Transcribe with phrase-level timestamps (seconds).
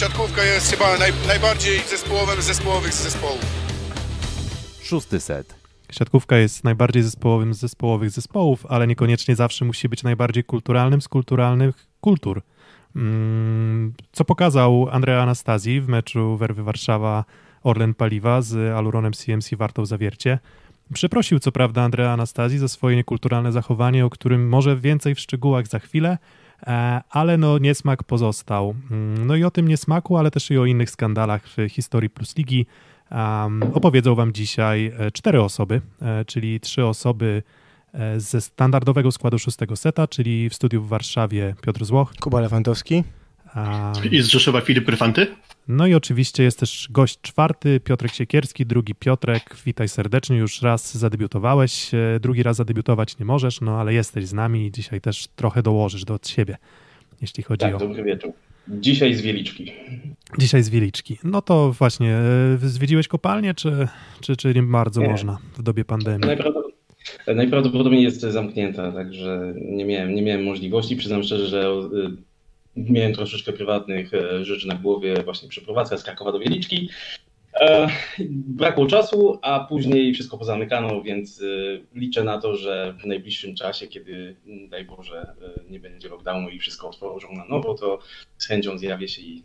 [0.00, 3.46] siatkówka jest chyba naj, najbardziej zespołowym z zespołowych zespołów.
[4.82, 5.54] Szósty set.
[5.92, 11.08] Siatkówka jest najbardziej zespołowym z zespołowych zespołów, ale niekoniecznie zawsze musi być najbardziej kulturalnym z
[11.08, 12.42] kulturalnych kultur.
[12.96, 17.24] Mm, co pokazał Andrea Anastazji w meczu Werwy Warszawa
[17.62, 20.38] Orlen Paliwa z Aluronem CMC Wartą Zawiercie.
[20.94, 25.66] Przeprosił co prawda Andrea Anastazji za swoje niekulturalne zachowanie, o którym może więcej w szczegółach
[25.66, 26.18] za chwilę,
[27.10, 28.74] ale no niesmak pozostał.
[28.90, 32.36] Mm, no i o tym niesmaku, ale też i o innych skandalach w historii Plus
[32.36, 32.66] Ligi
[33.10, 37.42] um, opowiedzą wam dzisiaj e, cztery osoby, e, czyli trzy osoby
[38.16, 42.12] ze standardowego składu szóstego seta, czyli w studiu w Warszawie Piotr Złoch.
[42.20, 43.04] Kuba Lewandowski.
[44.12, 45.26] I z Rzeszowa Filip Ryfanty.
[45.68, 50.98] No i oczywiście jest też gość czwarty, Piotrek Siekierski, drugi Piotrek, witaj serdecznie, już raz
[50.98, 55.28] zadebiutowałeś, e, drugi raz zadebiutować nie możesz, no ale jesteś z nami i dzisiaj też
[55.36, 56.56] trochę dołożysz do siebie,
[57.20, 57.78] jeśli chodzi tak, o...
[57.78, 58.32] dobry wieczór.
[58.68, 59.72] Dzisiaj z Wieliczki.
[60.38, 61.18] Dzisiaj z Wieliczki.
[61.24, 63.88] No to właśnie, e, zwiedziłeś kopalnię, czy,
[64.20, 65.08] czy, czy nie bardzo nie.
[65.08, 66.26] można w dobie pandemii?
[66.26, 66.76] Najprawdopodobniej,
[67.36, 70.96] najprawdopodobniej jest zamknięta, także nie miałem, nie miałem możliwości.
[70.96, 72.29] Przyznam szczerze, że e,
[72.76, 76.90] miałem troszeczkę prywatnych e, rzeczy na głowie, właśnie przeprowadzka z Krakowa do Wieliczki.
[77.60, 77.88] E,
[78.30, 81.44] brakło czasu, a później wszystko pozamykano, więc e,
[81.98, 84.36] liczę na to, że w najbliższym czasie, kiedy
[84.68, 85.34] daj Boże
[85.70, 87.98] nie będzie lockdownu i wszystko otworzą na nowo, to
[88.38, 89.42] z chęcią zjawię się i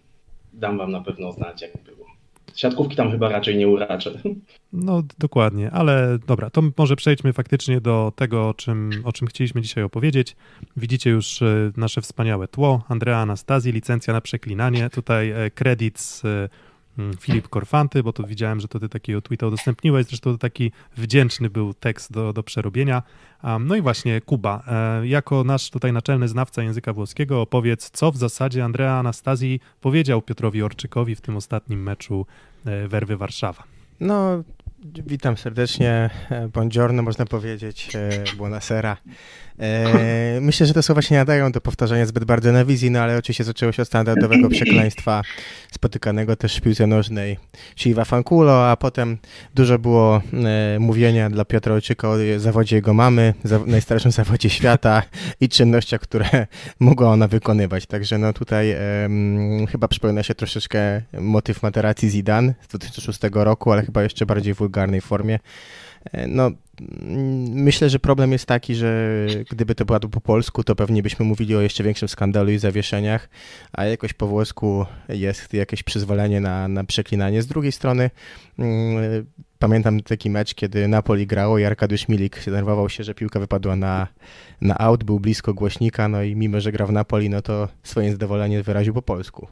[0.54, 2.14] dam Wam na pewno znać, jak było.
[2.56, 4.11] Siatkówki tam chyba raczej nie uraczę.
[4.73, 9.61] No dokładnie, ale dobra, to może przejdźmy faktycznie do tego, o czym, o czym chcieliśmy
[9.61, 10.36] dzisiaj opowiedzieć.
[10.78, 12.83] Widzicie już e, nasze wspaniałe tło.
[12.89, 14.89] Andrea Anastazji, licencja na przeklinanie.
[14.89, 16.50] Tutaj kredyt e,
[17.20, 21.50] Filip Korfanty, bo to widziałem, że to ty takiego tweeta udostępniłeś, zresztą to taki wdzięczny
[21.50, 23.04] był tekst do, do przerobienia.
[23.60, 28.18] No i właśnie Kuba, e, jako nasz tutaj naczelny znawca języka włoskiego opowiedz, co w
[28.18, 32.26] zasadzie Andrea Anastazji powiedział Piotrowi Orczykowi w tym ostatnim meczu
[32.66, 33.64] e, Werwy Warszawa.
[34.00, 34.44] No,
[34.86, 37.92] witam serdecznie, e, buongiorno można powiedzieć,
[38.38, 38.98] buonasera.
[39.60, 42.99] E, myślę, że te słowa się nie nadają do powtarzania zbyt bardzo na wizji, no
[42.99, 45.21] ale oczywiście zaczęło się od standardowego przekleństwa
[45.71, 47.38] spotykanego też w piłce nożnej,
[47.76, 49.17] czyli Wafankulo, a potem
[49.55, 55.04] dużo było e, mówienia dla Piotra Ojczyka o zawodzie jego mamy, za, najstarszym zawodzie świata
[55.42, 56.48] i czynnościach, które
[56.80, 57.86] mogła ona wykonywać.
[57.86, 58.80] Także no tutaj e,
[59.72, 65.02] chyba przypomina się troszeczkę motyw materacji Zidane z 2006 roku, ale chyba jeszcze bardziej wulgarnej
[65.02, 65.39] formie.
[66.11, 66.52] E, no,
[67.49, 71.55] myślę, że problem jest taki, że gdyby to było po polsku, to pewnie byśmy mówili
[71.55, 73.30] o jeszcze większym skandalu i zawieszeniach,
[73.73, 77.41] a jakoś po włosku jest jakieś przyzwolenie na, na przeklinanie.
[77.41, 78.09] Z drugiej strony
[78.59, 79.25] mm,
[79.59, 84.07] pamiętam taki mecz, kiedy Napoli grało i Arkadiusz Milik denerwował się, że piłka wypadła na,
[84.61, 88.11] na out, był blisko głośnika, no i mimo, że grał w Napoli, no to swoje
[88.11, 89.47] zadowolenie wyraził po polsku.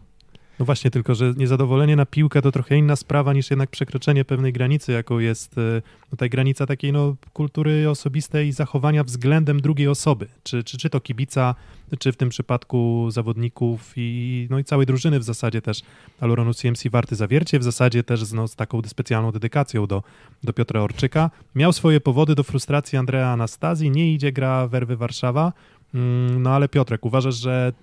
[0.64, 4.54] No właśnie, tylko że niezadowolenie na piłkę to trochę inna sprawa niż jednak przekroczenie pewnej
[4.54, 10.28] granicy, jaką jest e, tutaj granica takiej no, kultury osobistej zachowania względem drugiej osoby.
[10.44, 11.56] Czy, czy, czy to kibica,
[12.00, 15.82] czy w tym przypadku zawodników i, no i całej drużyny w zasadzie też
[16.20, 20.04] Aluronu CMC Warty Zawiercie, w zasadzie też no, z taką specjalną dedykacją do,
[20.44, 21.32] do Piotra Orczyka.
[21.56, 25.54] Miał swoje powody do frustracji Andrea Anastazji, nie idzie gra Werwy Warszawa,
[25.94, 27.74] mm, no ale Piotrek, uważasz, że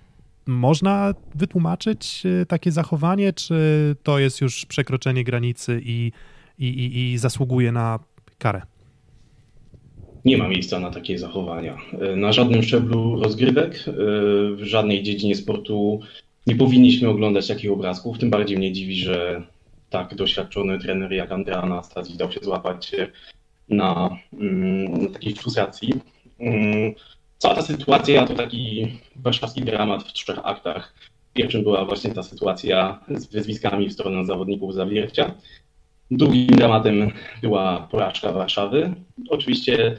[0.47, 3.55] można wytłumaczyć e, takie zachowanie, czy
[4.03, 6.11] to jest już przekroczenie granicy i,
[6.59, 7.99] i, i, i zasługuje na
[8.37, 8.61] karę?
[10.25, 11.77] Nie ma miejsca na takie zachowania.
[12.01, 13.91] E, na żadnym szczeblu rozgrywek, e,
[14.55, 15.99] w żadnej dziedzinie sportu
[16.47, 18.19] nie powinniśmy oglądać takich obrazków.
[18.19, 19.43] Tym bardziej mnie dziwi, że
[19.89, 22.91] tak doświadczony trener jak Andrea Anastazji dał się złapać
[23.69, 25.93] na, mm, na takiej frustracji.
[27.41, 30.93] Cała ta sytuacja to taki warszawski dramat w trzech aktach.
[31.33, 35.33] Pierwszym była właśnie ta sytuacja z wyzwiskami w stronę zawodników Zawiercia.
[36.11, 38.93] Drugim dramatem była porażka Warszawy.
[39.29, 39.97] Oczywiście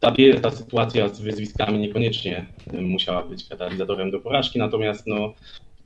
[0.00, 0.12] ta,
[0.42, 5.34] ta sytuacja z wyzwiskami niekoniecznie musiała być katalizatorem do porażki, natomiast no,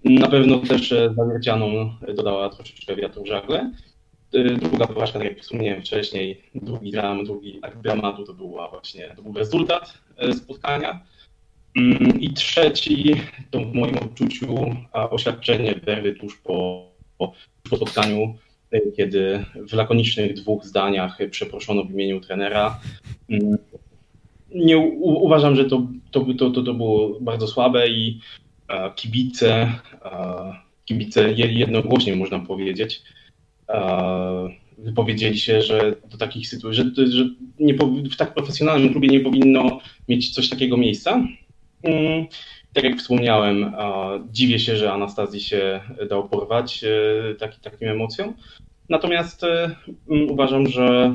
[0.05, 3.71] na pewno też Zawiercianom dodała troszeczkę wiatru w żagle.
[4.61, 9.23] Druga porażka, tak jak wspomniałem wcześniej, drugi dram, drugi akt dramatu to, była właśnie, to
[9.23, 11.01] był rezultat e, spotkania.
[11.77, 13.15] Mm, I trzeci
[13.51, 16.89] to w moim odczuciu oświadczenie Berry tuż po,
[17.19, 17.33] po,
[17.71, 18.35] po spotkaniu,
[18.71, 22.81] e, kiedy w lakonicznych dwóch zdaniach przeproszono w imieniu trenera.
[23.31, 23.59] Mm,
[24.55, 28.21] nie, u, uważam, że to, to, to, to było bardzo słabe i
[28.95, 29.73] kibice,
[30.85, 33.03] kibice jednogłośnie można powiedzieć,
[34.79, 37.29] wypowiedzieli się, że do takich sytuacji, że, że
[37.61, 37.75] nie,
[38.11, 41.25] w tak profesjonalnym klubie nie powinno mieć coś takiego miejsca.
[41.83, 42.27] Mm,
[42.73, 43.73] tak jak wspomniałem,
[44.33, 45.81] dziwię się, że Anastazji się
[46.11, 46.85] dał porwać
[47.39, 48.35] taki, takim emocjom.
[48.89, 49.43] Natomiast
[50.29, 51.15] uważam, że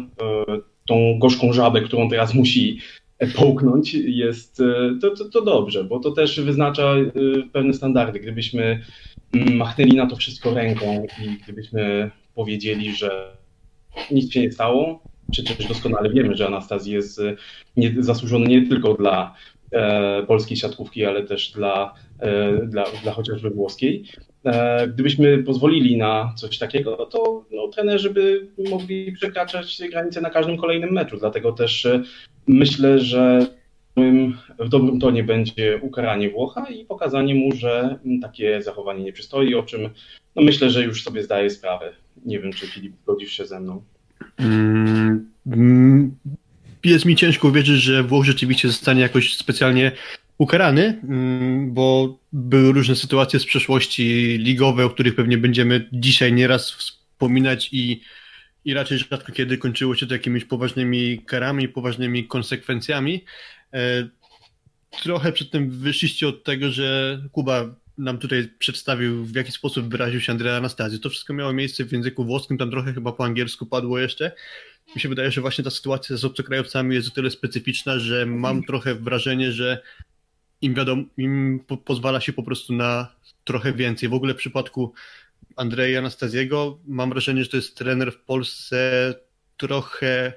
[0.86, 2.80] tą gorzką żabę, którą teraz musi
[3.36, 4.62] połknąć, jest
[5.02, 6.96] to, to, to dobrze, bo to też wyznacza
[7.54, 8.20] pewne standardy.
[8.20, 8.82] Gdybyśmy
[9.34, 13.38] machnęli na to wszystko ręką i gdybyśmy powiedzieli, że
[14.12, 17.22] nic się nie stało, przecież doskonale wiemy, że Anastazji jest
[17.78, 19.36] nie, zasłużony nie tylko dla
[19.72, 24.06] e, polskiej siatkówki, ale też dla, e, dla, dla chociażby włoskiej.
[24.46, 30.58] E, gdybyśmy pozwolili na coś takiego, to no, trenerzy by mogli przekraczać granice na każdym
[30.58, 31.18] kolejnym meczu.
[31.18, 32.04] Dlatego też e,
[32.48, 33.48] myślę, że
[34.60, 39.64] w dobrym tonie będzie ukaranie Włocha i pokazanie mu, że takie zachowanie nie przystoi, o
[39.64, 39.90] czym
[40.36, 41.94] no myślę, że już sobie zdaje sprawę.
[42.25, 43.84] Nie wiem, czy Filip zgodzisz się ze mną.
[44.38, 46.16] Mm, mm,
[46.84, 49.92] jest mi ciężko uwierzyć, że Włoch rzeczywiście zostanie jakoś specjalnie
[50.38, 56.72] ukarany, mm, bo były różne sytuacje z przeszłości ligowe, o których pewnie będziemy dzisiaj nieraz
[56.72, 58.02] wspominać i,
[58.66, 63.24] i raczej rzadko kiedy kończyło się to jakimiś poważnymi karami, poważnymi konsekwencjami.
[63.74, 64.08] E,
[65.04, 70.22] trochę przed tym wyszliście od tego, że Kuba nam tutaj przedstawił, w jaki sposób wyraził
[70.22, 71.00] się Andrea Anastazji.
[71.00, 74.31] To wszystko miało miejsce w języku włoskim, tam trochę chyba po angielsku padło jeszcze.
[74.95, 78.63] Mi się wydaje, że właśnie ta sytuacja z obcokrajowcami jest o tyle specyficzna, że mam
[78.63, 79.81] trochę wrażenie, że
[80.62, 84.10] im wiadomo, im po pozwala się po prostu na trochę więcej.
[84.10, 84.94] W ogóle w przypadku
[85.56, 89.13] Andrzeja Anastaziego mam wrażenie, że to jest trener w Polsce
[89.57, 90.34] trochę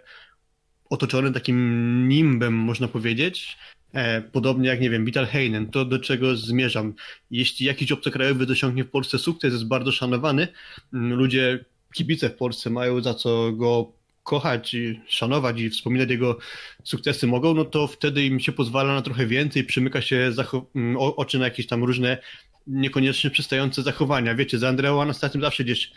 [0.91, 3.59] otoczony takim nimbem, można powiedzieć.
[3.97, 6.95] E, podobnie jak, nie wiem, Vital Heinen, to do czego zmierzam.
[7.31, 10.49] Jeśli jakiś obcokrajowy dosiągnie w Polsce sukces, jest bardzo szanowany,
[10.93, 11.65] mm, ludzie,
[11.95, 16.39] kibice w Polsce mają za co go kochać i szanować i wspominać jego
[16.85, 20.31] sukcesy mogą, no to wtedy im się pozwala na trochę więcej, przymyka się
[20.75, 22.19] mm, oczy na jakieś tam różne
[22.67, 24.35] niekoniecznie przystające zachowania.
[24.35, 25.93] Wiecie, za Andreą Anastazją zawsze gdzieś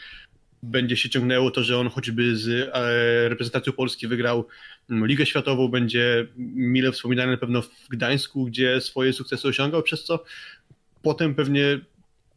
[0.64, 4.48] będzie się ciągnęło to, że on choćby z e, reprezentacją Polski wygrał
[4.90, 10.04] mm, Ligę Światową, będzie mile wspominany na pewno w Gdańsku, gdzie swoje sukcesy osiągał, przez
[10.04, 10.24] co
[11.02, 11.80] potem pewnie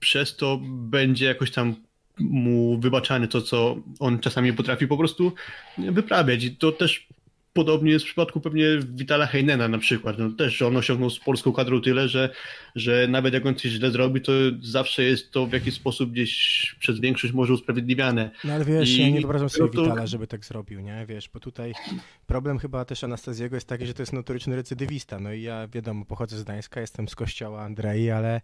[0.00, 1.74] przez to będzie jakoś tam
[2.18, 5.32] mu wybaczany to, co on czasami potrafi po prostu
[5.78, 6.44] wyprawiać.
[6.44, 7.08] I to też
[7.52, 10.18] podobnie jest w przypadku pewnie Witala Heinena na przykład.
[10.18, 12.30] No też on osiągnął z polską kadrą tyle, że,
[12.74, 16.76] że nawet jak on coś źle zrobi, to zawsze jest to w jakiś sposób gdzieś
[16.80, 18.30] przez większość może usprawiedliwiane.
[18.44, 19.00] No ale wiesz, I...
[19.00, 19.82] ja nie wyobrażam sobie no to...
[19.82, 21.06] Witala, żeby tak zrobił, nie?
[21.08, 21.72] Wiesz, bo tutaj
[22.26, 25.20] problem chyba też Anastazjego jest taki, że to jest notoryczny recydywista.
[25.20, 28.40] No i ja wiadomo, pochodzę z Gdańska, jestem z kościoła Andrei, ale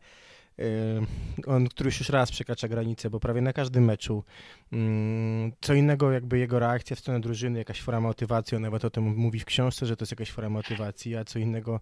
[1.46, 4.24] on któryś już raz przekracza granicę, bo prawie na każdym meczu
[4.72, 8.90] mm, co innego jakby jego reakcja w stronę drużyny, jakaś forma motywacji, on nawet o
[8.90, 11.80] tym mówi w książce, że to jest jakaś forma motywacji, a co innego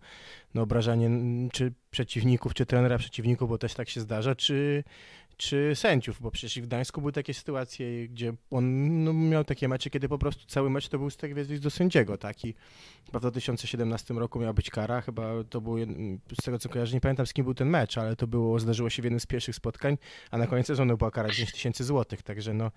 [0.55, 1.11] no, obrażanie
[1.53, 4.85] czy przeciwników, czy trenera przeciwników, bo też tak się zdarza, czy,
[5.37, 9.91] czy sędziów, bo przecież w Gdańsku były takie sytuacje, gdzie on no, miał takie mecze,
[9.91, 12.55] kiedy po prostu cały mecz to był tak do sędziego, tak i
[13.05, 15.77] w 2017 roku miała być kara, chyba to było,
[16.41, 18.91] z tego co kojarzę, nie pamiętam z kim był ten mecz, ale to było, zdarzyło
[18.91, 19.99] się w jednym z pierwszych spotkań,
[20.31, 22.71] a na koniec sezonu była kara 10 tysięcy złotych, także no,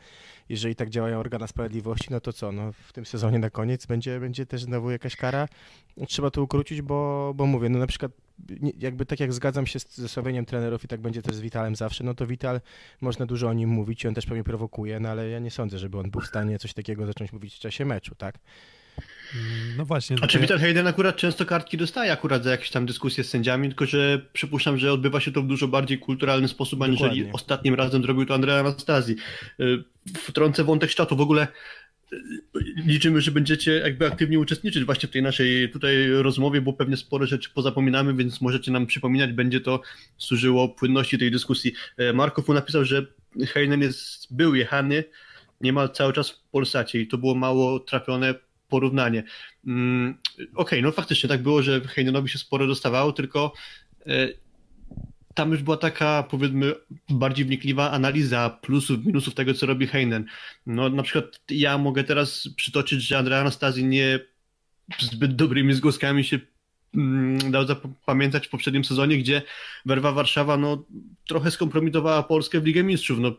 [0.50, 4.20] jeżeli tak działają organa sprawiedliwości, no to co, no w tym sezonie na koniec będzie,
[4.20, 5.48] będzie też znowu jakaś kara,
[6.08, 8.12] trzeba to ukrócić, bo, bo mówię, no na przykład
[8.80, 12.04] jakby tak jak zgadzam się z zestawieniem trenerów i tak będzie też z Vitalem zawsze,
[12.04, 12.62] no to Vital,
[13.02, 15.80] można dużo o nim mówić i on też pewnie prowokuje, no ale ja nie sądzę,
[15.80, 18.36] żeby on był w stanie coś takiego zacząć mówić w czasie meczu, tak?
[19.78, 20.18] No właśnie.
[20.22, 23.68] A czy Vital Hayden akurat często kartki dostaje akurat za jakieś tam dyskusje z sędziami,
[23.68, 28.02] tylko że przypuszczam, że odbywa się to w dużo bardziej kulturalny sposób, aniżeli ostatnim razem
[28.02, 29.16] zrobił to Andrea Anastazji.
[29.60, 29.84] Y,
[30.18, 31.16] wtrącę wątek światu.
[31.16, 31.48] W ogóle
[32.86, 37.26] liczymy, że będziecie jakby aktywnie uczestniczyć właśnie w tej naszej tutaj rozmowie, bo pewnie sporo
[37.26, 39.82] rzeczy pozapominamy, więc możecie nam przypominać, będzie to
[40.18, 41.74] służyło płynności tej dyskusji.
[41.98, 43.06] E, Markow napisał, że
[43.48, 45.04] Heinen jest, był jechany
[45.62, 48.36] niemal cały czas w Polsacie i to było mało trafione
[48.70, 49.24] porównanie.
[49.68, 53.54] Mm, Okej, okay, no faktycznie tak było, że Heinenowi się sporo dostawało, tylko
[54.06, 54.28] e,
[55.40, 56.76] tam już była taka, powiedzmy,
[57.10, 60.26] bardziej wnikliwa analiza plusów, minusów tego, co robi Heinen.
[60.66, 64.20] No, na przykład ja mogę teraz przytoczyć, że Andrea Anastazji nie
[65.00, 66.40] zbyt dobrymi zgłoskami się
[66.96, 69.42] mm, dał zapamiętać w poprzednim sezonie, gdzie
[69.86, 70.86] Werwa Warszawa no,
[71.28, 73.20] trochę skompromitowała Polskę w Ligę Mistrzów.
[73.20, 73.32] No,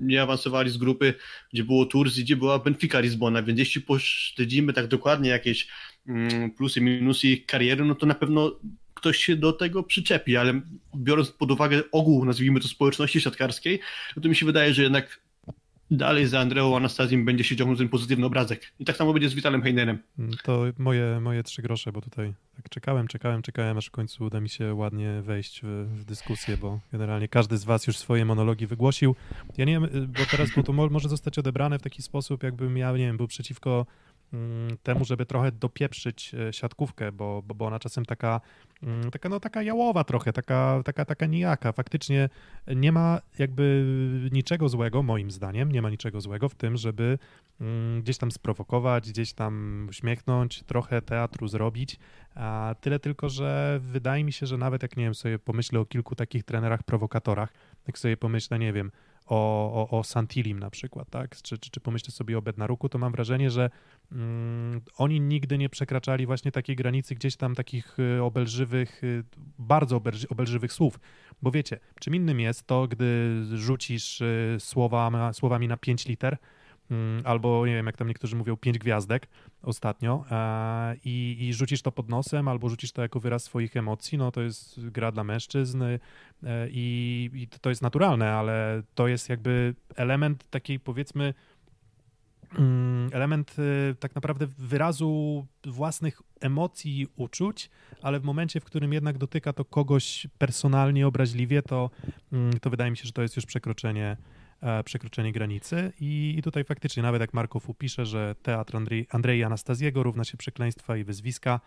[0.00, 1.14] nie awansowali z grupy,
[1.52, 5.68] gdzie było Tours i gdzie była Benfica Lizbona, więc jeśli pośledzimy tak dokładnie jakieś
[6.06, 8.60] mm, plusy, minusy ich kariery, no to na pewno
[9.04, 10.60] ktoś się do tego przyczepi, ale
[10.96, 13.80] biorąc pod uwagę ogół, nazwijmy to, społeczności siatkarskiej,
[14.16, 15.20] no to mi się wydaje, że jednak
[15.90, 18.72] dalej za Andreą Anastazją będzie się ciągnął ten pozytywny obrazek.
[18.78, 19.98] I tak samo będzie z Witalem Heinerem.
[20.42, 24.40] To moje, moje trzy grosze, bo tutaj tak czekałem, czekałem, czekałem, aż w końcu uda
[24.40, 25.66] mi się ładnie wejść w,
[26.00, 29.14] w dyskusję, bo generalnie każdy z was już swoje monologi wygłosił.
[29.56, 32.92] Ja nie wiem, bo teraz bo to może zostać odebrane w taki sposób, jakbym ja,
[32.92, 34.13] nie wiem, był przeciwko Mm,
[34.82, 38.40] temu, żeby trochę dopieprzyć e, siatkówkę, bo, bo, bo ona czasem taka,
[38.82, 41.72] mm, taka, no, taka jałowa trochę, taka, taka, taka nijaka.
[41.72, 42.28] Faktycznie
[42.76, 43.86] nie ma jakby
[44.32, 47.18] niczego złego, moim zdaniem, nie ma niczego złego w tym, żeby
[47.60, 51.98] mm, gdzieś tam sprowokować, gdzieś tam uśmiechnąć, trochę teatru zrobić.
[52.34, 55.84] A tyle tylko, że wydaje mi się, że nawet jak nie wiem, sobie pomyślę o
[55.84, 57.52] kilku takich trenerach prowokatorach,
[57.86, 58.90] jak sobie pomyślę, nie wiem,
[59.26, 61.36] o, o, o Santilim na przykład, tak?
[61.42, 63.70] Czy, czy, czy pomyślę sobie o Bednaruku, to mam wrażenie, że
[64.12, 69.24] mm, oni nigdy nie przekraczali właśnie takiej granicy gdzieś tam takich y, obelżywych, y,
[69.58, 70.00] bardzo
[70.30, 71.00] obelżywych słów.
[71.42, 76.36] Bo wiecie, czym innym jest to, gdy rzucisz y, słowa, słowami na 5 liter,
[77.24, 79.28] albo nie wiem, jak tam niektórzy mówią, pięć gwiazdek
[79.62, 84.18] ostatnio e, i, i rzucisz to pod nosem, albo rzucisz to jako wyraz swoich emocji,
[84.18, 85.98] no to jest gra dla mężczyzn e,
[86.70, 91.34] i, i to jest naturalne, ale to jest jakby element takiej powiedzmy
[92.58, 97.70] mm, element e, tak naprawdę wyrazu własnych emocji, uczuć,
[98.02, 101.90] ale w momencie, w którym jednak dotyka to kogoś personalnie, obraźliwie, to,
[102.32, 104.16] mm, to wydaje mi się, że to jest już przekroczenie
[104.84, 105.92] przekroczenie granicy.
[106.00, 110.36] I, i tutaj faktycznie nawet jak Markow upisze, że teatr Andrzej, Andrzej Anastazjego równa się
[110.36, 111.60] przekleństwa i wyzwiska,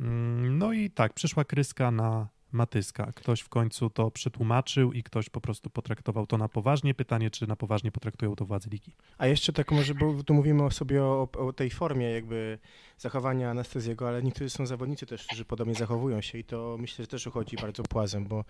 [0.00, 3.12] mm, no i tak, przyszła kryska na Matyska.
[3.14, 6.94] Ktoś w końcu to przetłumaczył i ktoś po prostu potraktował to na poważnie.
[6.94, 8.94] Pytanie, czy na poważnie potraktują to władze ligi.
[9.18, 12.58] A jeszcze tak może, bo tu mówimy o sobie o, o tej formie jakby
[12.98, 17.06] zachowania anestezjego, ale niektórzy są zawodnicy też, którzy podobnie zachowują się i to myślę, że
[17.06, 18.44] też uchodzi bardzo płazem, bo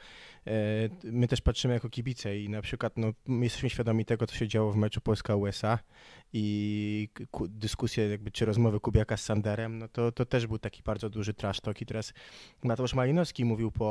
[0.46, 0.52] e,
[1.04, 4.48] my też patrzymy jako kibice i na przykład no, my jesteśmy świadomi tego, co się
[4.48, 5.78] działo w meczu Polska-USA
[6.32, 10.82] i ku, dyskusje jakby, czy rozmowy Kubiaka z Sanderem, no to, to też był taki
[10.82, 12.12] bardzo duży trash talk i teraz
[12.64, 13.87] Mateusz Malinowski mówił po,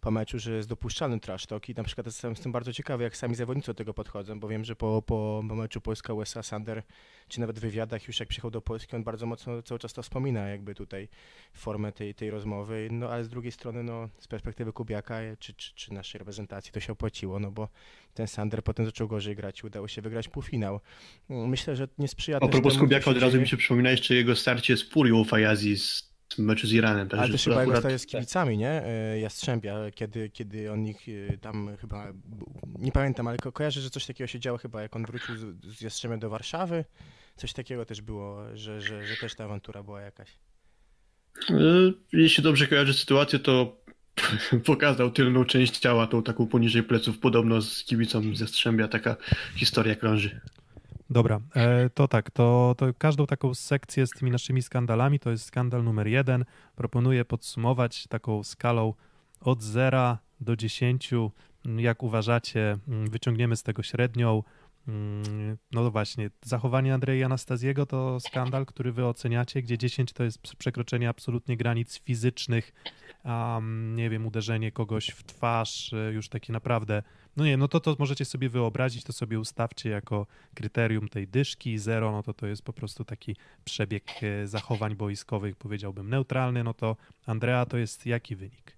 [0.00, 3.34] po meczu, że jest dopuszczalny trash talk i na przykład jestem, bardzo ciekawy, jak sami
[3.34, 6.82] zawodnicy do tego podchodzą, bo wiem, że po, po, po meczu Polska-USA Sander,
[7.28, 10.02] czy nawet w wywiadach już jak przyjechał do Polski, on bardzo mocno cały czas to
[10.02, 11.08] wspomina, jakby tutaj
[11.52, 15.74] formę tej, tej rozmowy, no ale z drugiej strony, no z perspektywy Kubiaka czy, czy,
[15.74, 17.68] czy naszej reprezentacji to się opłaciło, no bo
[18.14, 20.80] ten Sander potem zaczął gorzej grać i udało się wygrać półfinał.
[21.28, 24.76] Myślę, że nie sprzyja A propos Kubiaka, od razu mi się przypomina jeszcze jego starcie
[24.76, 26.05] z Furią Fajazi z
[26.38, 27.08] meczu z Iranem.
[27.18, 28.00] Ale też chyba akurat...
[28.00, 28.84] z kibicami, nie?
[28.84, 32.12] E, Jastrzębia, kiedy, kiedy on ich e, tam chyba,
[32.78, 35.64] nie pamiętam, ale ko kojarzę, że coś takiego się działo chyba, jak on wrócił z,
[35.64, 36.84] z Jastrzębia do Warszawy.
[37.36, 40.28] Coś takiego też było, że, że, że też ta awantura była jakaś.
[41.50, 41.54] E,
[42.12, 43.76] jeśli dobrze kojarzę sytuację, to
[44.66, 49.16] pokazał tylną część ciała, tą taką poniżej pleców, podobno z kibicą ze Strzębia, taka
[49.56, 50.40] historia krąży.
[51.10, 55.44] Dobra, e, to tak, to, to każdą taką sekcję z tymi naszymi skandalami, to jest
[55.44, 56.44] skandal numer jeden.
[56.76, 58.94] Proponuję podsumować taką skalą
[59.40, 61.10] od 0 do 10.
[61.76, 64.42] Jak uważacie, wyciągniemy z tego średnią.
[64.88, 70.38] Mm, no właśnie, zachowanie Andrzeja Anastazjego to skandal, który wy oceniacie, gdzie 10 to jest
[70.58, 72.72] przekroczenie absolutnie granic fizycznych,
[73.24, 77.02] um, nie wiem, uderzenie kogoś w twarz, e, już takie naprawdę,
[77.36, 81.78] no nie, no to to możecie sobie wyobrazić, to sobie ustawcie jako kryterium tej dyszki,
[81.78, 86.74] zero, no to to jest po prostu taki przebieg e, zachowań boiskowych, powiedziałbym neutralny, no
[86.74, 88.76] to Andrea to jest jaki wynik?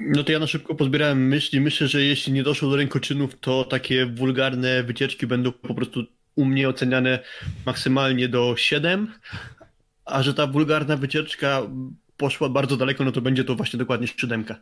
[0.00, 1.60] No to ja na szybko pozbierałem myśli.
[1.60, 6.04] Myślę, że jeśli nie doszło do rękoczynów, to takie wulgarne wycieczki będą po prostu
[6.34, 7.18] u mnie oceniane
[7.66, 9.12] maksymalnie do 7,
[10.04, 11.62] a że ta wulgarna wycieczka
[12.16, 14.60] poszła bardzo daleko, no to będzie to właśnie dokładnie siódemka.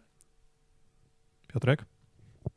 [1.52, 1.84] Piotrek?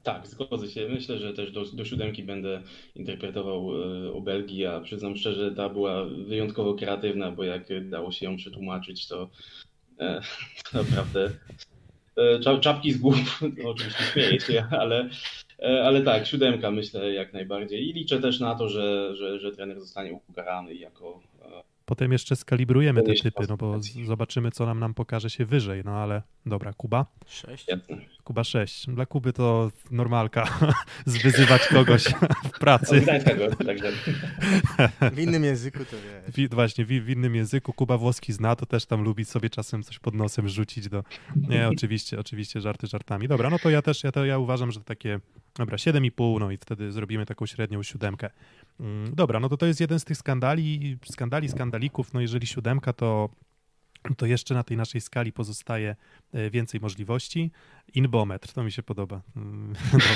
[0.04, 0.90] Tak, zgodzę się.
[0.90, 2.62] Myślę, że też do, do siódemki będę
[2.96, 3.70] interpretował
[4.08, 8.38] e, o Belgii, a przyznam szczerze, ta była wyjątkowo kreatywna, bo jak dało się ją
[8.38, 9.30] przetłumaczyć, to,
[10.00, 10.22] e,
[10.72, 11.30] to naprawdę
[12.18, 15.10] e, czapki z głów, no, oczywiście śmieję się, ale,
[15.60, 19.52] e, ale tak, siódemka myślę jak najbardziej i liczę też na to, że, że, że
[19.52, 21.22] trener zostanie ukarany jako
[21.86, 25.82] Potem jeszcze skalibrujemy te typy, no bo zobaczymy, co nam, nam pokaże się wyżej.
[25.86, 27.06] No ale dobra, Kuba?
[27.28, 27.68] Sześć.
[28.24, 28.86] Kuba 6.
[28.88, 30.60] Dla Kuby to normalka
[31.06, 32.04] zwyzywać kogoś
[32.54, 33.06] w pracy.
[35.12, 35.98] W innym języku to
[36.38, 36.50] wiesz.
[36.50, 37.74] Właśnie, w, w, innym języku.
[37.74, 41.04] Kuba włoski zna, to też tam lubi sobie czasem coś pod nosem rzucić do...
[41.36, 43.28] Nie, oczywiście, oczywiście żarty żartami.
[43.28, 45.20] Dobra, no to ja też, ja, to, ja uważam, że takie...
[45.58, 48.30] Dobra, 7,5, no i wtedy zrobimy taką średnią siódemkę.
[48.80, 52.14] Mm, dobra, no to to jest jeden z tych skandali, skandali, skandalików.
[52.14, 53.30] No jeżeli siódemka, to
[54.18, 55.96] to jeszcze na tej naszej skali pozostaje
[56.34, 57.52] e, więcej możliwości.
[57.94, 59.22] Inbometr, to mi się podoba.
[59.36, 60.08] Mm, dobra.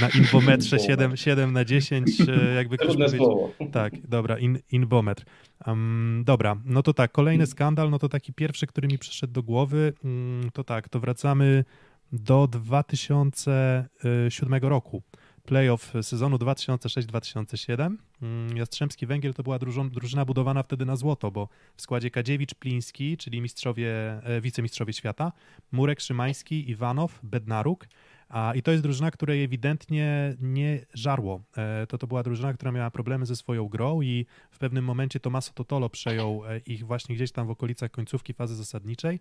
[0.00, 3.52] Na inbometrze 7, 7 na 10, e, jakby ktoś powiedział.
[3.72, 5.24] Tak, dobra, in, inbometr.
[5.66, 9.42] Um, dobra, no to tak, kolejny skandal, no to taki pierwszy, który mi przyszedł do
[9.42, 11.64] głowy, mm, to tak, to wracamy
[12.12, 15.02] do 2007 roku.
[15.44, 17.96] Playoff sezonu 2006-2007.
[18.22, 19.58] Mm, Jastrzębski Węgiel to była
[19.90, 25.32] drużyna budowana wtedy na złoto, bo w składzie Kadziewicz, Pliński, czyli mistrzowie, e, wicemistrzowie świata,
[25.72, 27.86] Murek, Szymański, Iwanow, Bednaruk.
[28.28, 31.40] A, I to jest drużyna, której ewidentnie nie żarło.
[31.56, 35.20] E, To to była drużyna, która miała problemy ze swoją grą i w pewnym momencie
[35.20, 39.20] Tomaso Totolo przejął e, ich właśnie gdzieś tam w okolicach końcówki fazy zasadniczej.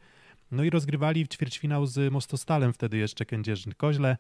[0.51, 4.15] No i rozgrywali ćwierćfinał z Mostostalem wtedy jeszcze Kędzierzyn-Koźle.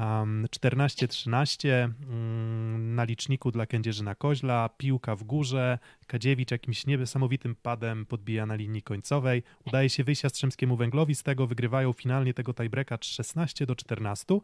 [0.00, 8.06] Um, 14-13 mm, na liczniku dla Kędzierzyna Koźla, piłka w górze, Kadziewicz jakimś niesamowitym padem
[8.06, 9.42] podbija na linii końcowej.
[9.66, 14.38] Udaje się wyjść Jastrzębskiemu Węglowi, z tego wygrywają finalnie tego tiebreaka 16 do 14.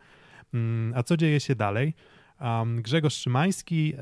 [0.54, 1.94] Mm, A co dzieje się dalej?
[2.76, 3.94] Grzegorz Szymański,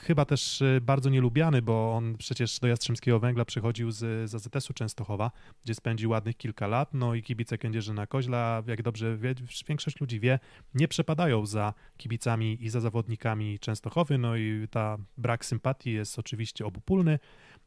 [0.00, 4.72] chyba też y, bardzo nielubiany, bo on przecież do Jastrzębskiego Węgla przychodził z, z AZS-u
[4.72, 5.30] Częstochowa,
[5.64, 9.34] gdzie spędził ładnych kilka lat, no i kibice Kędzierzyna Koźla, jak dobrze wie,
[9.68, 10.38] większość ludzi wie,
[10.74, 16.66] nie przepadają za kibicami i za zawodnikami Częstochowy, no i ta brak sympatii jest oczywiście
[16.66, 17.18] obopólny.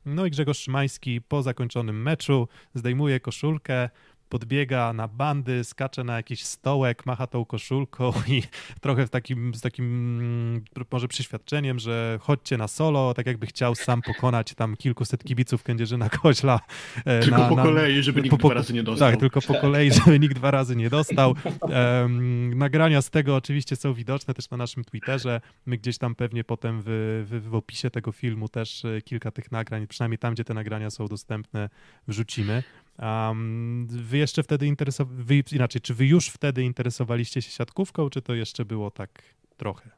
[0.06, 3.90] No i Grzegorz Szymański po zakończonym meczu zdejmuje koszulkę,
[4.30, 8.44] podbiega na bandy, skacze na jakiś stołek, macha tą koszulką i
[8.82, 9.86] trochę w takim, z takim
[10.20, 15.64] mm, może przyświadczeniem, że chodźcie na solo, tak jakby chciał sam pokonać tam kilkuset kibiców
[15.64, 16.60] Kędzierzyna Koźla.
[17.06, 19.12] e, Tylko na, po na, kolei, żeby nikt po- dwa razy nie dostał.
[19.12, 21.36] Tak, tylko po kolei, żeby nikt dwa razy nie dostał.
[21.70, 25.42] Em, nagrania z tego oczywiście są widoczne też na naszym Twitterze.
[25.66, 26.86] My gdzieś tam pewnie potem w,
[27.30, 30.90] w, w opisie tego filmu też e, kilka tych nagrań, przynajmniej tam, gdzie te nagrania
[30.90, 31.70] są dostępne,
[32.08, 32.64] wrzucimy.
[33.00, 38.34] Um, wy jeszcze wtedy interesowaliście, inaczej, czy wy już wtedy interesowaliście się siatkówką, czy to
[38.34, 39.24] jeszcze było tak
[39.58, 39.90] trochę?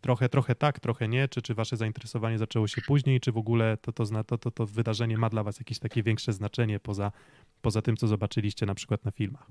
[0.00, 3.76] Trochę, trochę tak, trochę nie, czy, czy wasze zainteresowanie zaczęło się później, czy w ogóle
[3.76, 7.12] to, to, to, to, to wydarzenie ma dla was jakieś takie większe znaczenie poza,
[7.62, 9.46] poza tym, co zobaczyliście na przykład na filmach?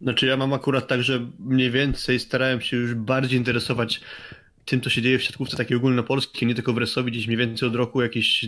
[0.00, 4.00] Znaczy ja mam akurat tak, że mniej więcej starałem się już bardziej interesować
[4.64, 7.68] tym, co się dzieje w siatkówce takiej ogólnopolskiej, nie tylko w Resowi, gdzieś mniej więcej
[7.68, 8.42] od roku jakieś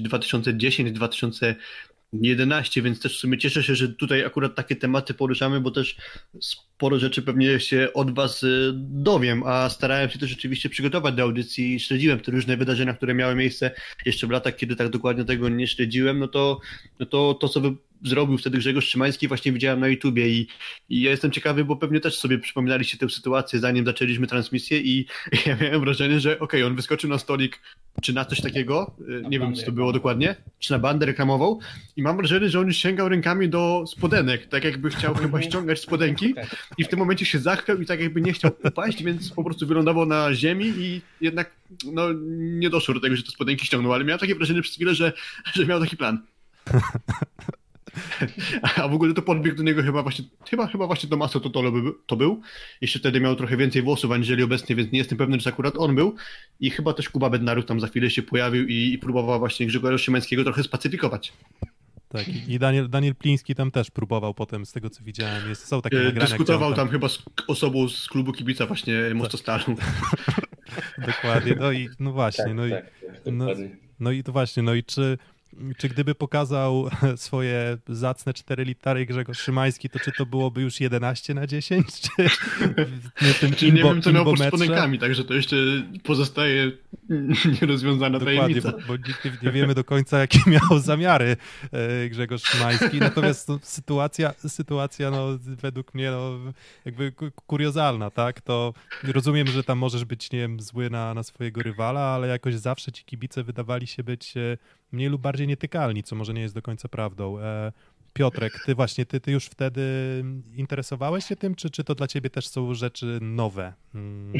[2.14, 5.96] 2010-2011, więc też w sumie cieszę się, że tutaj akurat takie tematy poruszamy, bo też
[6.40, 11.22] sporo rzeczy pewnie się od Was y, dowiem, a starałem się też rzeczywiście przygotować do
[11.22, 13.70] audycji i śledziłem te różne wydarzenia, które miały miejsce
[14.06, 16.60] jeszcze w latach, kiedy tak dokładnie tego nie śledziłem, no to,
[17.00, 17.60] no to, to co
[18.04, 20.46] zrobił wtedy Grzegorz Szymański właśnie widziałem na YouTubie i,
[20.88, 25.06] i ja jestem ciekawy, bo pewnie też sobie przypominaliście tę sytuację zanim zaczęliśmy transmisję i
[25.46, 27.60] ja miałem wrażenie, że okej, on wyskoczył na stolik
[28.02, 31.58] czy na coś takiego, y, nie wiem co to było dokładnie, czy na bandę reklamową?
[31.96, 35.80] I mam wrażenie, że on już sięgał rękami do spodenek, tak jakby chciał chyba ściągać
[35.80, 36.34] spodenki
[36.78, 39.66] i w tym momencie się zachwiał i tak jakby nie chciał upaść, więc po prostu
[39.66, 41.50] wylądował na ziemi i jednak
[41.92, 42.02] no,
[42.34, 45.12] nie doszło do tego, że te spodenki ściągnął, ale miałem takie wrażenie przez chwilę, że,
[45.54, 46.18] że miał taki plan.
[48.62, 51.92] A w ogóle to podbiegł do niego chyba właśnie, chyba, chyba właśnie Tomaso Totolo by,
[52.06, 52.40] to był.
[52.80, 55.94] Jeszcze wtedy miał trochę więcej włosów aniżeli obecnie, więc nie jestem pewny, czy akurat on
[55.94, 56.14] był.
[56.60, 59.98] I chyba też Kuba Bednaruk tam za chwilę się pojawił i, i próbował właśnie Grzegorza
[59.98, 61.32] Szymańskiego trochę spacyfikować.
[62.12, 65.82] Tak, i Daniel, Daniel Pliński tam też próbował potem, z tego co widziałem, jest, są
[65.82, 66.28] takie E, nagrania.
[66.28, 69.76] Dyskutował on tam chyba z osobą z klubu kibica właśnie Mostostaru.
[71.06, 73.46] Dokładnie, no i no właśnie, Tak, no, i, tak, tak, no,
[74.00, 75.18] no i to właśnie, no i czy,
[75.76, 81.34] czy gdyby pokazał swoje zacne 4 litary Grzegorz Szymański, to czy to byłoby już 11
[81.34, 81.86] na 10,
[82.16, 82.28] czy
[83.16, 85.56] w tym Czyli nie wiem, co miał pod spodenkami, także to jeszcze
[86.02, 86.72] pozostaje
[87.60, 88.72] nierozwiązana Dokładnie, tajemnica.
[88.72, 91.36] bo, bo nie, nie wiemy do końca, jakie miał zamiary
[91.72, 92.98] e, Grzegorz Szymański.
[92.98, 96.38] Natomiast no, sytuacja, sytuacja no, według mnie no,
[96.84, 98.40] jakby ku- kuriozalna, tak?
[98.40, 102.54] To rozumiem, że tam możesz być, nie wiem, zły na, na swojego rywala, ale jakoś
[102.54, 104.58] zawsze ci kibice wydawali się być e,
[104.92, 107.38] mniej lub bardziej nietykalni, co może nie jest do końca prawdą.
[107.38, 107.72] E,
[108.12, 109.82] Piotrek, ty właśnie, ty, ty już wtedy
[110.56, 113.72] interesowałeś się tym, czy, czy to dla ciebie też są rzeczy nowe?
[113.94, 114.32] Mm,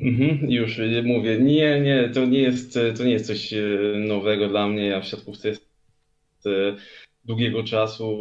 [0.00, 4.68] Mhm, już mówię, nie, nie, to nie jest, to nie jest coś y, nowego dla
[4.68, 4.86] mnie.
[4.86, 5.66] Ja w siatkówce jest
[6.46, 6.74] y,
[7.28, 8.18] długiego czasu.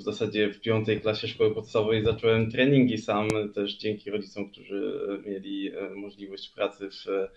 [0.00, 5.68] W zasadzie w piątej klasie szkoły podstawowej zacząłem treningi sam, też dzięki rodzicom, którzy mieli
[5.68, 7.28] e, możliwość pracy w e,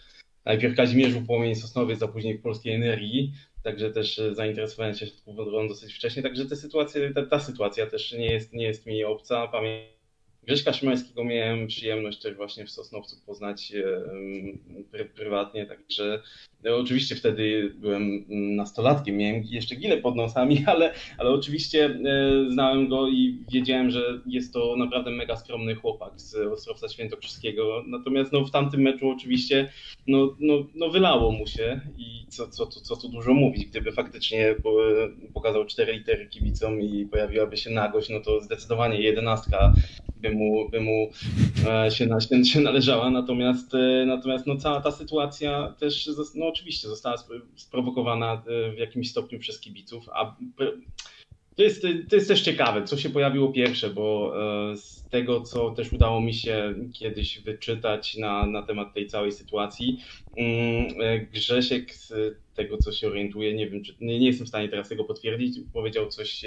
[0.45, 3.33] najpierw Kazimierzu Płomień Sosnowiec, a później w Polskiej Energii.
[3.63, 6.23] Także też e, zainteresowałem się siatkówką dosyć wcześnie.
[6.23, 9.47] Także te sytuacje, ta, ta sytuacja też nie jest, nie jest mi obca.
[9.47, 9.92] Pamiętam
[10.45, 13.73] Grześka Szymańskiego miałem przyjemność też właśnie w Sosnowcu poznać
[14.91, 16.21] pry, prywatnie, także
[16.63, 18.25] no, oczywiście wtedy byłem
[18.55, 24.21] nastolatkiem, miałem jeszcze gile pod nosami, ale, ale oczywiście e, znałem go i wiedziałem, że
[24.25, 29.69] jest to naprawdę mega skromny chłopak z Ostrowca Świętokrzyskiego, natomiast no, w tamtym meczu oczywiście
[30.07, 33.91] no, no, no wylało mu się i co, co, co, co tu dużo mówić, gdyby
[33.91, 34.55] faktycznie
[35.33, 39.73] pokazał cztery litery kibicom i pojawiłaby się nagość, no to zdecydowanie jedenastka
[40.23, 41.09] by mu, by mu
[41.67, 46.87] e, się, się, się należała, natomiast, e, natomiast no, cała ta sytuacja też no, oczywiście
[46.87, 47.15] została
[47.55, 50.35] sprowokowana e, w jakimś stopniu przez kibiców, a
[51.55, 54.33] to jest, to jest też ciekawe, co się pojawiło pierwsze, bo
[54.75, 59.99] z tego, co też udało mi się kiedyś wyczytać na, na temat tej całej sytuacji,
[60.37, 62.13] mm, Grzesiek z
[62.55, 65.59] tego, co się orientuje, nie wiem, czy nie, nie jestem w stanie teraz tego potwierdzić,
[65.73, 66.45] powiedział coś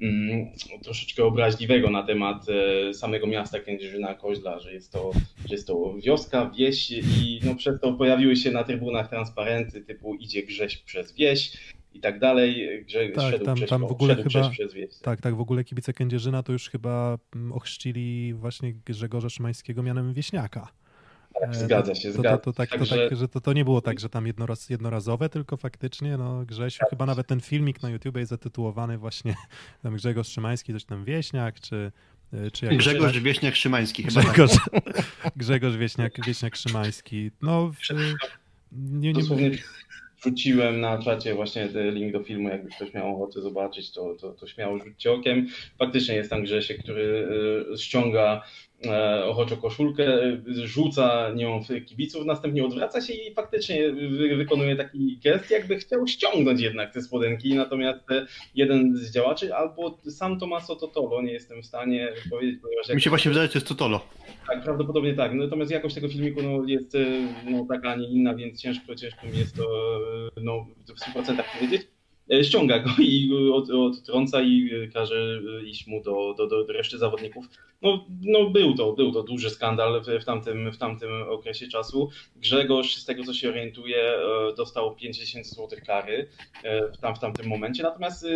[0.00, 0.46] mm,
[0.82, 5.10] troszeczkę obraźliwego na temat e, samego miasta Kędzierzyna Koźla, że jest to,
[5.48, 10.14] że jest to wioska, wieś i no, przez to pojawiły się na trybunach transparenty typu
[10.14, 11.52] idzie Grześ przez wieś,
[11.94, 14.94] i tak dalej, że tak, szedł, tam, przez, tam w ogóle szedł chyba, przez wieś.
[15.02, 20.14] Tak, tak, w ogóle kibice Kędzierzyna to już chyba mm, ochrzcili właśnie Grzegorza Szymańskiego mianem
[20.14, 20.68] wieśniaka.
[21.40, 22.96] Tak, zgadza się, to, zgadza to, to, tak, Także...
[22.96, 26.44] to, tak, że to, to nie było tak, że tam jednoraz, jednorazowe, tylko faktycznie, no
[26.46, 26.90] Grzesiu, Tak.
[26.90, 29.34] chyba nawet ten filmik na YouTube jest zatytułowany właśnie
[29.82, 31.92] tam Grzegorz Szymański, coś tam Wieśniak, czy,
[32.52, 33.22] czy jakoś Grzegorz tak.
[33.22, 34.22] Wieśniak Szymański chyba.
[34.22, 34.32] tak.
[34.32, 34.56] Grzegorz,
[35.36, 37.30] Grzegorz Wieśniak, Wieśniak Szymański.
[37.42, 37.78] No, w,
[38.72, 39.50] nie, nie, Dosłownie
[40.20, 44.46] wrzuciłem na czacie właśnie link do filmu, jakby ktoś miał ochotę zobaczyć, to, to, to
[44.46, 45.46] śmiało rzućcie okiem.
[45.78, 47.28] Faktycznie jest tam Grzesiek, który
[47.74, 48.42] y, ściąga
[49.24, 50.06] ochoczo koszulkę,
[50.46, 56.06] rzuca nią w kibiców, następnie odwraca się i faktycznie wy, wykonuje taki gest, jakby chciał
[56.06, 61.62] ściągnąć jednak te spodenki, natomiast e, jeden z działaczy, albo sam Tomaso Totolo, nie jestem
[61.62, 62.88] w stanie powiedzieć, ponieważ...
[62.88, 64.00] Mi się właśnie wydaje, że to jest Totolo.
[64.48, 65.34] Tak, prawdopodobnie tak.
[65.34, 67.06] Natomiast jakość tego filmiku no, jest e,
[67.50, 69.62] no, taka, a nie inna, więc ciężko, ciężko mi jest to
[70.36, 71.97] e, no, w 100% powiedzieć.
[72.32, 77.46] E, Ściąga go i od, odtrąca i każe iść mu do, do, do reszty zawodników.
[77.82, 82.10] No, no był, to, był to duży skandal w, w, tamtym, w tamtym okresie czasu.
[82.36, 84.12] Grzegorz, z tego co się orientuje,
[84.56, 86.28] dostał 5000 zł kary
[86.94, 87.82] w, tam, w tamtym momencie.
[87.82, 88.26] Natomiast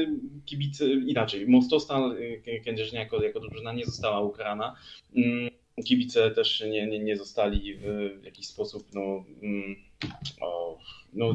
[0.44, 2.16] kibice, inaczej, Mostostal
[2.64, 4.76] Kędzierzyna jako, jako drużyna nie została ukarana.
[5.84, 9.76] Kibice też nie, nie, nie zostali w jakiś sposób, no, mm,
[10.40, 10.78] o,
[11.12, 11.34] no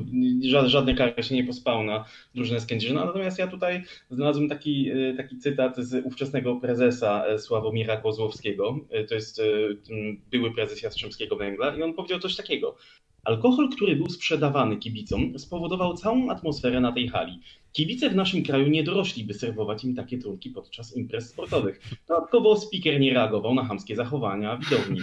[0.65, 3.05] żadne kary się nie pospało na drużynę z Kędzierzyna.
[3.05, 8.79] Natomiast ja tutaj znalazłem taki, taki cytat z ówczesnego prezesa Sławomira Kozłowskiego.
[9.09, 9.41] To jest
[10.31, 12.77] były prezes Jastrzębskiego Węgla i on powiedział coś takiego.
[13.27, 17.39] Alkohol, który był sprzedawany kibicom, spowodował całą atmosferę na tej hali.
[17.73, 21.81] Kibice w naszym kraju nie dorośli, by serwować im takie trunki podczas imprez sportowych.
[22.07, 24.99] Dodatkowo speaker nie reagował na chamskie zachowania widowni.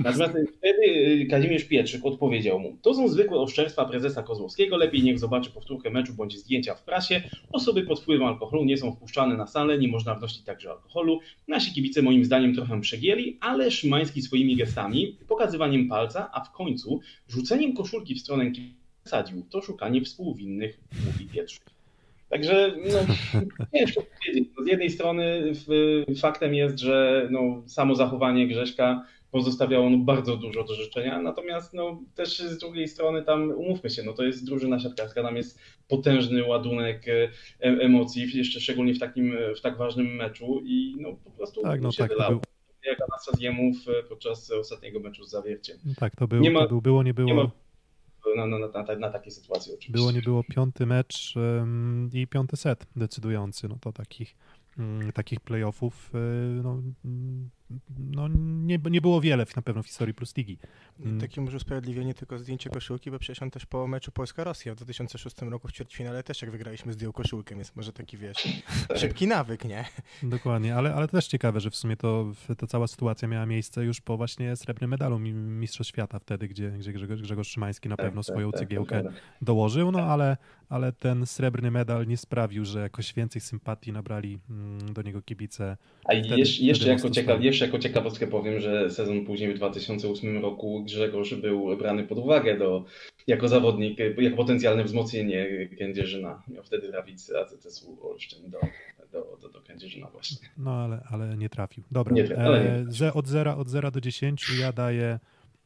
[0.00, 5.50] Natomiast wtedy Kazimierz Pietrzyk odpowiedział mu, to są zwykłe oszczerstwa prezesa Kozłowskiego, lepiej niech zobaczy
[5.50, 7.22] powtórkę meczu bądź zdjęcia w prasie.
[7.52, 11.20] Osoby pod wpływem alkoholu nie są wpuszczane na salę, nie można wnosić także alkoholu.
[11.48, 17.00] Nasi kibice moim zdaniem trochę przegięli, ale Szymański swoimi gestami, pokazywaniem palca, a w końcu
[17.28, 18.52] rzuceniem koszulki w stronę
[19.04, 19.42] sadził.
[19.50, 21.62] To szukanie współwinnych, mówi Pietrzyk.
[22.28, 23.14] Także no,
[23.74, 24.48] ciężko powiedzieć.
[24.64, 25.52] Z jednej strony
[26.20, 32.00] faktem jest, że no, samo zachowanie Grześka pozostawiało no, bardzo dużo do życzenia, natomiast no,
[32.14, 36.44] też z drugiej strony tam, umówmy się, no to jest drużyna siatkarska, tam jest potężny
[36.44, 37.06] ładunek
[37.60, 41.92] emocji, jeszcze szczególnie w takim, w tak ważnym meczu i no po prostu tak, no,
[41.92, 42.30] się tak, wylało.
[42.30, 42.40] był...
[42.84, 43.76] Jak Anastazjemów
[44.08, 45.78] podczas ostatniego meczu z Zawierciem.
[45.96, 47.28] Tak, to było, Nie ma- to był, było, nie było.
[47.28, 47.50] Nie ma
[48.36, 49.92] na, na, na, na, na takie sytuacje oczywiście.
[49.92, 54.36] Było, nie było piąty mecz ym, i piąty set decydujący, no to takich,
[54.78, 56.18] ym, takich playoffów y,
[56.62, 57.50] no, mm,
[57.98, 58.28] no,
[58.64, 60.58] nie, nie było wiele na pewno w historii Plus Ligi.
[61.00, 61.20] Mm.
[61.20, 65.36] Takie może usprawiedliwienie tylko zdjęcie koszulki, bo przecież on też po meczu Polska-Rosja w 2006
[65.42, 68.36] roku w ćwierćfinale też jak wygraliśmy zdjął koszulkę, więc może taki wiesz,
[69.00, 69.84] szybki nawyk, nie?
[70.22, 74.00] Dokładnie, ale, ale też ciekawe, że w sumie to, ta cała sytuacja miała miejsce już
[74.00, 78.06] po właśnie srebrnym medalu mi- Mistrzostw Świata wtedy, gdzie, gdzie Grzegorz, Grzegorz Szymański na Tak,
[78.06, 79.02] pewno tak, swoją tak, cegiełkę
[79.42, 80.36] dołożył, no ale,
[80.68, 85.76] ale ten srebrny medal nie sprawił, że jakoś więcej sympatii nabrali mm, do niego kibice.
[86.04, 87.42] A Wtedy- jeszcze, jeszcze, wtedy jako mocno ciekaw, słabo.
[87.62, 92.58] Jeszcze jako ciekawostkę powiem, że sezon później w 2008 roku Grzegorz był brany pod uwagę
[92.58, 92.84] do,
[93.26, 96.42] jako zawodnik, jako potencjalne wzmocnienie Kędzierzyna.
[96.48, 98.58] Miał wtedy trafić z AZS-u Olsztyn do,
[99.12, 100.48] do, do, do Kędzierzyna właśnie.
[100.58, 101.84] No ale, ale nie trafił.
[101.90, 105.18] Dobra, Nie ale nie e, ze, od, zera, od 0 do 10 ja daję...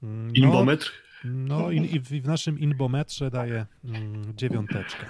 [0.03, 0.93] mm, No, Inbometr.
[1.25, 5.07] no in, i w, naszym inbometrze daję mm, dziewiąteczkę.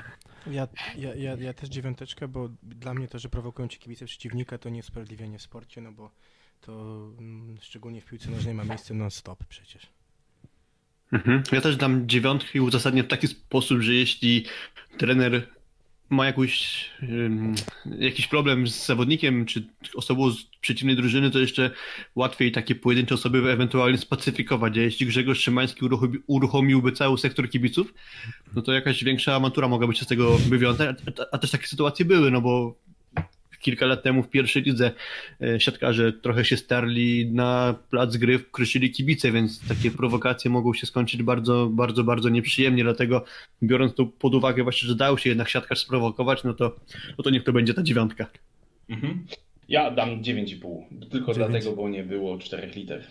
[0.50, 0.68] Ja,
[0.98, 4.68] ja, ja, ja też dziewiąteczkę, bo dla mnie to, że prowokują ci kibice przeciwnika, to
[4.68, 6.10] nie jest usprawiedliwienie w sporcie, no bo
[6.66, 9.86] to mm, szczególnie w piłce nożnej ma miejsce non-stop przecież.
[11.12, 11.42] Mhm.
[11.52, 14.44] Ja też dam dziewiątkę i uzasadnię w taki sposób, że jeśli
[14.98, 15.48] trener
[16.10, 16.84] ma jakąś,
[17.98, 21.70] jakiś problem z zawodnikiem czy osobą z przeciwnej drużyny, to jeszcze
[22.14, 24.78] łatwiej takie pojedyncze osoby ewentualnie spacyfikować.
[24.78, 27.94] A jeśli Grzegorz Szymański uruchomi, uruchomiłby cały sektor kibiców,
[28.54, 30.98] no to jakaś większa awantura mogłaby się z tego wywiązać.
[31.06, 32.78] A, a, a też takie sytuacje były, no bo
[33.66, 34.90] kilka lat temu w pierwszej lidze
[35.42, 40.86] e, siatkarze trochę się starli na plac gry, kruszyli kibice, więc takie prowokacje mogą się
[40.86, 43.24] skończyć bardzo, bardzo, bardzo nieprzyjemnie, dlatego
[43.62, 46.76] biorąc to pod uwagę właśnie, że dał się jednak siatkarz sprowokować, no to,
[47.18, 48.26] no to niech to będzie ta dziewiątka.
[48.88, 49.26] Mhm.
[49.68, 51.08] Ja dam 9,5.
[51.10, 51.36] Tylko 9.
[51.36, 53.04] dlatego, bo nie było czterech liter.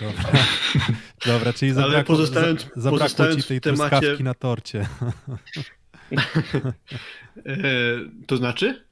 [0.00, 0.42] Dobra,
[1.26, 3.90] Dobra czyli zabrakło, Ale pozostając, za, zabrakło pozostając ci tej temacie...
[3.90, 4.86] truskawki na torcie.
[7.46, 7.62] e,
[8.26, 8.85] to znaczy?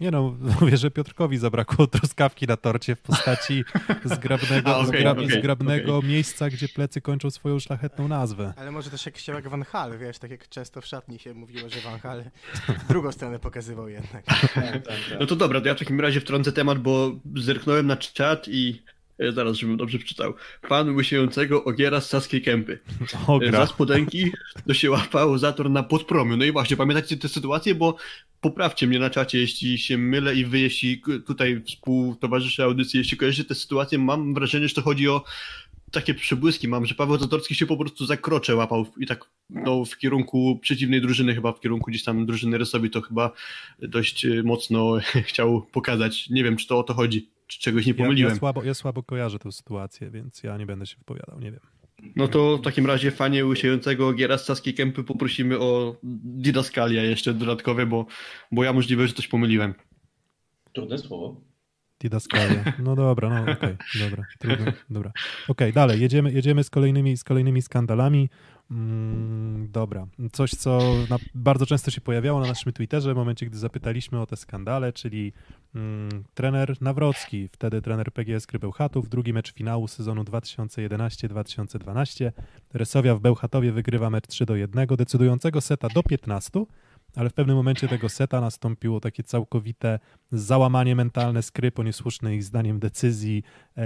[0.00, 3.64] Nie no, mówię, że Piotrkowi zabrakło truskawki na torcie w postaci
[4.04, 6.10] zgrabnego, A, okay, zgrab, okay, zgrabnego okay.
[6.10, 8.52] miejsca, gdzie plecy kończą swoją szlachetną nazwę.
[8.56, 11.68] Ale może też jakiś jak Van Hal, wiesz, tak jak często w szatni się mówiło,
[11.68, 12.24] że Van Hal
[12.88, 14.24] drugą stronę pokazywał jednak.
[14.24, 15.20] Tak, tak, tak.
[15.20, 18.82] No to dobra, to ja w takim razie wtrącę temat, bo zerknąłem na czat i
[19.32, 20.34] zaraz, żebym dobrze przeczytał.
[20.68, 22.78] Pan łysiejącego ogiera z Saskiej Kępy.
[23.26, 23.52] Ogra.
[23.52, 24.30] Za spodenki
[24.66, 26.36] to się łapał zator na podpromiu.
[26.36, 27.96] No i właśnie, pamiętacie tę sytuację, bo
[28.40, 33.48] poprawcie mnie na czacie, jeśli się mylę i wy, jeśli tutaj współtowarzysze audycji, jeśli kojarzycie
[33.48, 35.24] tę sytuację, mam wrażenie, że to chodzi o
[35.90, 39.84] takie przebłyski mam, że Paweł Zatorski się po prostu za krocze łapał i tak no,
[39.84, 43.32] w kierunku przeciwnej drużyny, chyba w kierunku gdzieś tam drużyny Rysowi, to chyba
[43.78, 46.30] dość mocno chciał pokazać.
[46.30, 48.28] Nie wiem, czy to o to chodzi czy czegoś nie pomyliłem.
[48.28, 51.50] Ja, ja, słabo, ja słabo kojarzę tę sytuację, więc ja nie będę się wypowiadał, nie
[51.50, 51.60] wiem.
[52.16, 57.34] No to w takim razie fanie łysiejącego giera z Saskiej Kępy poprosimy o didaskalia jeszcze
[57.34, 58.06] dodatkowe, bo,
[58.52, 59.74] bo ja możliwe, że coś pomyliłem.
[60.72, 61.40] Trudne słowo.
[62.00, 62.72] Didaskalia.
[62.78, 63.76] No dobra, no okej, okay,
[64.10, 65.10] dobra, trudno, dobra.
[65.10, 68.30] Okej, okay, dalej, jedziemy, jedziemy z kolejnymi, z kolejnymi skandalami.
[68.70, 70.06] Mm, dobra.
[70.32, 70.80] Coś, co
[71.10, 74.92] na, bardzo często się pojawiało na naszym Twitterze w momencie, gdy zapytaliśmy o te skandale,
[74.92, 75.32] czyli
[75.74, 82.32] mm, trener Nawrocki, wtedy trener PGS Gry Bełchatów, drugi mecz finału sezonu 2011-2012.
[82.74, 86.64] Resowia w Bełchatowie wygrywa mecz 3 do 1, decydującego seta do 15,
[87.16, 89.98] ale w pewnym momencie tego seta nastąpiło takie całkowite
[90.32, 93.42] załamanie mentalne skry po niesłusznej ich zdaniem decyzji
[93.76, 93.82] e,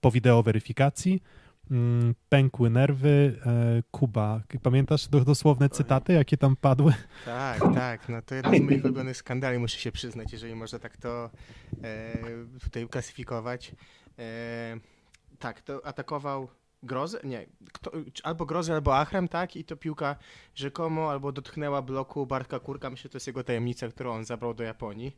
[0.00, 1.22] po wideo weryfikacji.
[1.70, 3.40] Mm, pękły nerwy.
[3.46, 6.94] E, Kuba, pamiętasz dosłowne cytaty, jakie tam padły?
[7.24, 8.08] Tak, tak.
[8.08, 11.30] No to jeden z moich ulubionych skandali, muszę się przyznać, jeżeli można tak to
[11.82, 12.18] e,
[12.60, 13.74] tutaj klasyfikować.
[14.18, 14.76] E,
[15.38, 16.48] tak, to atakował
[16.82, 17.20] Grozę?
[17.24, 17.46] Nie.
[17.72, 19.56] Kto, albo Grozę, albo Achrem, tak?
[19.56, 20.16] I to piłka
[20.54, 22.90] rzekomo albo dotknęła bloku Bartka Kurka.
[22.90, 25.16] Myślę, że to jest jego tajemnica, którą on zabrał do Japonii.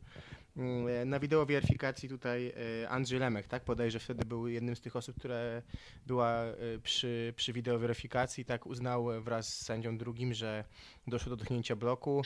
[0.57, 4.97] Mm, na wideo weryfikacji tutaj e, Andrzej Lemek, tak, podejrzę, wtedy był jednym z tych
[4.97, 5.63] osób, które
[6.07, 10.65] była e, przy, przy wideo weryfikacji, tak, uznał wraz z sędzią drugim, że
[11.07, 12.23] doszło do dotknięcia bloku,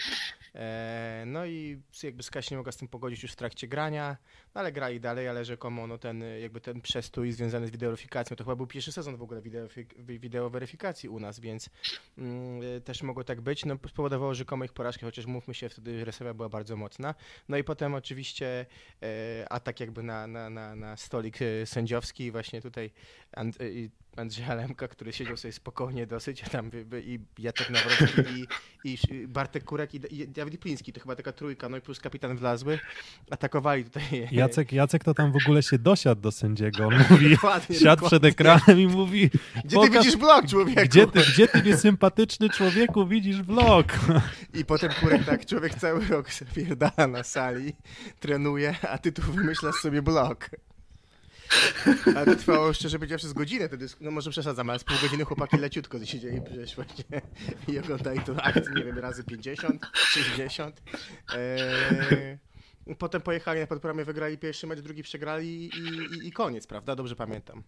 [0.54, 4.16] e, no i jakby Skaś nie mogła z tym pogodzić już w trakcie grania,
[4.54, 8.44] no ale grali dalej, ale rzekomo no ten, jakby ten przestój związany z wideoweryfikacją, to
[8.44, 11.70] chyba był pierwszy sezon w ogóle wideo, wideo weryfikacji u nas, więc
[12.18, 16.34] mm, też mogło tak być, no spowodowało rzekomo ich porażkę, chociaż mówmy się, wtedy Resowia
[16.34, 17.14] była bardzo mocna,
[17.48, 18.66] no i potem oczywiście
[19.02, 22.90] e, atak jakby na, na, na, na stolik e, sędziowski, właśnie tutaj
[23.32, 23.64] And, e,
[24.16, 26.70] Andrzeja Lemka, który siedział sobie spokojnie dosyć, tam
[27.04, 28.46] i Jacek Nawrocki
[28.84, 32.00] i, i Bartek Kurek i, i Dawid Pliński, to chyba taka trójka, no i plus
[32.00, 32.78] kapitan Wlazły,
[33.30, 34.28] atakowali tutaj.
[34.32, 38.08] Jacek, Jacek to tam w ogóle się dosiadł do sędziego, on mówi, dokładnie, siadł dokładnie.
[38.08, 39.30] przed ekranem i mówi
[39.64, 40.82] Gdzie ty widzisz vlog, człowieku?
[40.84, 43.86] Gdzie ty, gdzie ty niesympatyczny człowieku widzisz vlog?
[44.54, 46.66] I potem Kurek tak, człowiek cały rok sobie
[47.08, 47.72] na sali,
[48.20, 50.50] trenuje, a ty tu wymyślasz sobie blog.
[52.16, 55.24] Ale to trwało szczerze powiedziawszy z godzinę wtedy, no może przesadzam, ale z pół godziny
[55.24, 57.04] chłopaki leciutko siedzieli przecież właśnie
[57.68, 60.82] i oglądali to akcję, nie wiem, razy 50, 60.
[61.34, 62.38] Eee,
[62.98, 66.96] potem pojechali na podpromie, wygrali pierwszy mecz, drugi przegrali i, i, i, koniec, prawda?
[66.96, 67.62] Dobrze pamiętam.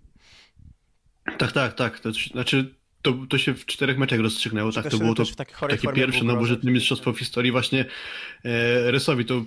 [1.38, 2.00] Tak, tak, tak.
[2.00, 4.88] To znaczy to, to się w czterech meczach rozstrzygnęło, tak?
[4.88, 5.24] To było to
[5.66, 7.84] takie pierwsze nowożytne mistrzostwo w historii właśnie
[8.44, 9.24] e, Resowi.
[9.24, 9.44] To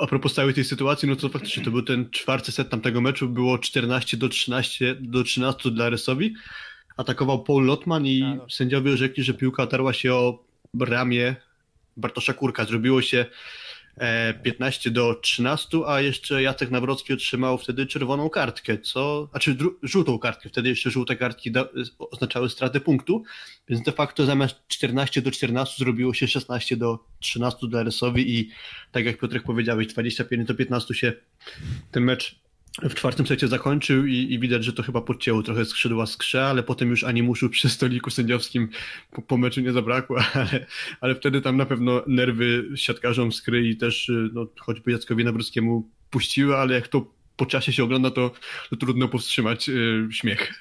[0.00, 3.28] a propos całej tej sytuacji, no to faktycznie to był ten czwarty set tamtego meczu,
[3.28, 6.34] było 14 do 13 do 13 dla Resowi.
[6.96, 8.50] Atakował Paul Lotman i no.
[8.50, 10.44] sędziowie rzekli, że piłka otarła się o
[10.80, 11.36] ramię
[11.96, 12.64] Bartosza Kurka.
[12.64, 13.26] Zrobiło się
[14.42, 20.18] 15 e, do 13, a jeszcze Jacek Nawrocki otrzymał wtedy czerwoną kartkę, co, znaczy żółtą
[20.18, 21.52] kartkę, wtedy jeszcze żółte kartki
[21.98, 23.22] oznaczały stratę punktu,
[23.68, 28.50] więc de facto zamiast 14 do 14 zrobiło się 16 do 13 dla Resowi i
[28.92, 31.12] tak jak Piotrek powiedziałeś, 25 do 15 się
[31.90, 32.41] ten mecz
[32.82, 36.62] w czwartym secie zakończył i, i, widać, że to chyba podcięło trochę skrzydła skrze, ale
[36.62, 38.68] potem już animuszu przy stoliku sędziowskim
[39.10, 40.66] po, po meczu nie zabrakło, ale,
[41.00, 46.56] ale wtedy tam na pewno nerwy siatkarzom skry i też no, choćby Jackowi Nawrockiemu puściły,
[46.56, 47.06] ale jak to
[47.36, 48.30] po czasie się ogląda, to,
[48.70, 50.54] to trudno powstrzymać yy, śmiech.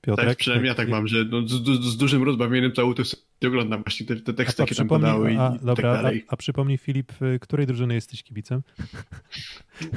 [0.00, 1.52] Piotrek, tak, przynajmniej ja tak mam, że no, z,
[1.84, 3.02] z, dużym rozbawieniem cały to
[3.46, 6.24] oglądam właśnie te, te teksty, jakie tam podały i, a, i dobra, tak dalej.
[6.28, 8.62] A, a przypomnij Filip, której drużyny jesteś kibicem?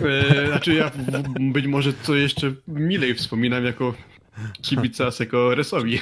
[0.05, 0.91] E, znaczy ja
[1.39, 3.93] być może co jeszcze milej wspominam jako
[4.61, 5.99] kibica Seko Resowi.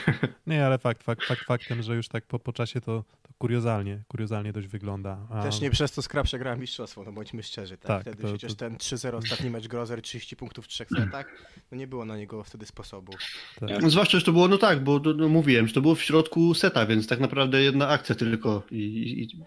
[0.48, 4.04] Nie, ale fakt, fakt, fakt faktem, że już tak po, po czasie to, to kuriozalnie,
[4.08, 5.28] kuriozalnie dość wygląda.
[5.30, 5.44] A...
[5.44, 7.88] Też nie przez to Skrap przegrała mistrzostwo, no bądźmy szczerzy, tak?
[7.88, 8.58] tak wtedy to, przecież to...
[8.58, 11.26] ten 3-0 ostatni mecz Grozer, 30 punktów w trzech setach,
[11.72, 13.14] no nie było na niego wtedy sposobu.
[13.60, 13.82] Tak.
[13.82, 16.54] No, zwłaszcza, że to było, no tak, bo no, mówiłem, że to było w środku
[16.54, 18.78] seta, więc tak naprawdę jedna akcja tylko i,
[19.24, 19.44] i...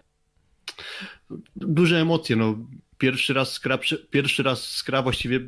[1.55, 2.55] duże emocje, no
[2.97, 5.39] pierwszy raz Skra, pierwszy raz Skra właściwie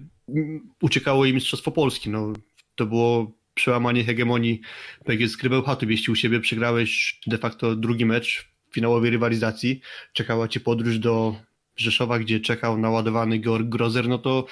[0.82, 2.34] uciekało jej Mistrzostwo Polski, no
[2.76, 4.62] to było przełamanie hegemonii
[5.06, 5.90] PGS Krybełchatu.
[5.90, 9.82] Jeśli u siebie przegrałeś de facto drugi mecz w finałowej rywalizacji,
[10.14, 11.36] czekała cię podróż do
[11.76, 14.46] Rzeszowa, gdzie czekał naładowany Georg Grozer, no to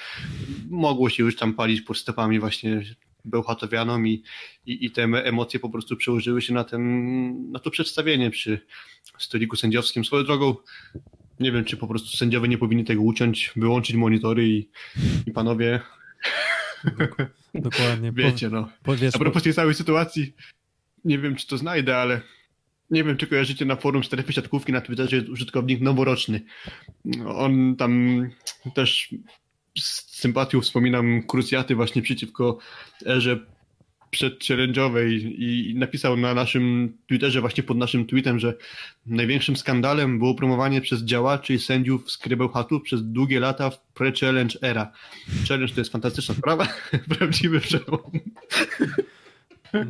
[0.70, 2.82] mogło się już tam palić pod stopami właśnie
[3.24, 4.22] Bełchatowianom i,
[4.66, 8.60] i, i te emocje po prostu przełożyły się na, ten, na to przedstawienie przy
[9.18, 10.04] stoliku sędziowskim.
[10.04, 10.54] Swoją drogą
[11.40, 14.68] nie wiem, czy po prostu sędziowie nie powinni tego uciąć, wyłączyć monitory i,
[15.26, 15.80] i panowie
[17.54, 18.12] Dokładnie.
[18.12, 18.68] Wiecie, no.
[18.82, 20.34] Powiesz, A propos tej całej sytuacji,
[21.04, 22.20] nie wiem, czy to znajdę, ale
[22.90, 26.40] nie wiem, czy kojarzycie na forum strefy siatkówki na Twitterze jest użytkownik noworoczny.
[27.26, 28.22] On tam
[28.74, 29.14] też
[29.78, 32.58] z sympatią wspominam krucjaty właśnie przeciwko
[33.06, 33.46] erze
[34.14, 38.54] przedchallenge'owej i napisał na naszym Twitterze, właśnie pod naszym tweetem, że
[39.06, 44.56] największym skandalem było promowanie przez działaczy i sędziów z Krybełchatów przez długie lata w pre-challenge
[44.62, 44.92] era.
[45.48, 46.68] Challenge to jest fantastyczna sprawa,
[47.18, 48.10] prawdziwy przełom.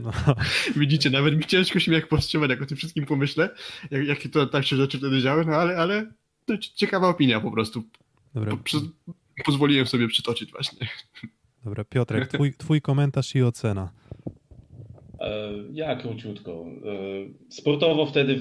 [0.03, 0.13] No.
[0.77, 3.51] Widzicie, nawet mi ciężko się jak powstrzymać, jak o tym wszystkim pomyślę,
[3.91, 6.13] jak, jakie to tak się rzeczy wtedy działy, no ale, ale
[6.45, 7.85] to ciekawa opinia po prostu.
[8.35, 8.57] Dobra.
[8.57, 8.81] Po,
[9.45, 10.89] pozwoliłem sobie przytoczyć właśnie.
[11.65, 13.91] Dobra, Piotrek, twój, twój komentarz i ocena.
[15.25, 16.67] E, ja króciutko.
[16.85, 16.95] E,
[17.49, 18.41] sportowo wtedy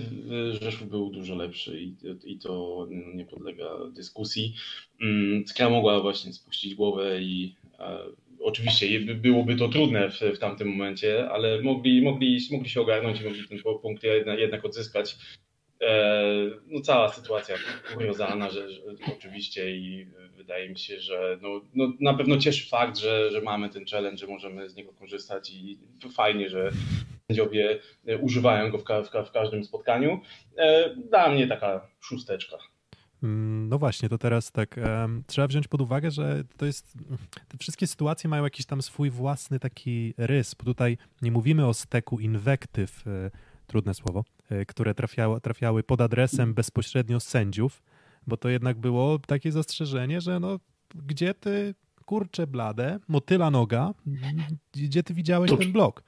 [0.61, 4.55] Rzeszów był dużo lepszy i, i to nie podlega dyskusji.
[5.01, 7.55] Mm, Skra mogła właśnie spuścić głowę i
[8.43, 13.23] oczywiście byłoby to trudne w, w tamtym momencie, ale mogli, mogli, mogli się ogarnąć i
[13.23, 15.15] mogli ten punkt jednak, jednak odzyskać.
[16.67, 17.55] No, cała sytuacja
[17.93, 18.81] kuriozalna, że, że,
[19.17, 23.69] oczywiście i wydaje mi się, że no, no, na pewno cieszy fakt, że, że mamy
[23.69, 25.79] ten challenge, że możemy z niego korzystać i
[26.15, 26.71] fajnie, że
[27.27, 27.79] sędziowie
[28.21, 30.21] używają go w, ka w, każdym spotkaniu.
[30.57, 32.57] E, dla mnie taka szósteczka.
[33.23, 34.79] Mm, no właśnie, to teraz tak,
[35.27, 36.93] trzeba wziąć pod uwagę, że to jest,
[37.47, 41.73] te wszystkie sytuacje mają jakiś tam swój własny taki rys, bo tutaj nie mówimy o
[41.73, 43.31] steku inwektyw, e,
[43.67, 47.83] trudne słowo, e, które trafiały, trafiały pod adresem bezpośrednio sędziów,
[48.27, 50.59] bo to jednak było takie zastrzeżenie, że no,
[50.95, 53.93] gdzie ty, kurcze blade, motyla noga,
[54.73, 56.03] gdzie ty widziałeś to, ten blok?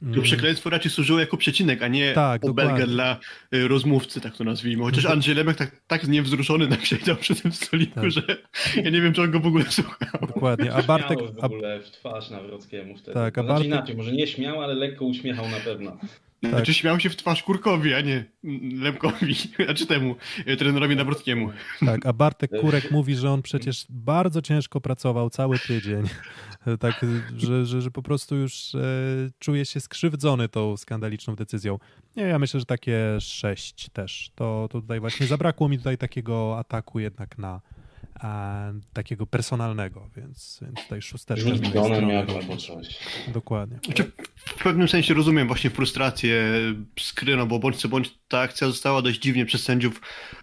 [0.00, 0.22] To mm.
[0.22, 3.18] przekleństwo raczej służyło jako przecinek, a nie tak, obelga dla
[3.54, 4.82] y, rozmówcy, tak to nazwijmy.
[4.82, 5.12] Chociaż mhm.
[5.12, 8.10] Andrzej Lemek tak, tak niewzruszony nam siedział przy tym stoliku, tak.
[8.10, 8.22] że
[8.76, 10.20] ja nie wiem, czy on go w ogóle słuchał.
[10.20, 11.18] Dokładnie, a Bartek...
[11.18, 13.14] w ogóle w twarz Nawrockiemu wtedy.
[13.14, 13.66] Tak, a znaczy Bartek...
[13.66, 15.98] inaczej, może nie śmiał, ale lekko uśmiechał na pewno.
[16.40, 16.50] Tak.
[16.50, 18.24] Znaczy śmiał się w twarz Kurkowi, a nie
[18.80, 21.50] Lemkowi, znaczy temu e, trenerowi Nabrockiemu.
[21.86, 26.04] Tak, a Bartek Kurek mówi, że on przecież bardzo ciężko pracował cały tydzień.
[26.80, 28.80] Tak, że, że, że po prostu już e,
[29.38, 31.78] czuje się skrzywdzony tą skandaliczną decyzją.
[32.16, 34.30] Nie, ja myślę, że takie sześć też.
[34.34, 37.60] To, to tutaj właśnie zabrakło mi tutaj takiego ataku jednak na,
[38.92, 41.50] takiego personalnego, więc, więc tutaj szósteczka.
[41.50, 42.98] Rzut jak albo coś.
[43.28, 43.78] Dokładnie.
[43.84, 46.52] Znaczy, w pewnym sensie rozumiem właśnie frustrację
[47.00, 50.00] skry, no bo bądź co bądź ta akcja została dość dziwnie przez sędziów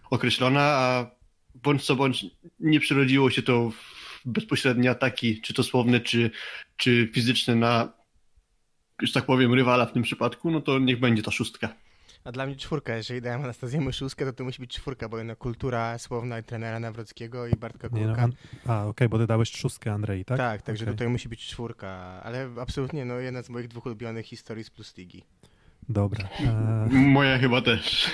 [0.10, 1.12] określona, a
[1.56, 2.26] bądź co bądź
[2.60, 6.32] nie przerodziło się to w bezpośrednie ataki, czy to słowne, czy,
[6.78, 7.94] czy fizyczne na,
[9.02, 11.76] że tak powiem, rywala w tym przypadku, no to niech będzie ta szóstka.
[12.28, 15.38] A dla mnie czwórka, jeżeli dałem Anastazjemu szóstkę, to to musi być czwórka, bo jednak
[15.38, 18.28] kultura słowna i trenera Nawrockiego i Bartka Kulka.
[18.28, 18.34] No,
[18.74, 20.38] a, okej, okay, bo ty dałeś szóstkę Andrei, tak?
[20.38, 20.94] Tak, także okay.
[20.94, 21.90] tutaj musi być czwórka,
[22.24, 25.24] ale absolutnie no, jedna z moich dwóch ulubionych historii z Plus Ligi.
[25.90, 26.30] Dobra.
[26.40, 26.88] E...
[26.92, 28.12] Moja chyba też.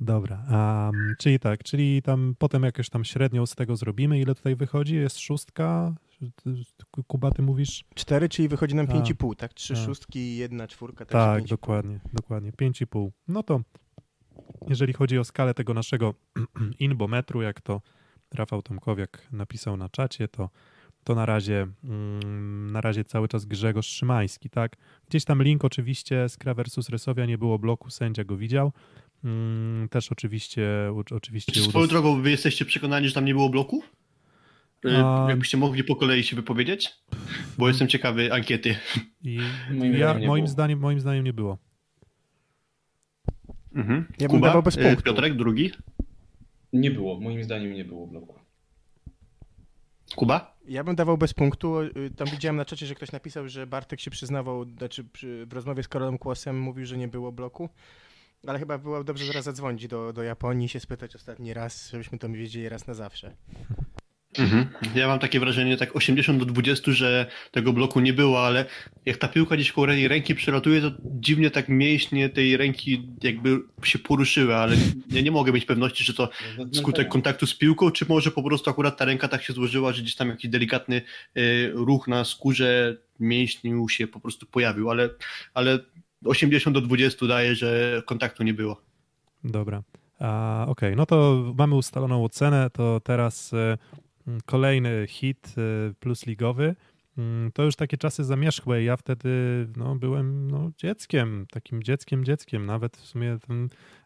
[0.00, 4.20] Dobra, um, czyli tak, czyli tam potem jakieś tam średnią z tego zrobimy.
[4.20, 4.94] Ile tutaj wychodzi?
[4.94, 5.94] Jest szóstka?
[7.06, 7.84] Kuba, ty mówisz?
[7.94, 9.54] Cztery, czyli wychodzi nam pięć i pół, tak?
[9.54, 9.76] Trzy a.
[9.76, 11.06] szóstki, jedna czwórka.
[11.06, 12.52] Tak, dokładnie, dokładnie.
[12.52, 13.12] Pięć i pół.
[13.28, 13.60] No to
[14.68, 16.14] jeżeli chodzi o skalę tego naszego
[16.78, 17.80] inbometru, jak to
[18.34, 20.50] Rafał Tomkowiak napisał na czacie, to
[21.04, 24.76] to na razie, mm, na razie cały czas Grzegorz Szymański, tak?
[25.08, 28.72] Gdzieś tam link oczywiście Skra versus Resowia, nie było bloku, sędzia go widział.
[29.24, 31.52] Mm, też oczywiście, oczywiście.
[31.52, 33.82] Czy swoją drogą wy jesteście przekonani, że tam nie było bloku?
[34.84, 35.26] A...
[35.28, 36.92] Jakbyście mogli po kolei się wypowiedzieć?
[37.58, 38.76] Bo jestem ciekawy ankiety.
[39.22, 39.38] I
[39.98, 41.58] ja, moim, zdaniem, moim zdaniem nie było.
[43.74, 44.06] Mhm.
[44.18, 45.02] Ja bym dawał bez e, punktu.
[45.02, 45.70] Piotrek, drugi?
[46.72, 48.38] Nie było, moim zdaniem nie było bloku.
[50.16, 50.56] Kuba?
[50.68, 51.80] Ja bym dawał bez punktu.
[51.80, 55.04] Y, tam widziałem na czacie, że ktoś napisał, że Bartek się przyznawał, znaczy
[55.46, 57.68] w rozmowie z Karolem Kłosem mówił, że nie było bloku.
[58.46, 62.18] Ale chyba było dobrze zaraz zadzwonić do, do Japonii i się spytać ostatni raz, żebyśmy
[62.18, 63.36] to wiedzieli raz na zawsze.
[64.38, 64.68] Mhm.
[64.94, 68.64] Ja mam takie wrażenie, tak 80 do 20, że tego bloku nie było, ale
[69.06, 73.98] jak ta piłka gdzieś koło ręki przelatuje, to dziwnie tak mięśnie tej ręki jakby się
[73.98, 74.76] poruszyły, ale
[75.10, 76.28] ja nie mogę mieć pewności, czy to
[76.72, 80.02] skutek kontaktu z piłką, czy może po prostu akurat ta ręka tak się złożyła, że
[80.02, 81.02] gdzieś tam jakiś delikatny
[81.36, 85.08] y, ruch na skórze mięśniu się po prostu pojawił, ale,
[85.54, 85.78] ale
[86.24, 88.80] 80 do 20 daje, że kontaktu nie było.
[89.44, 89.82] Dobra.
[90.16, 90.96] Okej, okay.
[90.96, 93.78] no to mamy ustaloną ocenę, to teraz Mm,
[94.46, 96.74] kolejny hit y, plus ligowy.
[97.18, 98.82] Mm, to już takie czasy zamierzchłe.
[98.82, 99.30] Ja wtedy
[99.76, 102.66] no, byłem no, dzieckiem, takim dzieckiem, dzieckiem.
[102.66, 103.38] Nawet w sumie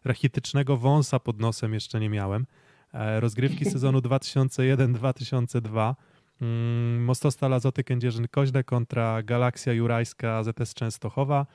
[0.03, 2.45] rachitycznego wąsa pod nosem jeszcze nie miałem.
[2.93, 5.95] E, rozgrywki sezonu 2001-2002.
[6.41, 11.45] Mm, Mostostal Azoty Kędzierzyn-Koźle kontra Galaksja Jurajska ZS Częstochowa.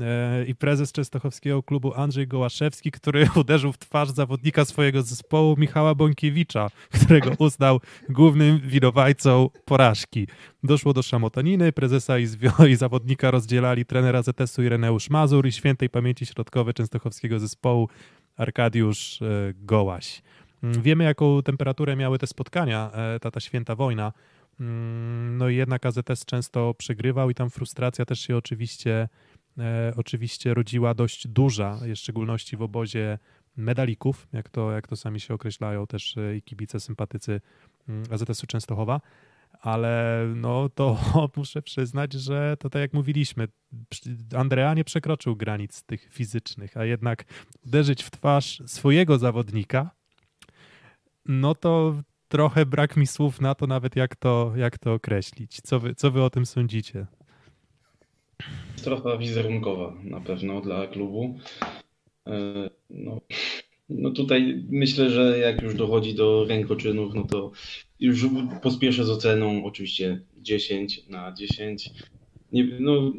[0.00, 5.94] E, i prezes Częstochowskiego klubu Andrzej Gołaszewski, który uderzył w twarz zawodnika swojego zespołu Michała
[5.94, 10.26] Bąkiewicza, którego uznał głównym winowajcą porażki.
[10.62, 12.26] Doszło do szamotaniny, prezesa i,
[12.72, 17.88] i zawodnika rozdzielali trenera ZS-u Ireneusz Mazur i świętej pamięci środkowy Częstochowskiego zespołu
[18.36, 20.22] Arkadiusz e, Gołaś.
[20.62, 24.12] Mm, wiemy, jaką temperaturę miały te spotkania, e, ta, ta święta wojna.
[24.60, 29.08] Mm, no i jednak AZS często przegrywał i tam frustracja też się oczywiście
[29.96, 33.18] oczywiście rodziła dość duża, w szczególności w obozie
[33.56, 37.40] medalików, jak to, jak to sami się określają też e, i kibice, sympatycy
[37.88, 39.00] mm, AZS-u Częstochowa.
[39.60, 40.98] Ale no to
[41.36, 43.48] muszę przyznać, że to tak jak mówiliśmy,
[44.36, 47.24] Andrea nie przekroczył granic tych fizycznych, a jednak
[47.66, 49.90] uderzyć w twarz swojego zawodnika,
[51.26, 55.60] no to trochę brak mi słów na to nawet jak to, jak to określić.
[55.60, 57.06] Co wy, co wy o tym sądzicie?
[58.76, 61.38] Strata wizerunkowa na pewno dla klubu.
[62.26, 63.20] E, no,
[63.88, 67.50] no tutaj myślę, że jak już dochodzi do rękoczynów, no to
[68.00, 68.26] już
[68.62, 71.90] pospieszę z oceną, oczywiście 10 na 10.
[72.52, 73.12] Nie, no,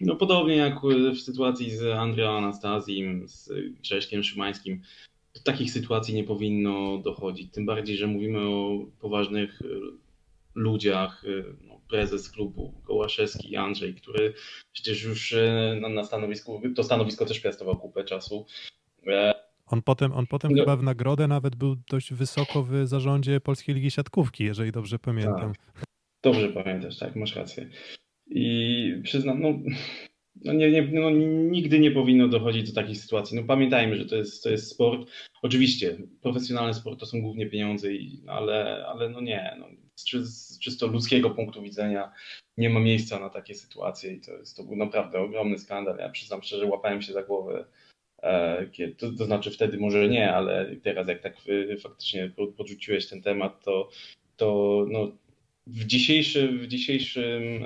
[0.00, 0.80] no podobnie jak
[1.14, 3.52] w sytuacji z Andrea Anastazim, z
[3.82, 4.82] Grześkiem Szymańskim,
[5.34, 7.52] do takich sytuacji nie powinno dochodzić.
[7.52, 9.62] Tym bardziej, że mówimy o poważnych
[10.54, 11.24] ludziach,
[11.68, 14.34] no, prezes klubu Gołaszewski Andrzej, który
[14.72, 18.46] przecież już e, na, stanowisku, to stanowisko też piastował kupę czasu.
[19.06, 19.34] E,
[19.66, 20.62] on potem, on potem no.
[20.62, 25.52] chyba w nagrodę nawet był dość wysoko w zarządzie Polskiej Ligi Siatkówki, jeżeli dobrze pamiętam.
[25.74, 25.84] Tak.
[26.22, 27.68] Dobrze pamiętasz, tak, masz rację.
[28.26, 29.58] I przyznam, no,
[30.44, 31.10] no, nie, nie, no,
[31.50, 33.36] nigdy nie powinno dochodzić do takich sytuacji.
[33.36, 35.10] No, pamiętajmy, że to jest, to jest sport.
[35.42, 39.56] Oczywiście, profesjonalny sport to są głównie pieniądze, i, ale, ale no nie.
[39.58, 39.66] No,
[40.00, 42.12] z, z czysto ludzkiego punktu widzenia
[42.56, 45.98] nie ma miejsca na takie sytuacje i to, jest, to był naprawdę ogromny skandal.
[45.98, 47.64] Ja przyznam szczerze, łapałem się za głowę.
[48.22, 48.66] E,
[48.98, 51.36] to, to znaczy wtedy może nie, ale teraz jak tak
[51.82, 53.88] faktycznie podrzuciłeś ten temat, to,
[54.36, 55.12] to no,
[55.66, 57.64] w, dzisiejszy, w, dzisiejszym,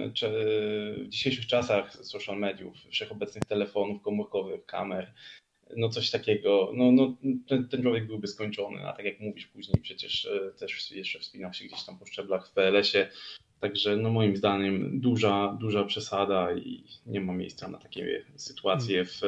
[1.05, 5.15] w dzisiejszych czasach social mediów, wszechobecnych telefonów komórkowych, kamer,
[5.77, 7.17] no coś takiego, no, no
[7.49, 11.53] ten, ten człowiek byłby skończony, a tak jak mówisz później przecież e, też jeszcze wspinał
[11.53, 13.09] się gdzieś tam po szczeblach w PLS-ie,
[13.61, 19.21] także no moim zdaniem duża, duża przesada i nie ma miejsca na takie sytuacje w,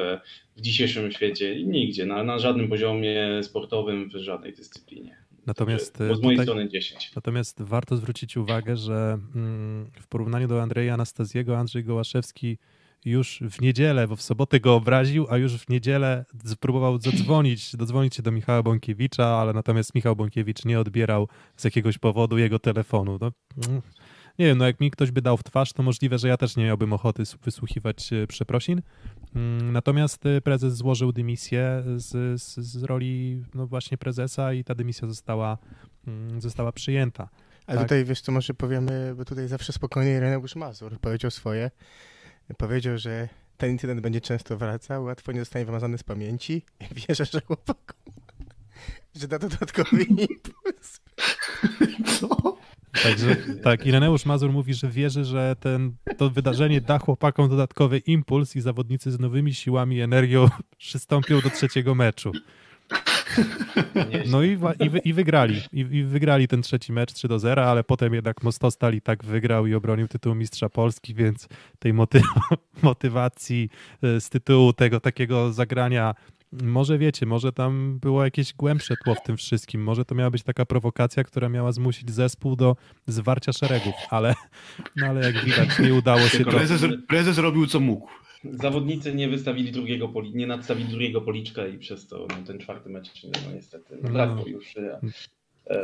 [0.56, 5.26] w dzisiejszym świecie i nigdzie, na, na żadnym poziomie sportowym, w żadnej dyscyplinie.
[5.46, 7.12] Natomiast, z mojej tutaj, strony 10.
[7.16, 12.58] Natomiast warto zwrócić uwagę, że mm, w porównaniu do Andrzeja Anastaziego, Andrzej Gołaszewski
[13.06, 18.14] już w niedzielę, bo w sobotę go obraził, a już w niedzielę spróbował zadzwonić, dodzwonić
[18.14, 23.18] się do Michała Bąkiewicza, ale natomiast Michał Bąkiewicz nie odbierał z jakiegoś powodu jego telefonu.
[23.20, 23.32] No,
[23.68, 23.82] mm,
[24.38, 26.56] nie wiem, no jak mi ktoś by dał w twarz, to możliwe, że ja też
[26.56, 28.82] nie miałbym ochoty wysłuchiwać e, przeprosin.
[29.34, 34.74] Mm, natomiast e, prezes złożył dymisję z, z, z roli no właśnie prezesa i ta
[34.74, 35.58] dymisja została,
[36.06, 37.28] mm, została przyjęta.
[37.66, 37.82] A tak?
[37.82, 41.70] tutaj, wiesz co, może powiemy, bo tutaj zawsze spokojnie Reneusz Mazur powiedział swoje.
[42.54, 46.62] Powiedział, że ten incydent będzie często wracał, łatwo nie zostanie wymazany z pamięci.
[47.08, 48.12] Wierzę, że chłopakom,
[49.20, 51.00] że da dodatkowy impuls.
[52.20, 52.56] Co?
[53.02, 58.56] Także tak, Ireneusz Mazur mówi, że wierzy, że ten, to wydarzenie da chłopakom dodatkowy impuls
[58.56, 62.32] i zawodnicy z nowymi siłami i energią przystąpią do trzeciego meczu.
[64.30, 65.60] No i, i, wy, i wygrali.
[65.72, 69.24] I, I, wygrali ten trzeci mecz 3 do 0, ale potem jednak Mostostal i tak
[69.24, 72.20] wygrał i obronił tytuł mistrza Polski, więc tej moty
[72.82, 73.70] motywacji
[74.02, 76.14] e, z tytułu tego takiego zagrania
[76.62, 79.82] może wiecie, może tam było jakieś głębsze tło w tym wszystkim.
[79.82, 82.76] Może to miała być taka prowokacja, która miała zmusić zespół do
[83.06, 84.34] zwarcia szeregów, ale,
[84.96, 86.50] no ale jak widać, nie udało się to.
[86.50, 88.08] Prezes, prezes robił co mógł.
[88.52, 92.90] Zawodnicy nie wystawili drugiego poli, nie nadstawili drugiego policzka i przez to no, ten czwarty
[92.90, 95.00] mecz no, niestety no, brakło już e,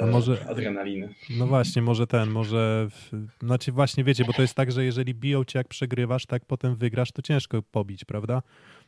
[0.03, 1.15] a może, adrenaliny.
[1.39, 2.89] No właśnie, może ten, może,
[3.43, 6.77] znaczy właśnie wiecie, bo to jest tak, że jeżeli biją cię jak przegrywasz, tak potem
[6.77, 8.43] wygrasz, to ciężko pobić, prawda?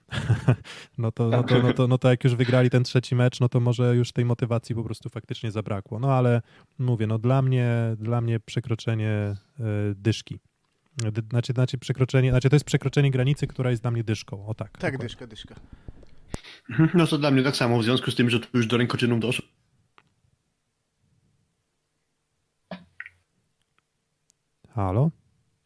[0.99, 3.49] no, to, no, to, no, to, no to jak już wygrali ten trzeci mecz, no
[3.49, 5.99] to może już tej motywacji po prostu faktycznie zabrakło.
[5.99, 6.43] No ale
[6.79, 9.65] mówię, no dla mnie, dla mnie przekroczenie y,
[9.95, 10.39] dyszki.
[11.31, 14.47] Znaczy, znaczy przekroczenie, znaczy to jest przekroczenie granicy, która jest dla mnie dyszką.
[14.47, 14.71] O tak.
[14.71, 15.05] Tak, dokładnie.
[15.09, 15.55] dyszka, dyszka.
[16.95, 19.21] No to dla mnie tak samo, w związku z tym, że tu już do rękoczynów
[19.21, 19.47] doszło.
[24.75, 25.11] Halo?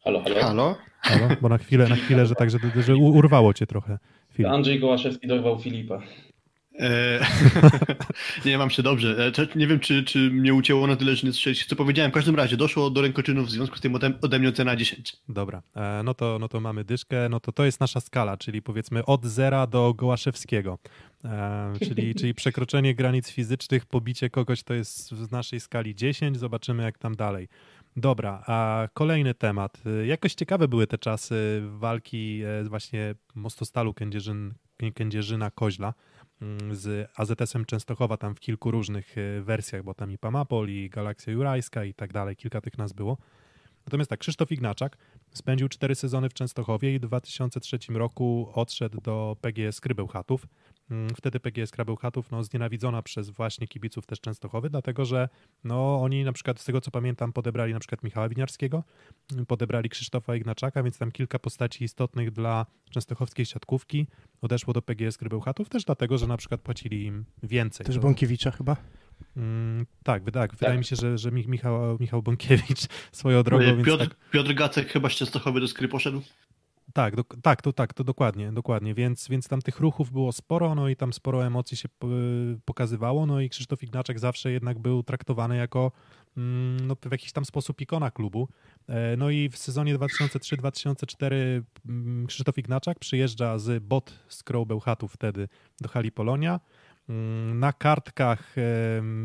[0.03, 0.41] Halo, halo.
[0.41, 0.75] Halo?
[1.01, 1.35] halo?
[1.41, 3.97] Bo na chwilę, na chwilę, że tak, że, że urwało cię trochę.
[4.33, 4.51] Filip.
[4.51, 6.01] Andrzej Gołaszewski dorwał Filipa.
[6.79, 7.19] E,
[8.45, 9.31] nie, mam się dobrze.
[9.37, 12.11] E, nie wiem, czy, czy mnie ucięło na tyle, że nie słyszeliście, co powiedziałem.
[12.11, 15.17] W każdym razie doszło do rękoczynów, w związku z tym ode, mnie ocena 10.
[15.29, 18.61] Dobra, e, no to, no to mamy dyszkę, no to to jest nasza skala, czyli
[18.61, 20.79] powiedzmy od zera do Gołaszewskiego.
[21.79, 26.97] Czyli, czyli przekroczenie granic fizycznych, pobicie kogoś to jest w naszej skali 10, zobaczymy jak
[26.97, 27.47] tam dalej.
[27.95, 29.83] Dobra, a kolejny temat.
[30.05, 34.53] Jakoś ciekawe były te czasy walki właśnie Mostostalu Kędzierzyn,
[34.93, 35.93] Kędzierzyna Koźla.
[36.41, 40.89] Mm, z AZS-em Częstochowa tam w kilku różnych e, wersjach, bo tam i Pamapol, i
[40.89, 43.17] Galaksja Jurajska i tak dalej, kilka tych nas było.
[43.85, 44.97] Natomiast tak, Krzysztof Ignaczak
[45.33, 50.47] spędził cztery sezony w Częstochowie i w 2003 roku odszedł do PGS Krybełchatów.
[50.91, 55.29] Mm, wtedy PGS Krybełchatów no, znienawidzona przez właśnie kibiców też Częstochowy, dlatego że
[55.63, 58.83] no, oni na przykład z tego co pamiętam podebrali na przykład Michała Winiarskiego,
[59.31, 64.07] mm, podebrali Krzysztofa Ignaczaka, więc tam kilka postaci istotnych dla częstochowskiej siatkówki
[64.41, 67.85] odeszło do PGS Krybełchatów też dlatego, że na przykład płacili im więcej.
[67.85, 68.75] Też Bąkiewicza chyba?
[69.37, 70.77] Mm, tak, tak, wydaje tak.
[70.77, 73.65] mi się, że, że Michał, Michał Bąkiewicz swoją drogą.
[73.83, 74.29] Piotr, więc tak...
[74.31, 76.21] Piotr Gacek chyba z Częstochowy do Skry poszedł?
[76.93, 80.75] Tak, do, tak, to tak, to dokładnie, dokładnie, więc, więc tam tych ruchów było sporo,
[80.75, 81.89] no i tam sporo emocji się
[82.65, 85.91] pokazywało, no i Krzysztof Ignaczek zawsze jednak był traktowany jako
[86.37, 88.47] mm, no, w jakiś tam sposób ikona klubu.
[88.87, 95.47] E, no i w sezonie 2003-2004 mm, Krzysztof Ignaczak przyjeżdża z bot z Bełchatu wtedy
[95.81, 96.59] do hali Polonia.
[97.09, 98.55] Mm, na kartkach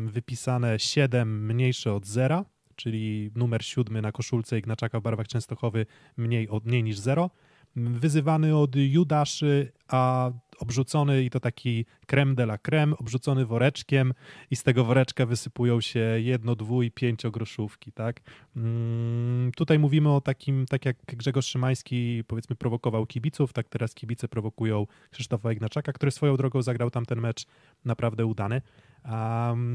[0.05, 5.85] wypisane 7 mniejsze od zera, czyli numer 7 na koszulce Ignaczaka w barwach Częstochowy
[6.17, 7.29] mniej, od, mniej niż 0
[7.75, 14.13] wyzywany od Judaszy, a obrzucony i to taki creme de la creme, obrzucony woreczkiem
[14.51, 18.21] i z tego woreczka wysypują się jedno, dwu pięciogroszówki, tak?
[18.55, 24.27] Mm, tutaj mówimy o takim, tak jak Grzegorz Szymański powiedzmy prowokował kibiców, tak teraz kibice
[24.27, 27.45] prowokują Krzysztofa Ignaczaka, który swoją drogą zagrał tam ten mecz
[27.85, 28.61] naprawdę udany.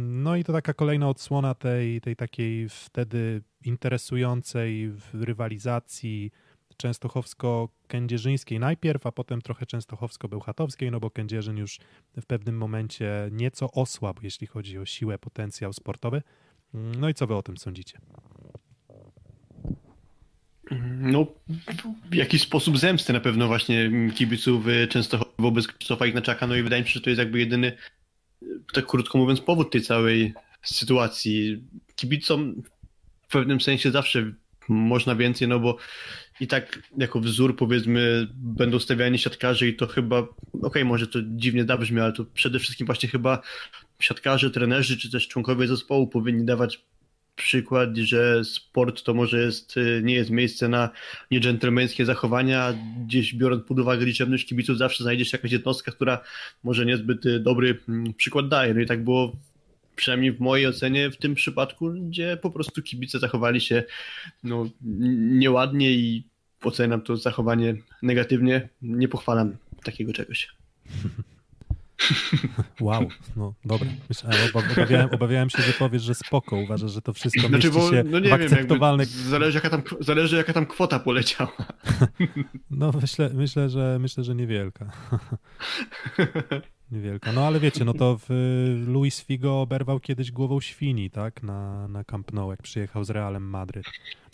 [0.00, 6.30] No i to taka kolejna odsłona tej, tej takiej wtedy interesującej rywalizacji
[6.80, 11.78] częstochowsko-kędzierzyńskiej najpierw, a potem trochę częstochowsko-bełchatowskiej, no bo Kędzierzyn już
[12.16, 16.22] w pewnym momencie nieco osłabł, jeśli chodzi o siłę, potencjał sportowy.
[16.74, 17.98] No i co wy o tym sądzicie?
[21.00, 21.26] No,
[22.10, 26.82] w jakiś sposób zemsty na pewno właśnie kibiców Częstochowy wobec Krzysztofa Ignaczaka, no i wydaje
[26.82, 27.76] mi się, że to jest jakby jedyny,
[28.72, 31.64] tak krótko mówiąc, powód tej całej sytuacji.
[31.96, 32.62] Kibicom
[33.22, 34.32] w pewnym sensie zawsze
[34.70, 35.76] można więcej, no bo
[36.40, 41.18] i tak jako wzór powiedzmy będą stawiani siatkarze i to chyba, okej, okay, może to
[41.22, 43.42] dziwnie zabrzmi, ale to przede wszystkim właśnie chyba
[43.98, 46.84] siatkarze, trenerzy czy też członkowie zespołu powinni dawać
[47.36, 50.90] przykład, że sport to może jest, nie jest miejsce na
[51.30, 52.74] niedżentelmeńskie zachowania,
[53.06, 56.20] gdzieś biorąc pod uwagę liczebność kibiców zawsze znajdzie się jakaś jednostka, która
[56.64, 58.74] może niezbyt dobry mm, przykład daje.
[58.74, 59.36] No i tak było
[60.00, 63.84] przynajmniej w mojej ocenie w tym przypadku, gdzie po prostu kibice zachowali się
[64.42, 64.66] no,
[65.42, 66.24] nieładnie i
[66.62, 68.68] oceniam to zachowanie negatywnie.
[68.82, 70.48] Nie pochwalam takiego czegoś.
[72.80, 73.88] Wow, no dobra.
[74.54, 78.18] Obawiałem, obawiałem, się, że powiesz, że spoko, uważasz, że to wszystko znaczy, bo, się no
[78.18, 79.08] nie w akceptowalnych...
[79.08, 81.56] Wiem, zależy, jaka tam, zależy jaka tam kwota poleciała.
[82.70, 84.92] No myślę, myślę, że, myślę, że niewielka.
[86.92, 87.32] Niewielka.
[87.32, 88.30] No ale wiecie, no to w,
[88.86, 91.42] Luis Figo oberwał kiedyś głową świni, tak?
[91.42, 93.86] Na, na Camp Nou, jak przyjechał z Realem Madryt.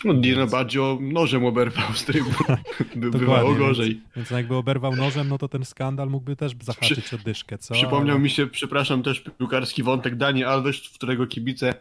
[0.05, 2.31] No Dino Baggio nożem oberwał z trybu.
[2.97, 3.89] By, bywało gorzej.
[3.89, 7.75] Więc, więc jakby oberwał nożem, no to ten skandal mógłby też zahaczyć o dyszkę, co?
[7.75, 11.75] Przypomniał Ale- mi się, przepraszam, też piłkarski wątek Dani Alves, w którego kibice,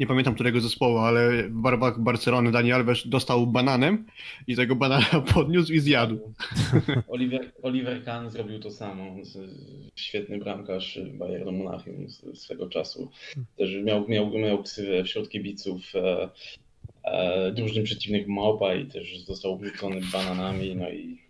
[0.00, 4.06] nie pamiętam którego zespołu, ale w barwach Barcelony Dani Alves dostał bananem
[4.46, 6.34] i tego banana podniósł i zjadł.
[7.08, 9.16] Oliver, Oliver Kahn zrobił to samo.
[9.96, 13.10] Świetny bramkarz Bayernu Monachium swego czasu.
[13.56, 16.28] Też miał, miał, miał ksywę wśród kibiców e,
[17.04, 21.29] e, drużyn przeciwnych Małpa i też został rzucony bananami, no i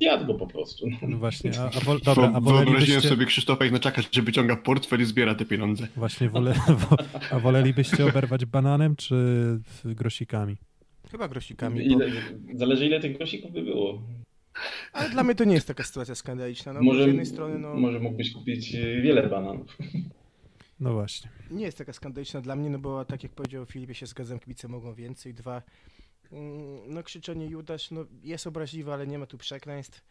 [0.00, 0.86] jadł go po prostu.
[1.08, 5.04] No właśnie, a, a, wo, dobra, a Wyobraziłem sobie Krzysztofa Ignaczaka, że wyciąga portfel i
[5.04, 5.88] zbiera te pieniądze.
[5.96, 6.54] właśnie wole,
[6.90, 6.96] wo,
[7.30, 9.16] a wolelibyście oberwać bananem czy
[9.84, 10.56] grosikami?
[11.10, 11.94] Chyba grosikami, bo...
[11.94, 12.10] Ile,
[12.54, 14.02] zależy ile tych grosików by było.
[14.92, 16.72] ale dla mnie to nie jest taka sytuacja skandaliczna.
[16.72, 19.76] No, bo może, z jednej strony no, może mógłbyś kupić e, wiele bananów.
[20.80, 21.30] No właśnie.
[21.50, 24.38] nie jest taka skandaliczna dla mnie, no bo tak jak powiedział Filip, ja się zgadzam,
[24.38, 25.34] kibice mogą więcej.
[25.34, 25.62] Dwa,
[26.88, 30.04] no krzyczenie Judasz, no jest obraźliwe, ale nie ma tu przekleństw.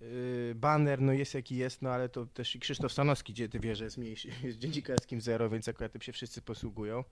[0.00, 3.60] Yy, Banner, no jest jaki jest, no ale to też i Krzysztof Stanowski, gdzie ty
[3.60, 7.04] wiesz, że jest mniejszy, jest dziennikarskim zero, więc akurat tym się wszyscy posługują.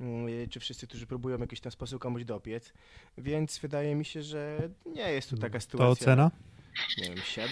[0.00, 2.72] Yy, Czy wszyscy, którzy próbują w jakiś tam sposób komuś dopiec.
[3.18, 5.90] Więc wydaje mi się, że nie jest tu taka To sytuacja.
[5.92, 6.30] ocena?
[6.98, 7.48] Nie wiem, 7?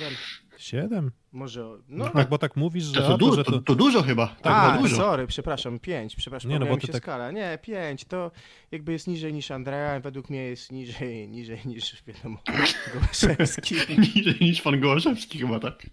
[0.59, 1.11] Siedem.
[1.33, 1.61] Może.
[1.61, 3.59] No, No, tak, bo tak mówisz, że, To, to, to, du- że to, to...
[3.61, 4.27] to dużo chyba.
[4.27, 4.97] Tak, A, to dużo.
[4.97, 7.31] sorry, przepraszam, 5, przepraszam, Nie, no no bo mi się tak- skala.
[7.31, 8.31] Nie, 5, to
[8.73, 12.39] jakby jest niżej niż Andrea, według mnie jest niżej, niżej niż, wiadomo,
[12.95, 13.75] Gołaszewski.
[14.17, 15.87] Niżej niż pan Gołaszewski chyba, tak?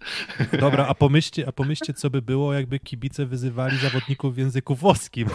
[0.60, 5.28] Dobra, a pomyślcie, a pomyślcie, co by było, jakby kibice wyzywali zawodników w języku włoskim.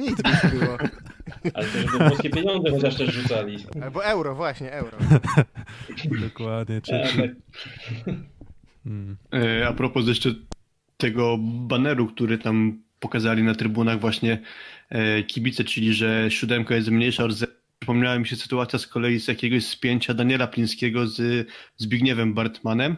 [0.00, 0.78] Nic by nie było.
[1.54, 3.56] Ale to żeby włoskie pieniądze chociaż też rzucali.
[3.82, 4.98] Albo euro, właśnie, euro.
[6.28, 6.80] Dokładnie.
[6.80, 7.30] Czy, czy, tak.
[8.86, 9.16] mm.
[9.34, 10.34] E, A propos jeszcze
[10.96, 14.38] tego baneru, który tam pokazali na trybunach właśnie
[14.88, 17.52] e, kibice, czyli że siódemka jest mniejsza od zera.
[17.78, 22.96] Przypomniała mi się sytuacja z kolei z jakiegoś spięcia Daniela Plińskiego z Zbigniewem Bartmanem.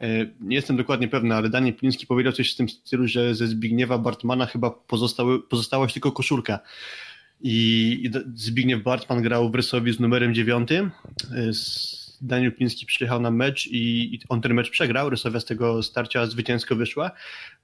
[0.00, 3.46] E, Nie jestem dokładnie pewny, ale Daniel Pliński powiedział coś w tym stylu, że ze
[3.46, 6.58] Zbigniewa Bartmana chyba pozostały, pozostała tylko koszulka.
[7.42, 10.90] I Zbigniew Bartman grał w Rysowi z numerem dziewiątym.
[11.34, 15.10] E, s- Daniel Pliński przyjechał na mecz i, on ten mecz przegrał.
[15.10, 17.10] Rysowia z tego starcia zwycięsko wyszła.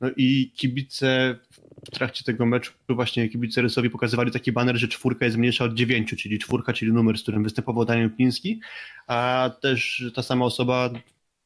[0.00, 1.38] No i kibice
[1.86, 5.74] w trakcie tego meczu, właśnie kibice Rysowi pokazywali taki baner, że czwórka jest mniejsza od
[5.74, 8.60] dziewięciu, czyli czwórka, czyli numer, z którym występował Daniel Pliński,
[9.06, 10.90] a też ta sama osoba,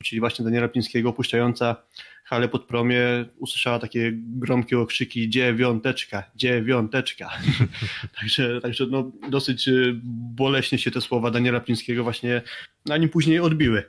[0.03, 1.77] czyli właśnie Daniela Plińskiego, opuszczająca
[2.25, 3.01] halę pod promie,
[3.39, 7.31] usłyszała takie gromkie okrzyki dziewiąteczka, dziewiąteczka.
[8.21, 9.93] także także no, dosyć y,
[10.35, 12.43] boleśnie się te słowa Daniela Plińskiego właśnie
[12.87, 13.85] na nim później odbiły.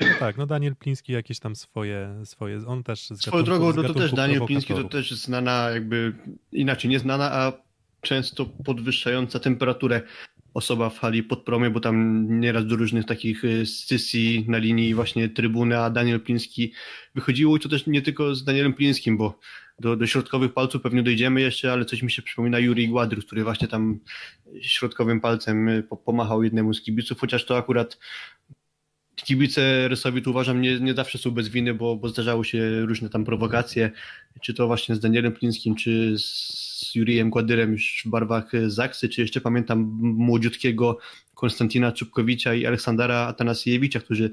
[0.00, 3.82] No tak, no Daniel Pliński jakieś tam swoje, swoje on też z Swoją drogą, no
[3.82, 6.12] to też Daniel Pliński to też znana jakby,
[6.52, 7.52] inaczej nie znana, a
[8.00, 10.02] często podwyższająca temperaturę
[10.58, 14.94] osoba w hali pod promie, bo tam nieraz do różnych takich y, scysji na linii
[14.94, 16.72] właśnie trybuny, a Daniel Pliński
[17.14, 19.38] wychodziło i to też nie tylko z Danielem Plińskim, bo
[19.78, 23.44] do, do środkowych palców pewnie dojdziemy jeszcze, ale coś mi się przypomina Juri Gładry, który
[23.44, 24.00] właśnie tam
[24.60, 27.98] środkowym palcem y, po- pomachał jednemu z kibiców, chociaż to akurat
[29.22, 33.08] kibice Rysowi tu uważam nie, nie zawsze są bez winy, bo, bo zdarzały się różne
[33.08, 33.90] tam prowokacje,
[34.40, 39.20] czy to właśnie z Danielem Plińskim, czy z Jurijem Gładyrem już w barwach Zaksy, czy
[39.20, 40.98] jeszcze pamiętam młodziutkiego
[41.34, 44.30] Konstantina Czubkowicza i Aleksandra Atanasiewicza, którzy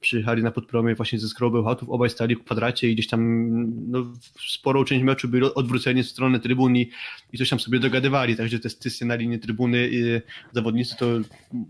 [0.00, 3.46] przyjechali na podpromie właśnie ze Skrobeł Chatów, obaj stali w kwadracie i gdzieś tam
[3.90, 4.12] no,
[4.48, 6.90] sporą część meczu byli odwróceni w stronę trybun i,
[7.38, 10.20] coś tam sobie dogadywali, także te stysy na linii trybuny i
[10.52, 11.06] zawodnicy to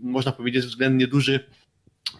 [0.01, 1.39] można powiedzieć względnie duży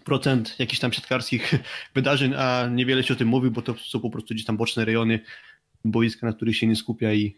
[0.04, 1.54] procent jakichś tam siatkarskich
[1.94, 4.84] wydarzeń, a niewiele się o tym mówi, bo to są po prostu gdzieś tam boczne
[4.84, 5.20] rejony
[5.84, 7.34] boiska, na których się nie skupia i,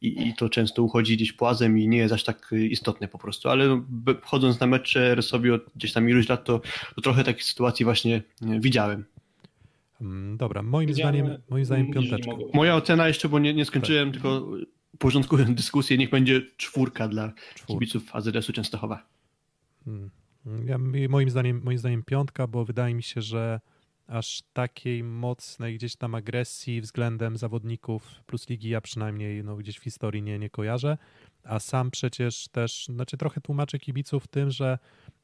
[0.00, 3.48] i, i to często uchodzi gdzieś płazem i nie jest aż tak istotne po prostu,
[3.48, 3.84] ale no,
[4.22, 6.60] chodząc na mecze Rysowi od gdzieś tam iluś lat, to,
[6.94, 9.04] to trochę takich sytuacji właśnie e, widziałem.
[10.00, 12.32] Mm, Dobra, moim Widziałem, zdaniem, moim zdaniem piąteczka.
[12.54, 14.50] Moja ocena jeszcze, bo nie, nie skończyłem, tylko
[14.98, 17.72] porządkując dyskusję, niech będzie czwórka dla Czwórka.
[17.72, 19.06] kibiców AZS-u Częstochowa.
[19.86, 20.10] Mm.
[20.64, 20.78] Ja,
[21.08, 23.60] moim, zdaniem, moim zdaniem piątka, bo wydaje mi się, że
[24.06, 29.82] aż takiej mocnej gdzieś tam agresji względem zawodników plus ligi ja przynajmniej no, gdzieś w
[29.82, 30.98] historii nie, nie kojarzę,
[31.44, 34.78] a sam przecież też, znaczy trochę tłumaczę kibiców tym, że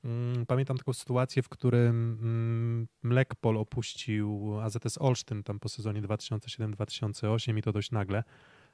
[0.05, 7.59] mm, pamiętam taką sytuację, w którym mm, Mlekpol opuścił AZS Olsztyn tam po sezonie 2007-2008
[7.59, 8.23] i to dość nagle,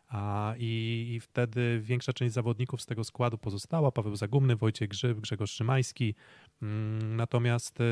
[0.08, 3.92] A, i, I wtedy większa część zawodników z tego składu pozostała.
[3.92, 6.14] Paweł Zagumny, Wojciech Grzyb, Grzegorz Szymański.
[6.62, 7.84] Mm, natomiast e,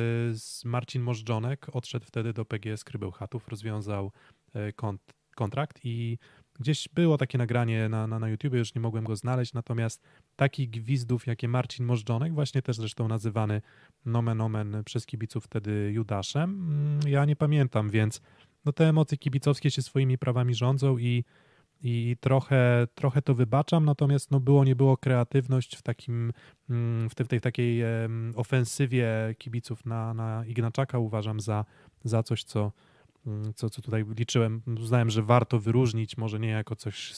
[0.64, 4.12] Marcin Możdżonek odszedł wtedy do PGS Krybełchatów, rozwiązał
[4.54, 5.02] e, kont,
[5.34, 6.18] kontrakt i
[6.60, 10.02] gdzieś było takie nagranie na, na, na YouTube, już nie mogłem go znaleźć, natomiast
[10.36, 13.62] takich gwizdów, jakie Marcin Możdżonek, właśnie też zresztą nazywany
[14.04, 18.20] nomen omen przez kibiców wtedy Judaszem, mm, ja nie pamiętam, więc
[18.64, 21.24] no te emocje kibicowskie się swoimi prawami rządzą i
[21.82, 26.32] i trochę, trochę to wybaczam, natomiast no było, nie było kreatywność w takim,
[26.70, 27.82] mm, w tej, tej takiej
[28.36, 29.08] ofensywie
[29.38, 31.64] kibiców na, na Ignaczaka uważam za,
[32.04, 32.72] za coś, co,
[33.26, 34.62] mm, co, co tutaj liczyłem.
[34.80, 37.14] Uznałem, że warto wyróżnić, może nie jako coś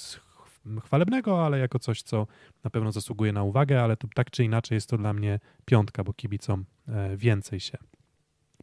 [0.85, 2.27] chwalebnego, ale jako coś, co
[2.65, 6.05] na pewno zasługuje na uwagę, ale to tak czy inaczej jest to dla mnie piątka,
[6.05, 7.79] bo kibicom e, więcej się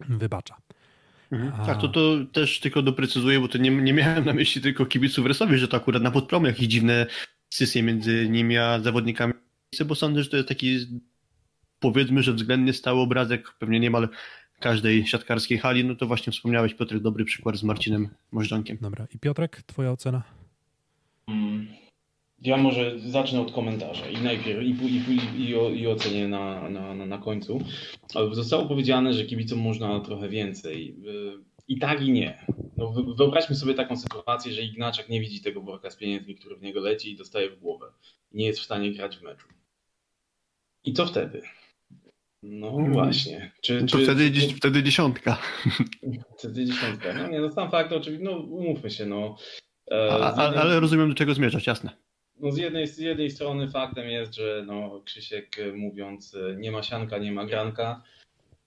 [0.09, 0.57] wybacza.
[1.31, 1.65] Mhm.
[1.65, 5.25] Tak, to, to też tylko doprecyzuję, bo to nie, nie miałem na myśli tylko kibiców
[5.25, 7.05] Resowi, że to akurat na podpromu jakieś dziwne
[7.49, 9.33] sesje między nimi a zawodnikami,
[9.85, 10.79] bo sądzę, że to jest taki
[11.79, 14.09] powiedzmy, że względnie stały obrazek pewnie niemal
[14.59, 18.77] każdej siatkarskiej hali, no to właśnie wspomniałeś Piotrek, dobry przykład z Marcinem Możdżankiem.
[18.81, 20.40] Dobra, i Piotrek, twoja ocena?
[22.41, 27.05] Ja może zacznę od komentarza i najpierw i, i, i, i ocenię na, na, na,
[27.05, 27.61] na końcu.
[28.31, 30.95] Zostało powiedziane, że kibicom można trochę więcej.
[31.67, 32.45] I tak i nie.
[32.77, 36.61] No, wyobraźmy sobie taką sytuację, że Ignaczek nie widzi tego worka z pieniędzmi, który w
[36.61, 37.85] niego leci i dostaje w głowę.
[38.31, 39.47] Nie jest w stanie grać w meczu.
[40.83, 41.41] I co wtedy?
[42.43, 42.93] No hmm.
[42.93, 43.51] właśnie.
[43.61, 45.37] Czy, to czy, wtedy, czy, wtedy dziesiątka.
[46.37, 47.13] Wtedy dziesiątka.
[47.13, 49.35] No nie, no sam fakt, oczywiście, no umówmy się, no.
[49.91, 52.10] E, a, a, ale rozumiem, do czego zmierzasz, jasne
[52.41, 56.71] no z, jednej, z jednej strony faktem jest, że no, Krzysiek e, mówiąc e, nie
[56.71, 58.03] ma sianka, nie ma granka,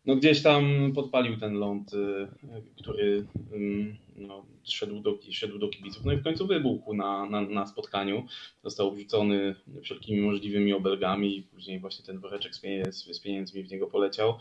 [0.06, 2.28] no gdzieś tam podpalił ten ląd, e,
[2.76, 6.04] który mm, no, szedł, do, szedł do kibiców.
[6.04, 8.26] No i w końcu wybuchł na, na, na spotkaniu.
[8.64, 12.60] Został wrzucony wszelkimi możliwymi obelgami i później właśnie ten woreczek z,
[12.94, 14.34] z pieniędzmi w niego poleciał.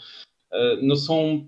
[0.82, 1.48] No są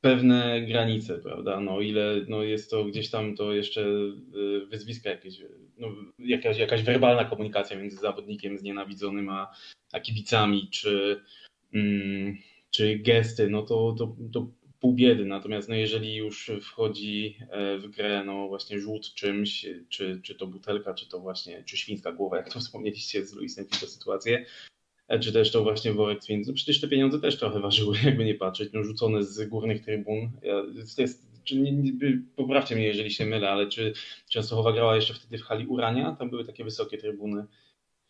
[0.00, 1.60] pewne granice, prawda?
[1.60, 3.84] No ile no jest to gdzieś tam to jeszcze
[4.70, 5.40] wyzwiska jakieś,
[5.78, 9.52] no, jakaś, jakaś werbalna komunikacja między zawodnikiem znienawidzonym a,
[9.92, 11.20] a kibicami, czy,
[11.74, 12.36] mm,
[12.70, 14.46] czy gesty, no to, to, to
[14.80, 15.24] pół biedy.
[15.24, 20.46] Natomiast no jeżeli już wchodzi e, w grę no właśnie rzut czymś, czy, czy to
[20.46, 24.44] butelka, czy to właśnie, czy świńska głowa, jak to wspomnieliście z Luisem tę sytuację,
[25.08, 28.24] E, czy też to właśnie worek z No przecież te pieniądze też trochę ważyły, jakby
[28.24, 30.30] nie patrzeć, no rzucone z górnych trybun.
[30.96, 31.92] To jest, czy nie, nie,
[32.36, 33.92] poprawcie mnie, jeżeli się mylę, ale czy
[34.28, 36.16] Częstochowa grała jeszcze wtedy w hali Urania?
[36.18, 37.46] Tam były takie wysokie trybuny.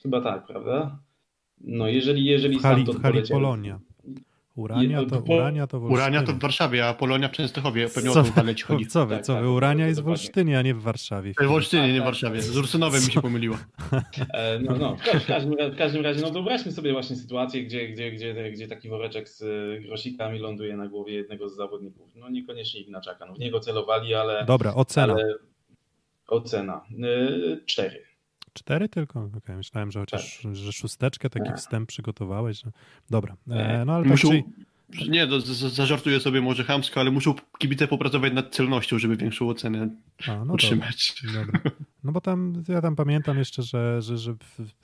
[0.03, 0.99] Chyba tak, prawda?
[1.61, 3.81] No jeżeli, jeżeli w hali, w hali Polonia.
[4.59, 7.89] Urania to, po, Urania to w Urania to w Warszawie, a Polonia w Częstochowie.
[7.89, 8.25] Pewnie co, o
[8.67, 8.87] chodzi.
[8.87, 9.41] Co wy, tak, co wy?
[9.41, 11.33] Tak, Urania jest w Olsztynie, a nie w Warszawie.
[11.41, 12.43] W Olsztynie, nie w Warszawie.
[12.43, 13.57] Z Ursynowem mi się pomyliło.
[14.35, 18.13] E, no, no, w każdym, w każdym razie, no wyobraźmy sobie właśnie sytuację, gdzie, gdzie,
[18.13, 22.17] gdzie, gdzie taki woreczek z e, grosikami ląduje na głowie jednego z zawodników.
[22.17, 23.27] No niekoniecznie Ignaczaka.
[23.27, 24.45] No, w niego celowali, ale...
[24.45, 25.13] Dobra, ocena.
[25.13, 25.35] Ale
[26.29, 26.85] ocena.
[27.03, 28.08] E, cztery.
[28.59, 29.31] Cztery tylko?
[29.37, 30.55] Okay, myślałem, że chociaż tak.
[30.55, 32.63] że szósteczkę, taki wstęp przygotowałeś.
[32.63, 32.71] Że...
[33.11, 34.29] Dobra, e, no ale tak Muszą...
[34.29, 34.43] czy...
[35.09, 39.89] Nie, to zażartuję sobie może chamsko, ale muszą kibice popracować nad celnością, żeby większą ocenę
[40.29, 41.23] A, no utrzymać.
[41.27, 41.71] Dobra, dobra.
[42.05, 44.35] No bo tam, ja tam pamiętam jeszcze, że, że, że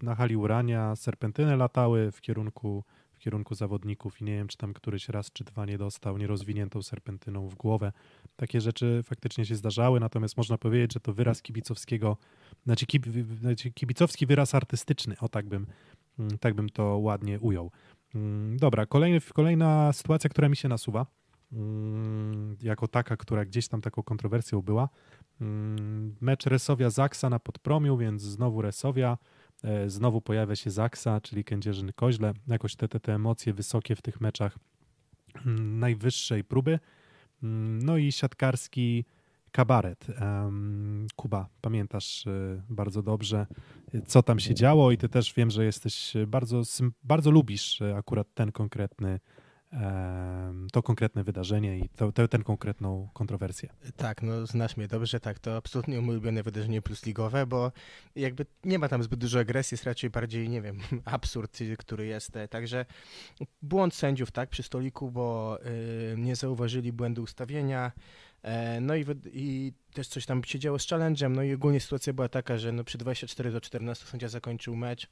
[0.02, 2.84] na hali Urania serpentyny latały w kierunku
[3.24, 7.48] kierunku zawodników i nie wiem, czy tam któryś raz czy dwa nie dostał nierozwiniętą serpentyną
[7.48, 7.92] w głowę.
[8.36, 12.16] Takie rzeczy faktycznie się zdarzały, natomiast można powiedzieć, że to wyraz kibicowskiego,
[12.64, 13.06] znaczy, kib,
[13.40, 15.66] znaczy kibicowski wyraz artystyczny, o tak bym,
[16.18, 17.70] mm, tak bym to ładnie ujął.
[18.14, 21.06] Mm, dobra, kolejny, kolejna sytuacja, która mi się nasuwa,
[21.52, 24.88] mm, jako taka, która gdzieś tam taką kontrowersją była.
[26.20, 29.18] Mecz Resowia-Zaksa na Podpromiu, więc znowu Resowia
[29.86, 32.34] znowu pojawia się Zaksa, czyli Kędzierzyn-Koźle.
[32.48, 34.58] Jakoś te, te, te emocje wysokie w tych meczach
[35.46, 36.78] mm, najwyższej próby.
[37.42, 39.04] Mm, no i siatkarski
[39.54, 40.06] kabaret.
[41.16, 43.46] Kuba, pamiętasz e, bardzo dobrze,
[44.06, 46.62] co tam się działo i ty też wiem, że jesteś bardzo,
[47.02, 49.20] bardzo lubisz e, akurat ten konkretny
[50.72, 53.68] to konkretne wydarzenie i to, tę konkretną kontrowersję.
[53.96, 57.72] Tak, no znasz mnie dobrze, tak, to absolutnie mój ulubione wydarzenie plusligowe, bo
[58.16, 62.36] jakby nie ma tam zbyt dużo agresji, jest raczej bardziej, nie wiem, absurd, który jest,
[62.36, 62.86] e, także
[63.62, 65.58] błąd sędziów, tak, przy stoliku, bo
[66.12, 67.92] y, nie zauważyli błędu ustawienia,
[68.44, 72.12] E, no i, i też coś tam się działo z challenge'em, no i ogólnie sytuacja
[72.12, 75.08] była taka, że no przy 24 do 14 sędzia zakończył mecz,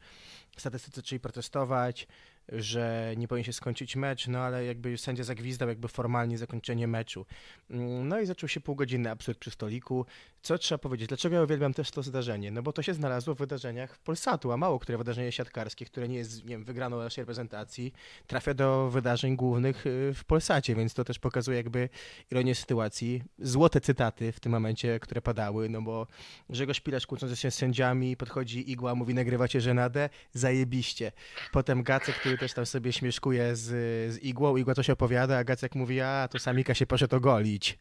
[0.57, 2.07] statystycy zaczęli protestować,
[2.53, 7.27] że nie powinien się skończyć mecz, no ale jakby sędzia zagwizdał jakby formalnie zakończenie meczu.
[7.71, 10.07] Mm, no i zaczął się półgodzinny absurd przy stoliku.
[10.43, 11.09] Co trzeba powiedzieć?
[11.09, 12.51] Dlaczego ja uwielbiam też to zdarzenie?
[12.51, 16.17] No bo to się znalazło w wydarzeniach Polsatu, a mało które wydarzenie siatkarskie, które nie
[16.17, 17.93] jest, nie wiem, wygraną naszej reprezentacji,
[18.27, 21.89] trafia do wydarzeń głównych y, w Polsacie, więc to też pokazuje jakby
[22.31, 23.23] ironię sytuacji.
[23.39, 26.07] Złote cytaty w tym momencie, które padały, no bo
[26.51, 31.13] Grzegorz Pilarz kłócący się z sędziami, podchodzi Igła, mówi nagrywacie żenadę, zajebiście.
[31.53, 33.69] Potem Gacek, który też tam sobie śmieszkuje z,
[34.15, 37.79] z Igłą, Igła coś opowiada, a Gacek mówi, a to Samika się poszedł ogolić.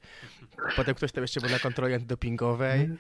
[0.75, 2.95] Potem ktoś tam jeszcze był na kontroli antydopingowej, e,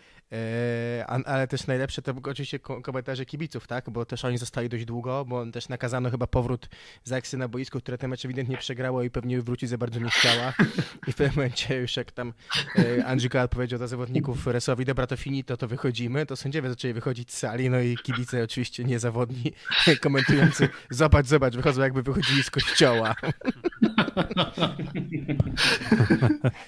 [1.25, 5.45] ale też najlepsze to oczywiście komentarze kibiców, tak, bo też oni zostali dość długo, bo
[5.45, 6.69] też nakazano chyba powrót
[7.03, 10.53] Zaksy na boisku, które ten mecz ewidentnie przegrało i pewnie wrócić za bardzo nie chciała.
[11.07, 12.33] I w tym momencie już jak tam
[12.75, 17.33] e, Andrzej powiedział do zawodników Resowi, dobra to finito, to wychodzimy, to sędziowie zaczęli wychodzić
[17.33, 19.53] z sali, no i kibice oczywiście niezawodni
[20.01, 23.15] komentujący, zobacz, zobacz, wychodzą jakby wychodzili z kościoła.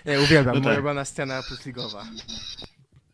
[0.05, 0.83] ja uwielbiam, no tak.
[0.83, 2.05] moja scena plusligowa.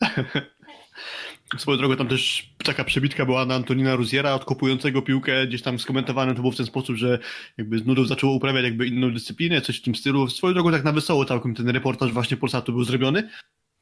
[1.57, 6.35] Swoją drogą tam też taka przebitka była na Antonina Ruziera, odkopującego piłkę, gdzieś tam skomentowane
[6.35, 7.19] to było w ten sposób, że
[7.57, 10.29] jakby z nudów zaczęło uprawiać jakby inną dyscyplinę, coś w tym stylu.
[10.29, 13.29] Swoją drogą tak na wesoło całkiem ten reportaż właśnie Polsatu był zrobiony,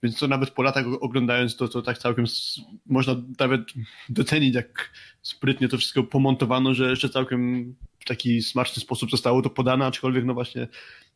[0.03, 2.25] więc to nawet po latach oglądając to, to tak całkiem
[2.85, 3.61] można nawet
[4.09, 4.91] docenić, jak
[5.21, 10.25] sprytnie to wszystko pomontowano, że jeszcze całkiem w taki smaczny sposób zostało to podane, aczkolwiek
[10.25, 10.67] no właśnie,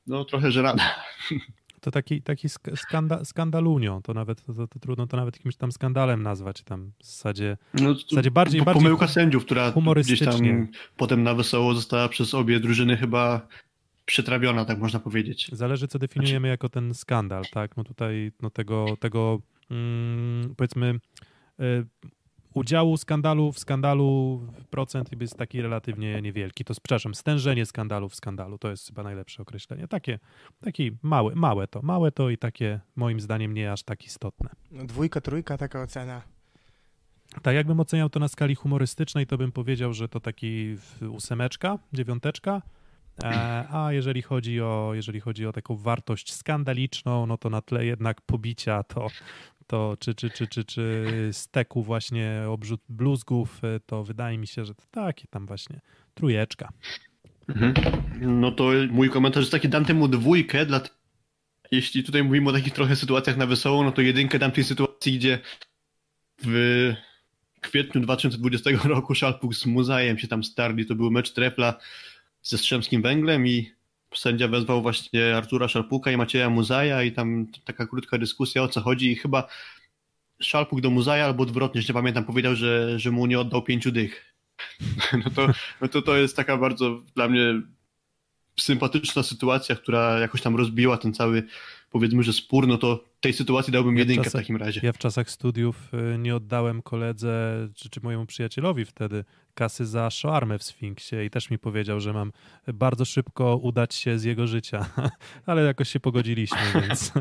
[0.08, 0.95] no trochę żerada.
[1.82, 6.23] To taki, taki skanda, skandalunio, to nawet to, to, trudno to nawet jakimś tam skandalem
[6.23, 10.67] nazwać tam w zasadzie, no, w zasadzie bardziej, bardziej pomyłka sędziów, która gdzieś tam
[10.97, 13.47] potem na wesoło została przez obie drużyny chyba
[14.05, 15.49] przetrawiona, tak można powiedzieć.
[15.51, 16.49] Zależy, co definiujemy znaczy...
[16.49, 17.77] jako ten skandal, tak?
[17.77, 20.99] No tutaj no tego, tego mm, powiedzmy
[21.59, 21.86] y,
[22.54, 26.66] udziału skandalu w skandalu procent jest taki relatywnie niewielki.
[26.66, 29.88] To, przepraszam, stężenie skandalu w skandalu, to jest chyba najlepsze określenie.
[29.88, 30.20] Takie,
[30.62, 34.49] taki małe, małe to, małe to i takie moim zdaniem nie aż tak istotne.
[34.72, 36.22] No, dwójka, trójka, taka ocena.
[37.41, 40.78] Tak, jakbym oceniał to na skali humorystycznej, to bym powiedział, że to taki
[41.10, 42.62] ósemeczka, dziewiąteczka,
[43.24, 47.86] E, a jeżeli chodzi, o, jeżeli chodzi o taką wartość skandaliczną, no to na tle
[47.86, 49.08] jednak pobicia to,
[49.72, 54.65] to czy, czy, czy, czy, czy steku właśnie obrzut bluzgów, e, to wydaje mi się,
[54.65, 55.80] że to takie tam właśnie
[56.13, 56.69] trujeczka.
[57.47, 57.74] Mhm.
[58.22, 60.82] No to mój komentarz jest taki, dam temu dwójkę, dla...
[61.72, 65.17] jeśli tutaj mówimy o takich trochę sytuacjach na wesoło, no to jedynkę dam tej sytuacji,
[65.17, 65.39] gdzie
[66.43, 66.93] w
[67.61, 71.80] kwietniu 2020 roku Szalpuk z Muzajem się tam starli, to był mecz trefla
[72.41, 73.72] ze Strzemskim Węglem i
[74.16, 78.82] sędzia wezwał właśnie Artura Szalpuka i Macieja Muzaja i tam taka krótka dyskusja o co
[78.82, 79.47] chodzi i chyba
[80.41, 84.26] Szalpuk do Muzaja albo odwrotnie, nie pamiętam, powiedział, że, że mu nie oddał pięciu dych.
[85.26, 85.47] No to,
[85.82, 87.62] no to to jest taka bardzo dla mnie
[88.59, 91.43] sympatyczna sytuacja, która jakoś tam rozbiła ten cały
[91.91, 94.81] powiedzmy, że spór, no to tej sytuacji dałbym ja jedynkę w, czasach, w takim razie.
[94.83, 99.23] Ja w czasach studiów y, nie oddałem koledze, czy, czy mojemu przyjacielowi wtedy
[99.53, 102.31] kasy za szarmę w Sfinksie i też mi powiedział, że mam
[102.73, 104.85] bardzo szybko udać się z jego życia,
[105.45, 107.11] ale jakoś się pogodziliśmy, więc,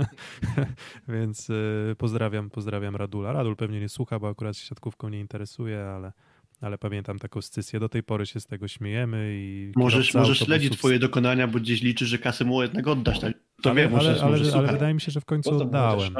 [1.14, 3.32] więc y, pozdrawiam, pozdrawiam Radula.
[3.32, 6.12] Radul pewnie nie słucha, bo akurat się siatkówką nie interesuje, ale
[6.60, 9.72] ale pamiętam taką scysję, do tej pory się z tego śmiejemy i...
[9.76, 13.34] Możesz, możesz śledzić twoje dokonania, bo gdzieś liczysz, że kasę mu jednak oddasz, tak?
[13.62, 16.14] To ale, wiem, ale, ale, ale, ale wydaje mi się, że w końcu oddałem.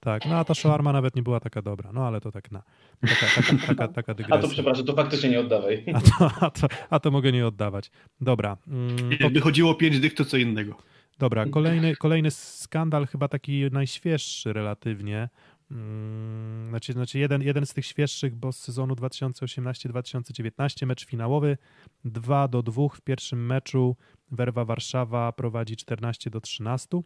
[0.00, 2.62] Tak, no a ta shawarma nawet nie była taka dobra, no ale to tak na.
[3.00, 4.38] Taka, taka, taka, taka dygresja.
[4.38, 5.84] A to przepraszam, to faktycznie nie oddawaj.
[5.94, 7.90] A to, a to, a to mogę nie oddawać.
[8.20, 8.56] Dobra.
[8.68, 10.74] Mm, Jakby chodziło o pięć dych, to co innego.
[11.18, 15.28] Dobra, kolejny, kolejny skandal, chyba taki najświeższy relatywnie,
[15.70, 21.58] Mm, znaczy, znaczy jeden, jeden z tych świeższych, bo z sezonu 2018-2019, mecz finałowy
[22.04, 23.96] 2 do 2 w pierwszym meczu
[24.30, 27.00] Werwa Warszawa prowadzi 14 do 13.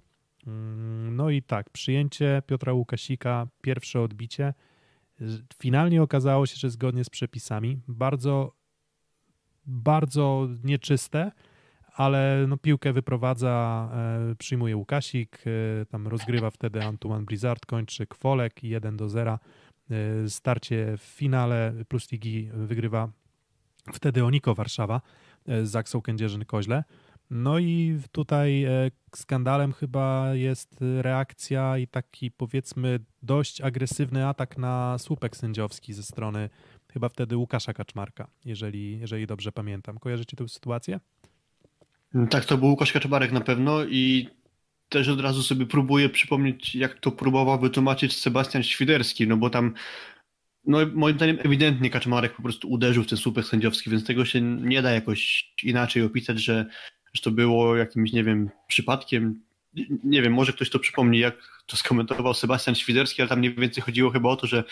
[0.47, 4.55] Mm, no i tak, przyjęcie Piotra Łukasika, pierwsze odbicie.
[5.59, 8.53] Finalnie okazało się, że zgodnie z przepisami, bardzo,
[9.67, 11.33] bardzo nieczyste,
[11.95, 18.65] ale no, piłkę wyprowadza, e, przyjmuje Łukasik, e, tam rozgrywa wtedy Antoine Blizzard, kończy Kwolek
[18.65, 19.39] 1 do 0.
[19.91, 23.09] E, starcie w finale Plus Ligi wygrywa
[23.93, 25.01] wtedy Oniko Warszawa
[25.47, 26.83] z Zaksą Kędzierzyn-Koźle.
[27.31, 28.67] No i tutaj
[29.17, 36.51] skandalem chyba jest reakcja i taki powiedzmy dość agresywny atak na słupek sędziowski ze strony
[36.93, 39.99] chyba wtedy Łukasza Kaczmarka, jeżeli, jeżeli dobrze pamiętam.
[39.99, 41.01] Kojarzycie tę sytuację?
[42.31, 44.29] Tak, to był Łukasz Kaczmarek na pewno i
[44.89, 49.75] też od razu sobie próbuję przypomnieć, jak to próbował wytłumaczyć Sebastian Świderski, no bo tam
[50.67, 54.41] no moim zdaniem ewidentnie Kaczmarek po prostu uderzył w ten słupek sędziowski, więc tego się
[54.41, 56.67] nie da jakoś inaczej opisać, że,
[57.15, 59.41] że to było jakimś, nie wiem, przypadkiem.
[60.05, 63.83] Nie wiem, może ktoś to przypomni, jak to skomentował Sebastian Świderski, ale tam mniej więcej
[63.83, 64.65] chodziło chyba o to, że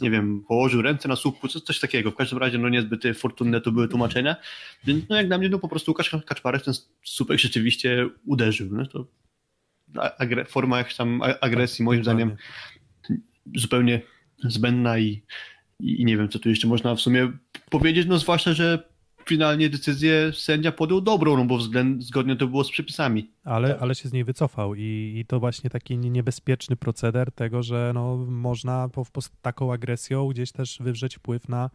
[0.00, 2.10] nie wiem, położył ręce na słupku, coś, coś takiego.
[2.10, 4.36] W każdym razie no niezbyt fortunne to były tłumaczenia.
[4.84, 6.74] Więc no jak dla mnie no po prostu Łukasz Kaczmarek ten
[7.04, 8.68] słupek rzeczywiście uderzył.
[8.70, 9.06] No to
[10.18, 12.36] agre, forma jakaś tam agresji moim zdaniem
[13.54, 14.00] zupełnie
[14.44, 15.22] zbędna i,
[15.80, 17.32] i, nie wiem, co tu jeszcze można w sumie
[17.70, 18.88] powiedzieć, no zwłaszcza, że
[19.28, 23.30] finalnie decyzję sędzia podjął dobrą, no bo względ, zgodnie to było z przepisami.
[23.44, 27.92] Ale, ale się z niej wycofał i, i to właśnie taki niebezpieczny proceder tego, że
[27.94, 31.70] no, można po, po taką agresją gdzieś też wywrzeć wpływ na,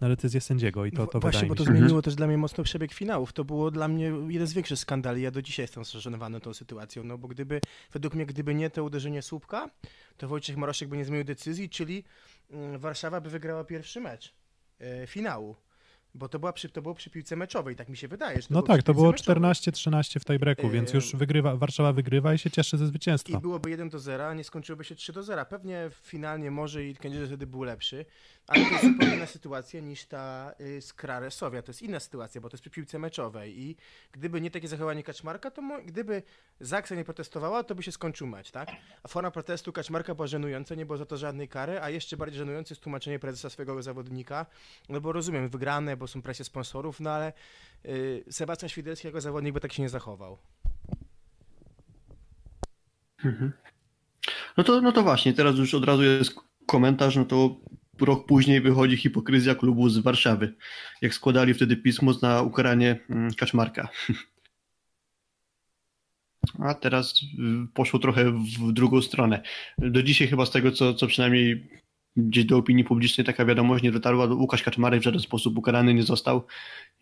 [0.00, 1.70] na decyzję sędziego i to, to Właśnie, bo to się.
[1.70, 2.02] zmieniło mhm.
[2.02, 3.32] też dla mnie mocno przebieg finałów.
[3.32, 5.22] To było dla mnie jeden z większych skandali.
[5.22, 7.60] Ja do dzisiaj jestem zaszanowany tą sytuacją, no bo gdyby,
[7.92, 9.70] według mnie, gdyby nie to uderzenie słupka,
[10.16, 12.04] to Wojciech Maroszek by nie zmienił decyzji, czyli
[12.50, 14.34] mm, Warszawa by wygrała pierwszy mecz
[14.80, 15.56] e, finału.
[16.16, 18.38] Bo to, była przy, to było przy piłce meczowej, tak mi się wydaje.
[18.50, 22.78] no tak, to było 14-13 w tiebreaku, więc już wygrywa, Warszawa wygrywa i się cieszy
[22.78, 23.38] ze zwycięstwa.
[23.38, 25.44] I byłoby 1 do 0, a nie skończyłoby się 3 do 0.
[25.44, 28.04] Pewnie finalnie może i kandydat wtedy był lepszy,
[28.46, 31.62] ale to jest zupełnie inna sytuacja niż ta y, z Kraresowia.
[31.62, 33.76] To jest inna sytuacja, bo to jest przy piłce meczowej i
[34.12, 36.22] gdyby nie takie zachowanie Kaczmarka, to gdyby
[36.60, 38.68] Zaksa nie protestowała, to by się skończył mecz, tak?
[39.02, 42.38] A forma protestu Kaczmarka była żenująca, nie było za to żadnej kary, a jeszcze bardziej
[42.38, 44.46] żenujące jest tłumaczenie prezesa swojego zawodnika,
[44.88, 47.32] no bo rozumiem, wygrane, bo są presje sponsorów, no ale
[47.84, 50.38] y, Sebastian Świderski jako zawodnik by tak się nie zachował.
[53.24, 53.52] Mhm.
[54.56, 56.34] No to, no to właśnie, teraz już od razu jest
[56.66, 57.56] komentarz, no to
[58.00, 60.54] rok później wychodzi hipokryzja klubu z Warszawy,
[61.02, 63.88] jak składali wtedy pismo na ukaranie mm, Kaczmarka.
[66.58, 67.20] A teraz
[67.74, 69.42] poszło trochę w drugą stronę.
[69.78, 71.68] Do dzisiaj chyba z tego, co, co przynajmniej
[72.16, 76.02] gdzieś do opinii publicznej taka wiadomość nie dotarła, Łukasz Kaczmarek w żaden sposób ukarany nie
[76.02, 76.46] został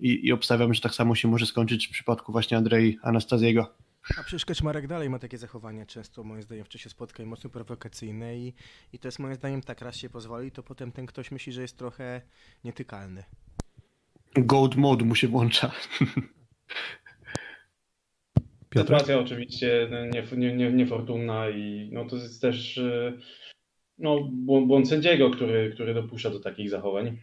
[0.00, 3.74] i, i obstawiam, że tak samo się może skończyć w przypadku właśnie Andrei Anastazjego.
[4.10, 8.38] A przecież Kaczmarek dalej ma takie zachowania często, moim zdaniem, w czasie spotkań mocno prowokacyjne
[8.38, 8.54] i,
[8.92, 11.62] i to jest moim zdaniem tak raz się pozwoli, to potem ten ktoś myśli, że
[11.62, 12.22] jest trochę
[12.64, 13.24] nietykalny.
[14.34, 15.72] Gold mode mu się włącza.
[18.76, 23.18] Sytuacja oczywiście niefortunna nie, nie, nie i no to jest też y,
[23.98, 24.24] no,
[24.66, 27.18] błąd sędziego, który, który dopuszcza do takich zachowań.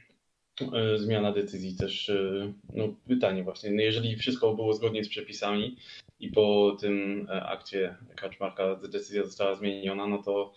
[0.61, 5.77] Y, zmiana decyzji też, y, no pytanie właśnie, no, jeżeli wszystko było zgodnie z przepisami
[6.21, 10.53] i po tym e, akcie Kaczmarka decyzja została zmieniona, no to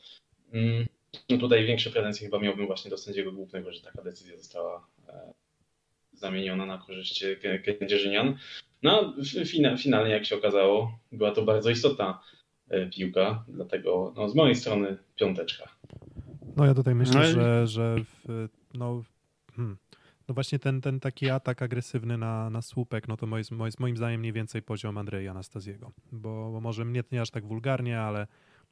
[0.52, 0.86] mm,
[1.30, 5.32] no tutaj większe pretensje chyba miałbym właśnie do sędziego głównego, że taka decyzja została e,
[6.12, 7.24] zamieniona na korzyść
[7.78, 8.36] Kędzierzynian.
[8.82, 9.14] No,
[9.78, 12.20] finalnie, jak się okazało, była to bardzo istotna
[12.68, 15.68] e, piłka, dlatego no, z mojej strony piąteczka.
[16.56, 19.02] No ja tutaj myślę, no że, że w, no,
[19.56, 19.76] hmm,
[20.28, 23.44] no właśnie ten, ten taki atak agresywny na, na słupek, no to moim,
[23.78, 28.00] moim zdaniem mniej więcej poziom Andrzeja Anastazjego, bo, bo może nie, nie aż tak wulgarnie,
[28.00, 28.26] ale,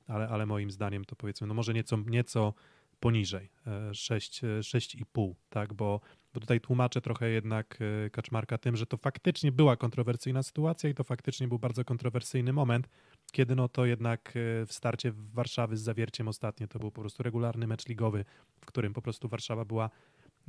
[0.07, 2.55] ale, ale moim zdaniem to powiedzmy, no może nieco, nieco
[3.01, 3.51] poniżej,
[3.91, 6.01] 6,5, e, tak, bo,
[6.35, 10.95] bo tutaj tłumaczę trochę jednak e, Kaczmarka tym, że to faktycznie była kontrowersyjna sytuacja i
[10.95, 12.89] to faktycznie był bardzo kontrowersyjny moment,
[13.33, 17.23] kiedy no to jednak e, w starcie Warszawy z Zawierciem ostatnie to był po prostu
[17.23, 18.25] regularny mecz ligowy,
[18.61, 19.91] w którym po prostu Warszawa była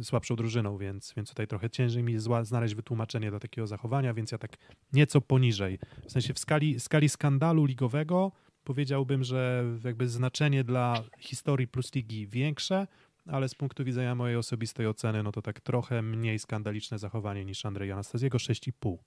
[0.01, 4.37] słabszą drużyną, więc, więc tutaj trochę ciężej mi znaleźć wytłumaczenie dla takiego zachowania, więc ja
[4.37, 4.57] tak
[4.93, 5.79] nieco poniżej.
[6.07, 8.31] W sensie w skali, skali skandalu ligowego
[8.63, 12.87] powiedziałbym, że jakby znaczenie dla historii plus ligi większe,
[13.27, 17.65] ale z punktu widzenia mojej osobistej oceny, no to tak trochę mniej skandaliczne zachowanie niż
[17.65, 18.97] Andrzej Anastazjego, 6,5.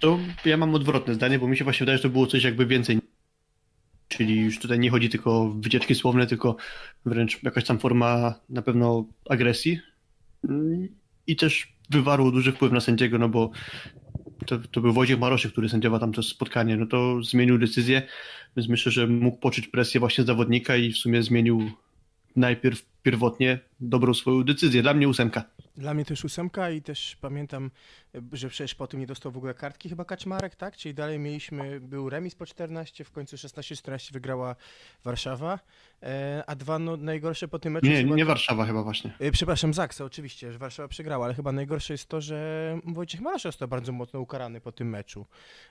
[0.00, 2.66] To ja mam odwrotne zdanie, bo mi się właśnie wydaje, że to było coś jakby
[2.66, 3.00] więcej.
[4.16, 6.56] Czyli już tutaj nie chodzi tylko o wycieczki słowne, tylko
[7.04, 9.80] wręcz jakaś tam forma na pewno agresji.
[11.26, 13.50] I też wywarło duży wpływ na sędziego, no bo
[14.46, 18.02] to, to był Wojciech Maroszek, który sędziował tam to spotkanie, no to zmienił decyzję,
[18.56, 21.70] więc myślę, że mógł poczuć presję właśnie zawodnika i w sumie zmienił
[22.36, 24.82] najpierw pierwotnie dobrą swoją decyzję.
[24.82, 25.44] Dla mnie ósemka.
[25.76, 27.70] Dla mnie też ósemka i też pamiętam,
[28.32, 30.76] że przecież po tym nie dostał w ogóle kartki chyba Kaczmarek, tak?
[30.76, 34.56] Czyli dalej mieliśmy, był remis po 14, w końcu 16-14 wygrała
[35.04, 35.58] Warszawa,
[36.02, 37.86] e, a dwa no, najgorsze po tym meczu...
[37.86, 39.12] Nie, nie Warszawa chyba właśnie.
[39.18, 43.42] E, przepraszam, Zaksa oczywiście, że Warszawa przegrała, ale chyba najgorsze jest to, że Wojciech Marasz
[43.42, 45.26] został bardzo mocno ukarany po tym meczu,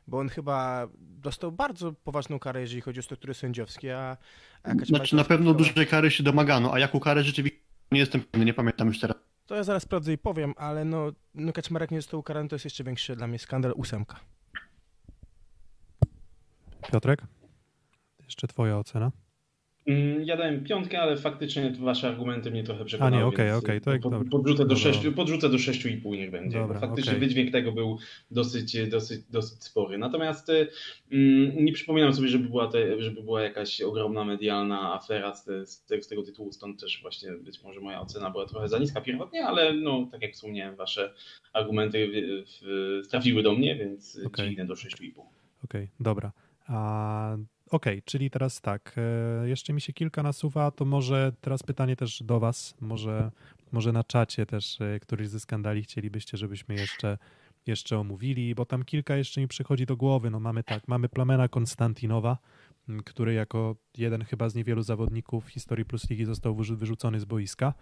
[0.08, 4.18] bo on chyba dostał bardzo poważną karę, jeżeli chodzi o struktury sędziowskie, a,
[4.64, 4.88] a Kaczmarek...
[4.88, 7.60] Znaczy na pewno dużej kary się domagano, a jaką karę rzeczywiście
[7.91, 9.31] nie jestem pewny, nie pamiętam już teraz.
[9.52, 12.66] To ja zaraz sprawdzę i powiem, ale no, no Kaczmarek nie został ukarany, to jest
[12.66, 14.20] jeszcze większy dla mnie skandal ósemka.
[16.91, 17.22] Piotrek?
[18.24, 19.12] Jeszcze twoja ocena.
[19.88, 23.16] Mm, Ja dałem piątkę, ale faktycznie wasze argumenty mnie trochę przekonały.
[23.16, 26.32] A nie, okej, więc, okej, to jak- pod, podrzucę, do sześciu, podrzucę do 6,5 niech
[26.32, 26.60] będzie.
[26.60, 27.20] Dobra, faktycznie okej.
[27.20, 27.98] wydźwięk tego był
[28.32, 29.98] dosyć, dosyć, dosyć spory.
[29.98, 30.68] Natomiast y,
[31.12, 35.66] mm, nie przypominam sobie, żeby była, te, żeby była jakaś ogromna medialna afera z, te,
[35.66, 38.80] z, te, z tego tytułu, stąd też właśnie być może moja ocena była trochę za
[38.80, 41.14] niska pierwotnie, ale no, tak jak wspomniałem, wasze
[41.54, 44.46] argumenty w, w, trafiły do mnie, więc okay.
[44.46, 45.12] dźwignę do 6,5.
[45.66, 46.32] Okej, dobra.
[46.68, 47.38] A,
[47.72, 52.24] Okej, czyli teraz tak, e, jeszcze mi się kilka nasuwa, to może teraz pytanie też
[52.24, 53.32] do was, może,
[53.72, 57.17] może na czacie też e, któryś ze skandali chcielibyście, żebyśmy jeszcze,
[57.67, 61.47] jeszcze omówili, bo tam kilka jeszcze mi przychodzi do głowy, no mamy tak, mamy Plamena
[61.47, 62.38] Konstantinowa,
[63.05, 67.74] który jako jeden chyba z niewielu zawodników historii Plus Ligi został wyrzu- wyrzucony z boiska.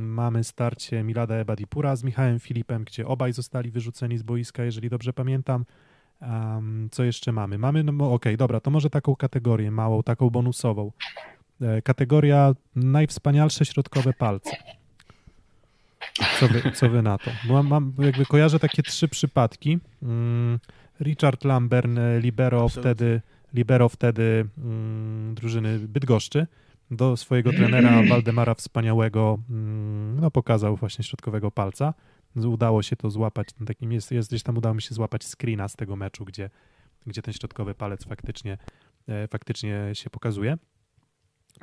[0.00, 5.12] Mamy starcie Milada Ebadipura z Michałem Filipem, gdzie obaj zostali wyrzuceni z boiska, jeżeli dobrze
[5.12, 5.64] pamiętam.
[6.28, 7.58] Um, co jeszcze mamy?
[7.58, 10.92] Mamy, no okej, dobra, to może taką kategorię małą, taką bonusową.
[11.60, 14.56] E, kategoria najwspanialsze środkowe palce.
[16.40, 17.30] Co wy, co wy na to?
[17.48, 19.78] Bo Mam, jakby kojarzę takie trzy przypadki.
[20.02, 20.58] Mm,
[21.00, 22.94] Richard Lambern, e, libero Absolutnie.
[22.94, 23.20] wtedy,
[23.54, 26.46] libero wtedy mm, drużyny Bydgoszczy,
[26.90, 31.94] do swojego trenera Waldemara Wspaniałego mm, no, pokazał właśnie środkowego palca.
[32.36, 35.68] Udało się to złapać, no, takim jest, jest gdzieś tam udało mi się złapać screena
[35.68, 36.50] z tego meczu, gdzie,
[37.06, 38.58] gdzie ten środkowy palec faktycznie,
[39.08, 40.56] e, faktycznie się pokazuje.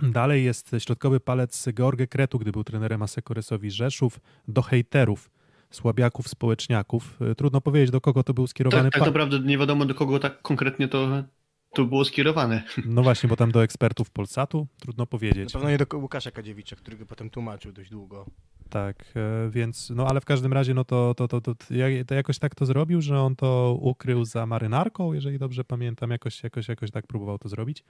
[0.02, 5.32] Dalej jest środkowy palec George Kretu, gdy był trenerem Asekoresowi Rzeszów, do hejterów,
[5.72, 7.18] słabiaków, społeczniaków.
[7.22, 10.20] E, Trudno powiedzieć, do kogo to był skierowany Tak, tak naprawdę nie wiadomo do kogo
[10.20, 11.24] tak konkretnie to,
[11.74, 12.64] to było skierowane.
[12.86, 15.54] No właśnie, bo tam do ekspertów Polsatu, trudno Na powiedzieć.
[15.54, 18.26] pewno nie do Łukasza Kadziewicza, który go potem tłumaczył dość długo.
[18.72, 22.06] Tak, e, więc, no ale w każdym razie, no to, to, to, to, to, ja-
[22.06, 26.44] to jakoś tak to zrobił, że on to ukrył za marynarką, jeżeli dobrze pamiętam, jakoś,
[26.44, 27.84] jakoś, jakoś tak próbował to zrobić.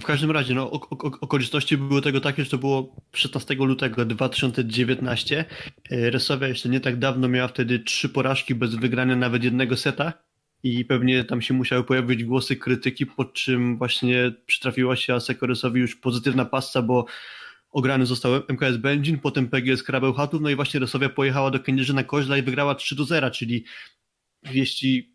[0.00, 5.44] W każdym razie, no, ok- okoliczności były tego takie, że to było 16 lutego 2019.
[5.90, 10.12] E, Resowia jeszcze nie tak dawno miała wtedy trzy porażki bez wygrania nawet jednego seta
[10.62, 15.96] i pewnie tam się musiały pojawić głosy krytyki, po czym właśnie przytrafiła się Asekoresowi już
[15.96, 17.06] pozytywna pasta, bo
[17.70, 22.04] ograny został MKS Będzin, potem PGS Krabeł Chatów, no i właśnie Resowia pojechała do Kędzierzyna
[22.04, 23.64] Koźla i wygrała 3 do 0, czyli
[24.52, 25.14] jeśli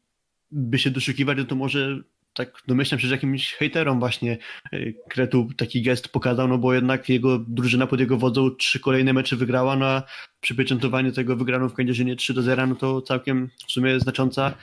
[0.52, 2.00] by się doszukiwać, no to może
[2.34, 4.38] tak domyślam się, że jakimś hejterom właśnie
[4.72, 9.14] e, Kretu taki gest pokazał, no bo jednak jego drużyna pod jego wodzą trzy kolejne
[9.14, 10.04] mecze wygrała, no a
[10.42, 14.54] przypieczętowanie tego wygraną w Kędzierzynie 3 do 0, no to całkiem w sumie znacząca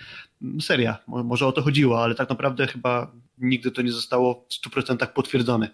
[0.60, 0.98] seria.
[1.06, 5.06] Mo- Może o to chodziło, ale tak naprawdę chyba nigdy to nie zostało w 100%
[5.06, 5.70] potwierdzone.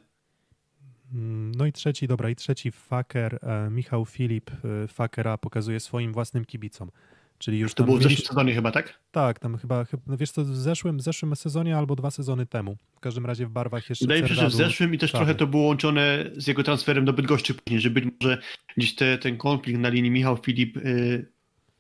[1.15, 6.13] Mm, No i trzeci, dobra, i trzeci faker, e, Michał Filip e, fakera pokazuje swoim
[6.13, 6.91] własnym kibicom.
[7.39, 9.01] Czyli już To było w zeszłym sezonie chyba, tak?
[9.11, 12.47] Tak, tam chyba, chyba no wiesz co, w zeszłym, w zeszłym sezonie albo dwa sezony
[12.47, 12.77] temu.
[12.97, 15.35] W każdym razie w barwach jeszcze Wydaje mi się, że w zeszłym i też trochę
[15.35, 18.39] to było łączone z jego transferem do Bydgoszczy później, że być może
[18.77, 20.79] gdzieś te, ten konflikt na linii Michał Filip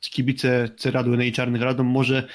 [0.00, 2.28] z kibice Ceradły i Czarnych Radom może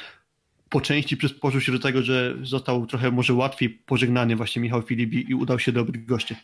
[0.69, 5.13] po części przysporzył się do tego, że został trochę może łatwiej pożegnany właśnie Michał Filip
[5.13, 6.35] i, i udał się do Bydgoszczy.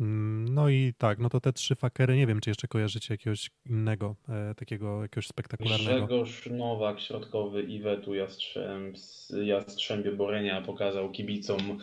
[0.00, 3.50] Mm, No i tak, no to te trzy fakery, nie wiem, czy jeszcze kojarzycie jakiegoś
[3.66, 6.06] innego, e, takiego jakiegoś spektakularnego.
[6.06, 8.96] Grzegorz Nowak, środkowy Iwetu Jastrzęb,
[9.44, 11.78] Jastrzębie Borenia pokazał kibicom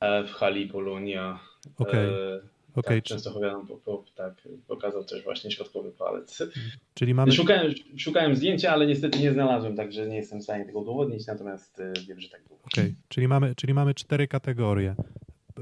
[0.00, 1.38] e, w hali Polonia.
[1.78, 2.40] Okej, E,
[2.74, 4.34] okej, tak, czy- często opowiadam, po, po, tak,
[4.68, 6.42] pokazał też właśnie środkowy palec.
[6.94, 10.78] czyli mamy, Szukałem, szukałem zdjęcia, ale niestety nie znalazłem, także nie jestem w stanie tego
[10.80, 12.60] udowodnić, natomiast e, wiem, że tak było.
[12.64, 14.94] okej, czyli mamy, czyli mamy cztery kategorie.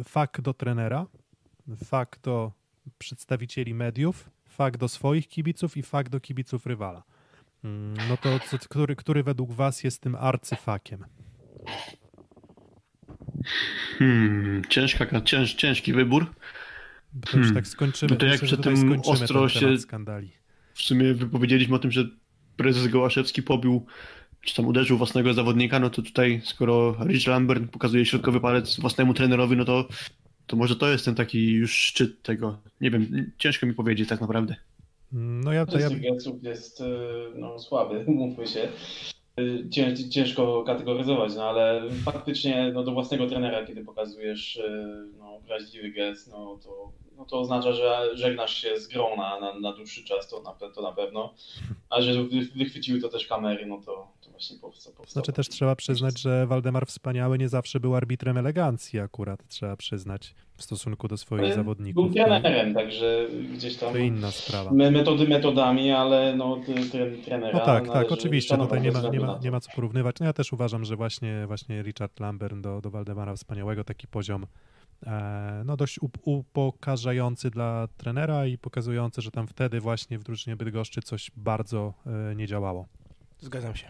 [0.05, 1.07] Fak do trenera,
[1.85, 2.53] fak do
[2.99, 7.03] przedstawicieli mediów, fak do swoich kibiców i fak do kibiców rywala.
[7.65, 11.05] Mm, No to co, który, który według was jest tym arcyfakiem?
[13.99, 16.27] Hmm, ciężka, cięż, ciężki wybór.
[17.13, 17.55] To już Hmm.
[17.55, 18.11] tak skończymy.
[18.11, 20.31] No to jak tutaj tym ostro się- skandali.
[20.75, 22.05] W sumie wypowiedzieliśmy o tym, że
[22.57, 23.87] prezes Gołaszewski pobił,
[24.41, 29.15] czy tam uderzył własnego zawodnika, no to tutaj skoro Rich Lambert pokazuje środkowy palec własnemu
[29.15, 29.89] trenerowi, no to,
[30.47, 32.59] to może to jest ten taki już szczyt tego.
[32.81, 34.57] Nie wiem, ciężko mi powiedzieć tak naprawdę.
[35.13, 35.89] No ja to ja,
[36.43, 36.85] jest e,
[37.35, 38.69] no, słaby, mówmy się.
[39.41, 44.87] E, Cięż, ciężko kategoryzować, no ale faktycznie no, do własnego trenera, kiedy pokazujesz e,
[45.19, 49.73] no, prawdziwy gest, no to, no, to oznacza, że żegnasz się z grona na, na
[49.73, 51.35] dłuższy czas, to na, to na pewno.
[51.91, 54.93] A że wy- wychwyciły to też kamery, no to właśnie powstał.
[54.93, 59.77] powstał Znaczy też trzeba przyznać, że Waldemar Wspaniały nie zawsze był arbitrem elegancji akurat, trzeba
[59.77, 62.05] przyznać, w stosunku do swoich Ale zawodników.
[62.05, 64.71] Był trenerem, także gdzieś tam To inna sprawa.
[64.73, 66.57] me- metody metodami, ale no
[66.93, 69.71] tre- trenera No tak, tak, oczywiście, szanować tutaj nie ma, nie, ma, nie ma co
[69.73, 70.17] porównywać.
[70.21, 74.47] No ja też uważam, że właśnie, właśnie Richard Lambert do, do Waldemara Wspaniałego taki poziom
[75.07, 80.57] e, no dość up, upokarzający dla trenera i pokazujący, że tam wtedy właśnie w drużynie
[80.57, 81.95] Bydgoszczy coś bardzo
[82.31, 82.87] e, nie działało.
[83.41, 83.87] Zgadzam się.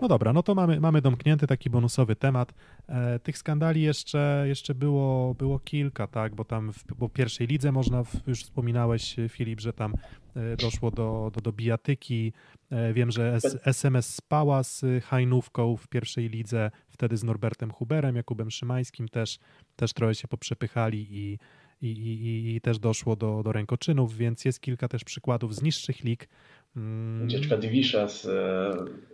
[0.00, 2.54] No dobra, no to mamy, mamy domknięty taki bonusowy temat.
[2.88, 7.72] E, tych skandali jeszcze, jeszcze było, było kilka, tak, bo tam w bo pierwszej lidze
[7.72, 9.94] można, w, już wspominałeś Filip, że tam
[10.36, 12.32] e, doszło do, do, do bijatyki.
[12.70, 18.16] E, wiem, że S, SMS spała z Hajnówką w pierwszej lidze, wtedy z Norbertem Huberem,
[18.16, 19.38] Jakubem Szymańskim też,
[19.76, 21.38] też trochę się poprzepychali i,
[21.82, 26.04] i, i, i też doszło do, do rękoczynów, więc jest kilka też przykładów z niższych
[26.04, 26.28] lig.
[26.76, 29.11] Mm, Ucieczka Divisza z e,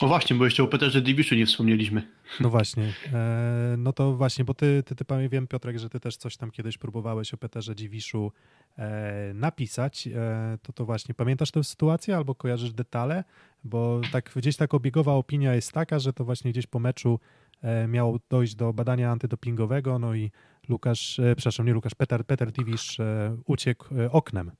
[0.00, 2.02] O właśnie, bo jeszcze o Peterze Diviszu nie wspomnieliśmy.
[2.40, 2.92] No właśnie.
[3.12, 6.50] E, no to właśnie, bo ty, ty, ty wiem, Piotrek, że ty też coś tam
[6.50, 8.32] kiedyś próbowałeś o Peterze Dziwiszu
[8.78, 10.06] e, napisać.
[10.06, 13.24] E, to to właśnie, pamiętasz tę sytuację albo kojarzysz detale?
[13.64, 17.20] Bo tak gdzieś tak obiegowa opinia jest taka, że to właśnie gdzieś po meczu
[17.62, 20.30] e, miało dojść do badania antydopingowego, no i
[20.68, 24.50] Lukasz, e, przepraszam, nie Lukasz, Peter, Peter Diwisz e, uciekł oknem.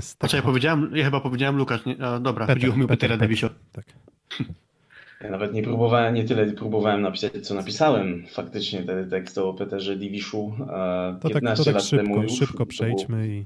[0.00, 0.96] Z A co ja tego- powiedziałem?
[0.96, 1.84] Ja chyba powiedziałem Lukasz.
[1.86, 2.04] Nie?
[2.04, 3.28] A, dobra, Peter, chodziło mi o Peter, Petera Peter.
[3.28, 3.48] Diviszu.
[3.72, 3.84] Tak.
[5.20, 9.96] Ja nawet nie próbowałem, nie tyle próbowałem napisać, co napisałem faktycznie ten tekst o Peterze
[9.96, 12.32] Diviszu e, To tak, 15 to tak lat temu szybko, już.
[12.32, 13.44] szybko przejdźmy i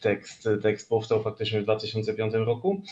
[0.00, 2.82] Tekst, tekst powstał faktycznie w 2005 roku.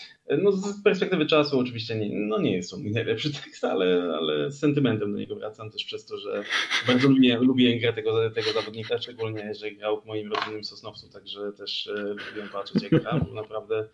[0.43, 4.51] No z perspektywy czasu oczywiście nie, no nie jest to mój najlepszy tekst, ale, ale
[4.51, 6.45] z sentymentem do niego wracam też przez to, że
[6.87, 11.53] bardzo lubię, lubię grę tego, tego zawodnika, szczególnie, że grał w moim rodzinnym Sosnowcu, także
[11.53, 13.89] też e, lubiłem patrzeć jak gra, był naprawdę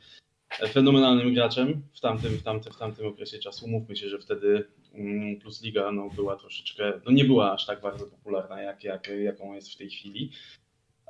[0.65, 3.69] fenomenalnym graczem w tamtym, w tamtym, w tamtym okresie czasu.
[3.69, 4.65] Mówmy się, że wtedy
[4.95, 9.09] mm, Plus Liga no, była troszeczkę, no nie była aż tak bardzo popularna, jak, jak,
[9.25, 10.31] jaką jest w tej chwili.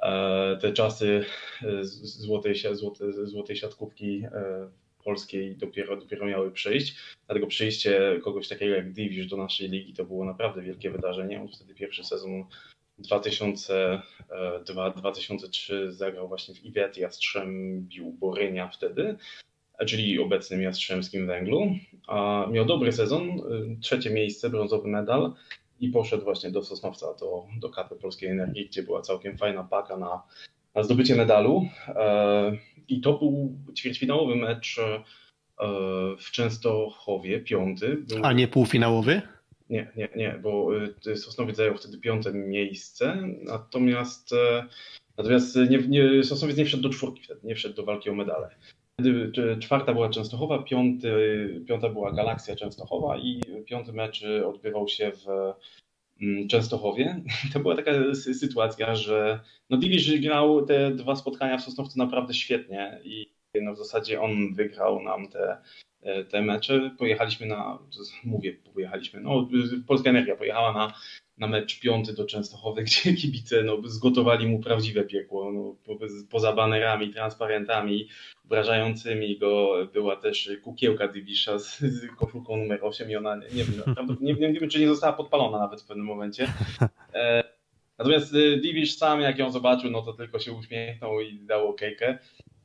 [0.03, 1.25] E, Te czasy
[1.63, 4.69] e, złotej, złote, złotej siatkówki e,
[5.05, 6.97] polskiej dopiero, dopiero miały przyjść.
[7.27, 11.41] Dlatego przyjście kogoś takiego jak Divish do naszej ligi to było naprawdę wielkie wydarzenie.
[11.41, 12.45] On wtedy pierwszy sezon
[13.01, 19.17] 2002-2003 zagrał właśnie w Iwet Jastrzębiu Borynia wtedy,
[19.87, 21.71] czyli obecnym Jastrzębskim Węglu.
[22.07, 23.43] A miał dobry sezon, y,
[23.81, 25.33] trzecie miejsce, brązowy medal
[25.81, 29.97] i poszedł właśnie do Sosnowca, do, do KP Polskiej Energii, gdzie była całkiem fajna paka
[29.97, 30.23] na,
[30.75, 31.67] na zdobycie medalu.
[31.89, 32.53] E,
[32.89, 35.03] I to był ćwierćfinałowy mecz e,
[36.19, 37.97] w Częstochowie, piąty.
[38.09, 38.25] Był...
[38.25, 39.23] A nie półfinałowy?
[39.71, 40.71] Nie, nie, nie, bo
[41.07, 44.67] y, Sosnowiec zajął wtedy piąte miejsce, natomiast, e,
[45.19, 48.51] natomiast nie, nie, Sosnowiec nie wszedł do czwórki wtedy, nie wszedł do walki o medale.
[49.01, 51.11] Wtedy y, czwarta była Częstochowa, piąty,
[51.69, 55.53] piąta była Galaksja Częstochowa i piąty mecz y, odbywał się w
[56.23, 57.23] mm, Częstochowie.
[57.53, 59.41] To była taka sy- sytuacja, że
[59.71, 63.27] no Divish grał te dwa spotkania w Sosnowcu naprawdę świetnie i
[63.63, 65.57] no w zasadzie on wygrał nam te
[66.31, 66.91] te mecze.
[66.99, 67.79] Pojechaliśmy na,
[68.25, 69.49] mówię, pojechaliśmy, no
[69.87, 70.93] Polska Energia pojechała na,
[71.39, 75.53] na mecz piąty do Częstochowy, gdzie kibice no, zgotowali mu prawdziwe piekło.
[75.53, 78.09] No, po, poza banerami, transparentami
[78.45, 83.83] obrażającymi go była też kukiełka Divisza z, z koszulką numer 8 i ona, nie, wiem,
[84.21, 86.53] nie, nie, nie wiem, czy nie została podpalona nawet w pewnym momencie.
[87.15, 87.45] E,
[87.99, 92.19] natomiast e, Divish sam, jak ją zobaczył, no to tylko się uśmiechnął i dał okejkę.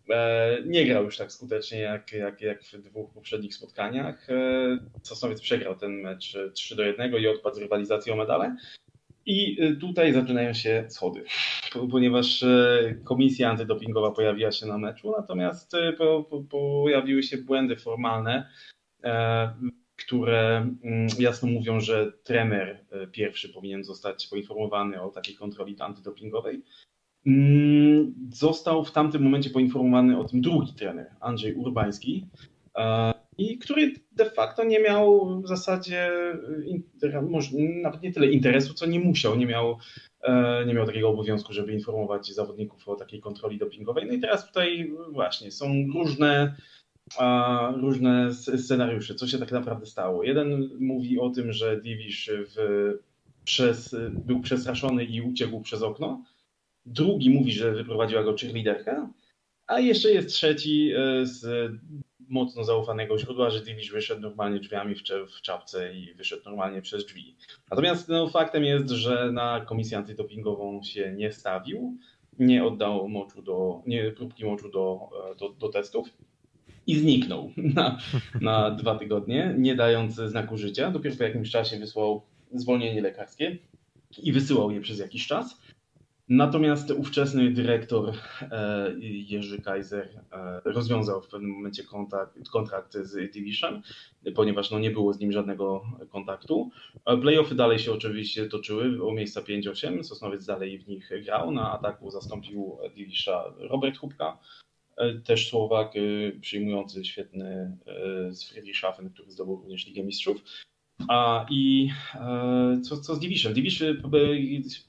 [0.09, 4.29] E, nie grał już tak skutecznie jak, jak, jak w dwóch poprzednich spotkaniach.
[4.29, 4.35] E,
[5.03, 8.55] Sosnowiec przegrał ten mecz e, 3 do 1 i odpadł z rywalizacji o medale.
[9.25, 11.23] I e, tutaj zaczynają się schody,
[11.73, 12.43] Po- ponieważ
[13.03, 18.49] komisja antydopingowa pojawiła się na meczu, natomiast po, po, pojawiły się błędy formalne,
[19.95, 26.63] które mm, jasno mówią, że trener pierwszy powinien zostać poinformowany o takiej kontroli antydopingowej.
[27.25, 32.27] Mm, Został w tamtym momencie poinformowany o tym drugi trener, Andrzej Urbański,
[32.77, 36.11] e, i który de facto nie miał w zasadzie
[37.29, 39.77] może nawet nie tyle interesu, co nie musiał, nie miał,
[40.23, 44.07] e, nie miał takiego obowiązku, żeby informować zawodników o takiej kontroli dopingowej.
[44.07, 46.55] No i teraz tutaj właśnie są różne,
[47.75, 50.23] różne scenariusze, co się tak naprawdę stało.
[50.23, 52.55] Jeden mówi o tym, że Divish w,
[53.43, 53.95] przez,
[54.25, 56.23] był przestraszony i uciekł przez okno.
[56.85, 59.09] Drugi mówi, że wyprowadziła go cheerleaderka,
[59.67, 61.71] a jeszcze jest trzeci e, z
[62.31, 67.35] mocno zaufanego źródła, że Divish wyszedł normalnie drzwiami w, czapce i wyszedł normalnie przez drzwi.
[67.69, 71.97] Natomiast no, faktem jest, że na komisję antydopingową się nie stawił,
[72.39, 76.09] nie oddał moczu do, nie, próbki moczu do, e, do, do testów.
[76.87, 77.97] i zniknął na,
[78.41, 80.91] na dwa tygodnie, nie dając znaku życia.
[80.91, 82.21] Dopiero po jakimś czasie wysłał
[82.53, 83.57] zwolnienie lekarskie
[84.17, 85.61] i wysyłał je przez jakiś czas.
[86.33, 88.13] Natomiast ówczesny dyrektor
[88.51, 93.81] e, Jerzy Kaiser e, rozwiązał w pewnym momencie kontakt, kontrakt z Division,
[94.35, 96.69] ponieważ no, nie było z nim żadnego kontaktu.
[97.21, 100.03] Playoffy dalej się oczywiście toczyły o miejsca 5-8.
[100.03, 101.51] Sosnowiec dalej w nich grał.
[101.51, 104.37] Na ataku zastąpił Divisza Robert Hubka,
[104.97, 105.93] e, też Słowak
[106.41, 107.77] przyjmujący świetny
[108.29, 110.43] z Friedrichshafen, który zdobył również Ligę Mistrzów.
[111.07, 113.53] A i e, co, co z Division?
[113.53, 114.01] Division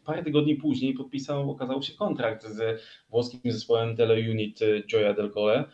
[0.05, 5.65] parę tygodni później podpisał, okazało się kontrakt z włoskim zespołem Teleunit Gioia del Cole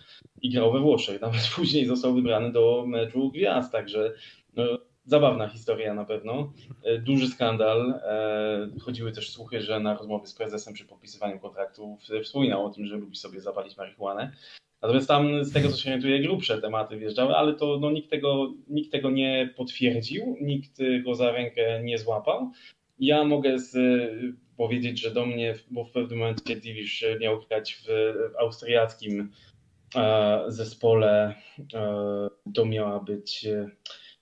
[0.43, 1.21] i grał we Włoszech.
[1.23, 4.15] Nawet później został wybrany do meczu gwiazd, także
[4.57, 4.65] no,
[5.05, 6.53] zabawna historia na pewno.
[6.85, 7.91] E, duży skandal.
[7.91, 12.87] E, chodziły też słuchy, że na rozmowy z prezesem przy podpisywaniu kontraktu wspominał o tym,
[12.87, 14.33] że lubi sobie zapalić marihuanę.
[14.83, 18.55] Natomiast tam z tego co się orientuję grubsze tematy wjeżdżały, ale to no, nikt, tego,
[18.69, 22.51] nikt tego nie potwierdził, nikt go za rękę nie złapał.
[22.99, 23.77] Ja mogę z,
[24.57, 27.85] powiedzieć, że do mnie, bo w pewnym momencie Divish miał grać w,
[28.33, 29.31] w austriackim
[29.97, 31.35] e, zespole,
[31.75, 33.47] e, to miała być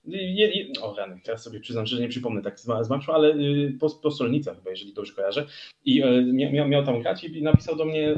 [0.07, 3.77] je, je, o rany, teraz sobie przyznam, że nie przypomnę tak z, marszu, ale y,
[3.79, 5.45] po, po Solnica chyba, jeżeli dobrze kojarzę.
[5.85, 8.17] I y, miał, miał tam grać i napisał do mnie y,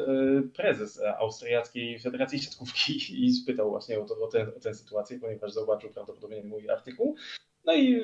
[0.56, 5.52] prezes Austriackiej Federacji Siatkówki i spytał właśnie o, to, o, tę, o tę sytuację, ponieważ
[5.52, 7.16] zobaczył prawdopodobnie mój artykuł.
[7.66, 8.04] No i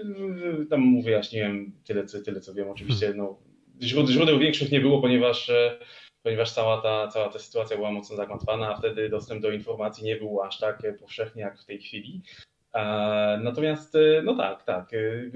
[0.70, 2.70] tam mu wyjaśniłem tyle, co, tyle co wiem.
[2.70, 3.38] Oczywiście no,
[3.82, 5.52] źródeł, źródeł większych nie było, ponieważ
[6.24, 10.16] ponieważ cała ta, cała ta sytuacja była mocno zagmatwana, a wtedy dostęp do informacji nie
[10.16, 12.22] był aż tak powszechny jak w tej chwili.
[13.44, 15.32] Natomiast, e, no tak, tak, e,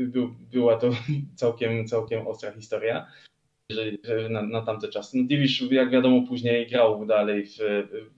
[0.51, 0.89] była to
[1.35, 3.05] całkiem, całkiem ostra historia
[4.29, 5.17] na, na tamte czasy.
[5.17, 7.57] No Divish, jak wiadomo, później grał dalej, w,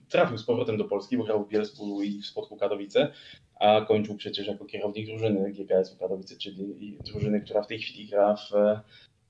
[0.08, 3.12] trafił z powrotem do Polski, bo grał w Bielsku i w Spodku Katowice,
[3.60, 8.36] a kończył przecież jako kierownik drużyny GKS-u Katowice, czyli drużyny, która w tej chwili gra
[8.36, 8.50] w,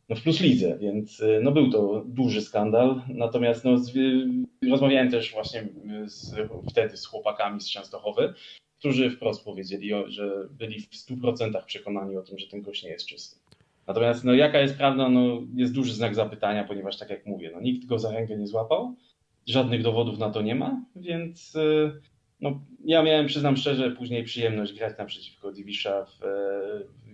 [0.08, 3.02] no w Plus Lidze, więc e, no był to duży skandal.
[3.08, 3.92] Natomiast no, z,
[4.70, 5.68] rozmawiałem też właśnie
[6.04, 6.34] z,
[6.70, 8.34] wtedy z chłopakami z Częstochowy,
[8.82, 13.06] którzy wprost powiedzieli, że byli w 100% przekonani o tym, że ten gość nie jest
[13.06, 13.36] czysty.
[13.86, 17.60] Natomiast no, jaka jest prawda, no, jest duży znak zapytania, ponieważ tak jak mówię, no,
[17.60, 18.94] nikt go za rękę nie złapał,
[19.46, 21.92] żadnych dowodów na to nie ma, więc y,
[22.40, 26.20] no, ja miałem, przyznam szczerze, później przyjemność grać naprzeciwko Divisza w,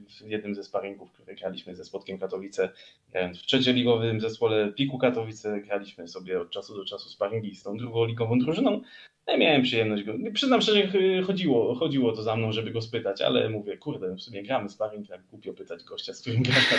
[0.09, 2.69] w jednym ze sparingów, które graliśmy ze Spotkiem Katowice,
[3.11, 7.77] grając w trzecioligowym zespole Piku Katowice, graliśmy sobie od czasu do czasu sparingi z tą
[7.77, 8.83] drugą ligową drużyną,
[9.29, 10.15] ja miałem przyjemność go.
[10.35, 10.89] Przyznam szczerze,
[11.27, 15.09] chodziło, chodziło to za mną, żeby go spytać, ale mówię, kurde, w sumie gramy sparring,
[15.09, 16.75] tak głupio pytać gościa, z którym grasz.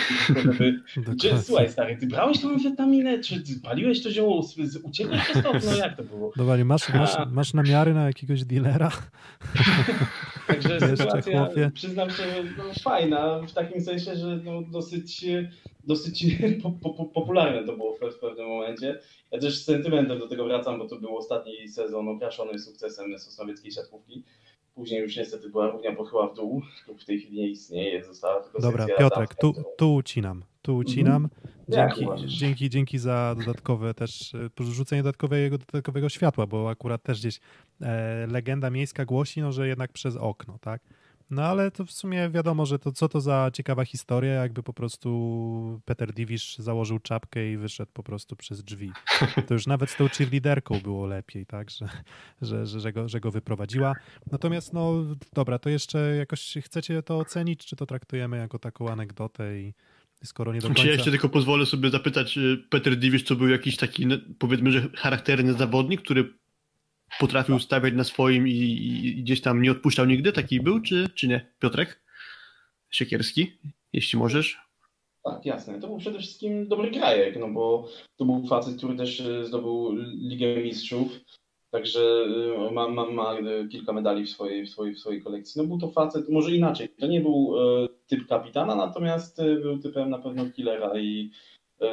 [1.20, 3.18] Czy, słuchaj, stary, ty brałeś tą amfetaminę?
[3.20, 4.46] Czy paliłeś to zioło?
[4.82, 5.52] Uciekłeś to?
[5.66, 6.32] No jak to było?
[6.36, 8.90] Dobra, masz, masz, masz namiary na jakiegoś dealera?
[10.78, 11.70] Także sytuacja, chłopie.
[11.74, 12.22] przyznam się,
[12.58, 15.26] no, fajna, w takim sensie, że no, dosyć,
[15.84, 16.26] dosyć
[16.62, 18.98] po, po, popularne to było w, w pewnym momencie.
[19.30, 23.72] Ja też z sentymentem do tego wracam, bo to był ostatni sezon okraszony sukcesem sosnowieckiej
[23.72, 24.24] siatkówki.
[24.74, 26.62] Później już niestety była równia pochyła w dół.
[26.84, 30.44] Klub w tej chwili nie istnieje, została tylko Dobra, Piotrek, tu, tu ucinam.
[30.62, 31.24] Tu ucinam.
[31.24, 31.59] Mhm.
[31.70, 37.40] Dzięki, dzięki, dzięki za dodatkowe też, porzucenie dodatkowego, dodatkowego światła, bo akurat też gdzieś
[37.80, 40.82] e, legenda miejska głosi, no, że jednak przez okno, tak?
[41.30, 44.72] No ale to w sumie wiadomo, że to co to za ciekawa historia, jakby po
[44.72, 48.92] prostu Peter Divish założył czapkę i wyszedł po prostu przez drzwi.
[49.46, 51.88] To już nawet z tą cheerleaderką było lepiej, tak, że,
[52.42, 53.94] że, że, że, go, że go wyprowadziła.
[54.32, 54.94] Natomiast no
[55.32, 59.74] dobra, to jeszcze jakoś chcecie to ocenić, czy to traktujemy jako taką anegdotę i
[60.24, 60.82] skoro nie do końca...
[60.82, 62.38] Czy ja jeszcze tylko pozwolę sobie zapytać,
[62.70, 64.06] Peter Divish to był jakiś taki,
[64.38, 66.34] powiedzmy, że charakterny zawodnik, który
[67.18, 70.32] potrafił stawiać na swoim i, i, gdzieś tam nie odpuszczał nigdy?
[70.32, 71.52] Taki był, czy, czy nie?
[71.58, 72.02] Piotrek
[72.90, 73.52] Siekierski,
[73.92, 74.58] jeśli możesz.
[75.24, 75.80] Tak, jasne.
[75.80, 79.96] To był przede wszystkim dobry grajek, no bo to był facet, który też e, zdobył
[80.28, 81.12] Ligę Mistrzów,
[81.70, 82.00] także
[82.68, 83.36] e, ma, ma, ma
[83.70, 85.62] kilka medali w swojej, w, swojej, w swojej kolekcji.
[85.62, 90.10] No był to facet, może inaczej, to nie był e, typ kapitana, natomiast był typem
[90.10, 91.30] na pewno killera i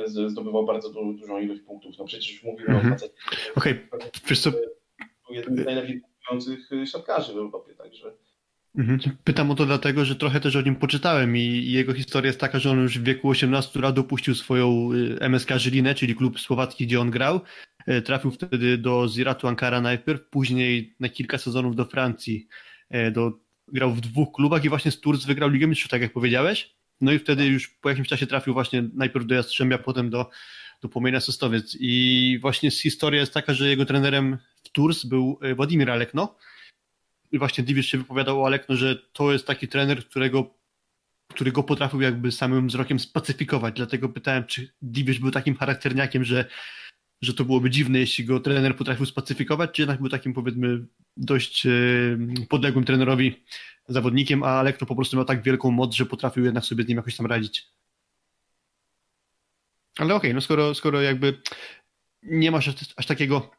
[0.06, 1.96] zdobywał bardzo du, dużą ilość punktów.
[2.00, 2.88] No przecież mówimy -hmm.
[2.88, 3.14] o facecie.
[3.56, 4.10] Okej, okay.
[4.30, 8.14] wiesz co, był jednym z najlepiej punktujących y, siatkarzy w Europie, także...
[8.78, 9.00] Mhm.
[9.24, 12.60] Pytam o to dlatego, że trochę też o nim poczytałem i jego historia jest taka,
[12.60, 16.88] że on już w wieku 18 lat opuścił swoją y, MSK Żylinę, czyli klub słowacki,
[16.88, 17.40] gdzie on grał.
[17.90, 22.48] Y, trafił wtedy do Ziratu Ankara najpierw, później na kilka sezonów do Francji.
[23.12, 26.76] Do, grał w dwóch klubach i właśnie z Tours wygrał Ligę Mistrzów, tak jak powiedziałeś.
[27.02, 30.30] No i wtedy już po jakimś czasie trafił właśnie najpierw do Jastrzębia, potem do,
[30.82, 31.78] do Płomienia Sostowiec.
[31.80, 36.36] I właśnie historia jest taka, że jego trenerem w Tours był e, Władimir Alekno
[37.34, 40.58] właśnie Divish się wypowiadał o Alekno, że to jest taki trener, którego
[41.28, 43.76] który go potrafił jakby samym wzrokiem spacyfikować.
[43.76, 46.46] Dlatego pytałem, czy Divish był takim charakterniakiem, że,
[47.22, 50.86] że to byłoby dziwne, jeśli go trener potrafił spacyfikować, czy jednak był takim powiedzmy
[51.18, 51.70] dość e,
[52.50, 53.44] podległym trenerowi,
[53.88, 56.98] zawodnikiem, a Alekno po prostu miał tak wielką moc, że potrafił jednak sobie z nim
[56.98, 57.68] jakoś tam radzić.
[59.98, 61.42] Ale okej, okay, no skoro, skoro jakby
[62.24, 63.52] nie masz aż, aż, takiego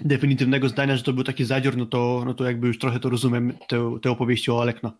[0.00, 3.10] definitywnego zdania, że to był taki zadzior, no to, no to jakby już trochę to
[3.10, 4.92] rozumiem, te, te opowieści o Alekno.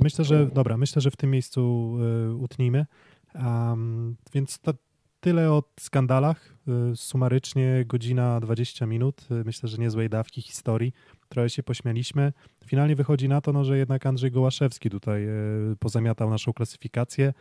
[0.00, 1.96] Myślę, że dobra, myślę, że w tym miejscu
[2.30, 2.86] y, utnijmy.
[3.34, 4.74] Um, więc to
[5.20, 6.54] tyle o skandalach.
[6.92, 9.26] Y, sumarycznie godzina 20 minut.
[9.30, 10.92] Y, myślę, że niezłej dawki historii.
[11.28, 12.32] Trochę się pośmialiśmy.
[12.66, 17.32] Finalnie wychodzi na to, no, że jednak Andrzej Gołaszewski tutaj y, pozamiatał naszą klasyfikację.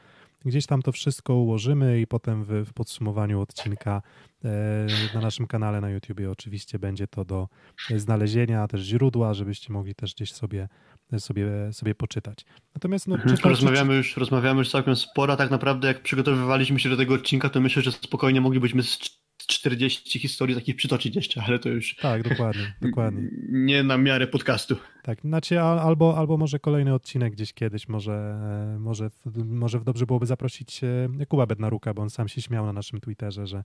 [0.46, 4.02] Gdzieś tam to wszystko ułożymy i potem w, w podsumowaniu odcinka
[4.46, 7.48] e, na naszym kanale na YouTubie oczywiście będzie to do
[7.96, 10.68] znalezienia, też źródła, żebyście mogli też gdzieś sobie
[11.18, 12.46] sobie, sobie poczytać.
[12.76, 16.98] Natomiast no, mhm, rozmawiamy, już, rozmawiamy już całkiem sporo, tak naprawdę jak przygotowywaliśmy się do
[16.98, 19.00] tego odcinka, to myślę, że spokojnie moglibyśmy z
[19.48, 21.96] 40 historii takich przytoczyć jeszcze, ale to już...
[21.96, 23.30] Tak, dokładnie, dokładnie.
[23.50, 24.76] Nie na miarę podcastu.
[25.04, 28.40] Tak, znaczy albo, albo może kolejny odcinek gdzieś kiedyś, może,
[28.80, 29.10] może,
[29.46, 30.82] może dobrze byłoby zaprosić
[31.20, 33.64] e, Kuba Bednaruka, bo on sam się śmiał na naszym Twitterze, że,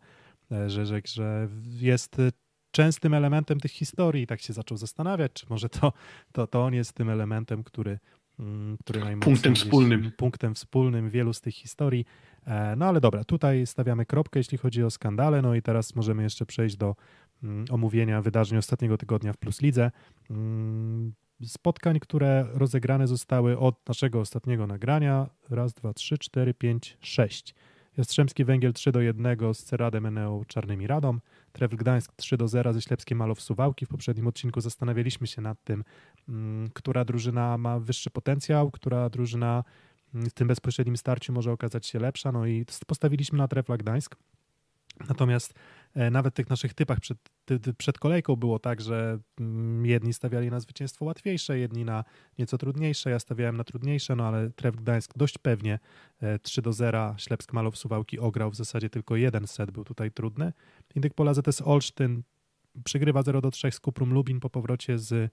[0.53, 1.49] e, że, że, że
[1.81, 2.17] jest
[2.75, 5.93] częstym elementem tych historii i tak się zaczął zastanawiać, czy może to,
[6.33, 7.99] to, to on jest tym elementem, który,
[8.39, 9.35] mm, który najmocniej...
[9.35, 10.13] Punktem wspólnym.
[10.17, 12.05] Punktem wspólnym wielu z tych historii.
[12.47, 16.23] E, no ale dobra, tutaj stawiamy kropkę, jeśli chodzi o skandale, no i teraz możemy
[16.23, 16.97] jeszcze przejść do
[17.43, 19.91] mm, omówienia wydarzeń ostatniego tygodnia w Plus Lidze.
[20.31, 21.13] Mm,
[21.47, 25.27] spotkań, które rozegrane zostały od naszego ostatniego nagrania.
[25.51, 27.55] Raz, dwa, trzy, cztery, pięć, sześć.
[27.97, 31.19] Jastrzębski Węgiel 3 do 1 z Ceradem Eneo Czarnymi Radą.
[31.53, 33.87] Trefl Gdańsk 3 do 0 ze Ślepskiem Malow Suwałki.
[33.87, 35.85] W poprzednim odcinku zastanawialiśmy się nad tym,
[36.29, 39.65] mm, która drużyna ma wyższy potencjał, która drużyna
[40.15, 42.33] mm, w tym bezpośrednim starciu może okazać się lepsza.
[42.33, 44.17] No i postawiliśmy na Trefla Gdańsk.
[45.09, 45.55] Natomiast
[45.95, 47.19] e, nawet tych naszych typach przed,
[47.79, 52.05] przed kolejką było tak, że mm, jedni stawiali na zwycięstwo łatwiejsze, jedni na
[52.39, 53.11] nieco trudniejsze.
[53.11, 55.79] Ja stawiałem na trudniejsze, no ale Tref Gdańsk dość pewnie
[56.43, 57.15] 3 e, do 0.
[57.19, 60.53] Ślepsk Malow Suwałki ograł w zasadzie tylko jeden set, był tutaj trudny.
[60.95, 62.23] Indyk Pola ZS Olsztyn
[62.85, 65.33] przegrywa 0 do 3 z Kuprum Lubin po powrocie z,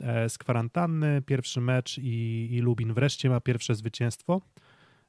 [0.00, 1.22] e, z kwarantanny.
[1.26, 4.40] Pierwszy mecz i, i Lubin wreszcie ma pierwsze zwycięstwo.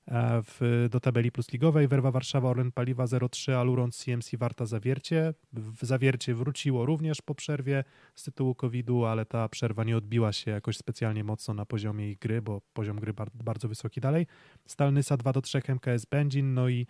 [0.07, 1.87] E, w, do tabeli plusligowej.
[1.87, 5.33] Werwa Warszawa, Orlen Paliwa 0-3, Aluron CMC Warta Zawiercie.
[5.53, 7.83] W Zawiercie wróciło również po przerwie
[8.15, 12.19] z tytułu COVID-u, ale ta przerwa nie odbiła się jakoś specjalnie mocno na poziomie ich
[12.19, 14.27] gry, bo poziom gry bardzo wysoki dalej.
[14.67, 16.87] Stalnysa 2-3 MKS Będzin, no i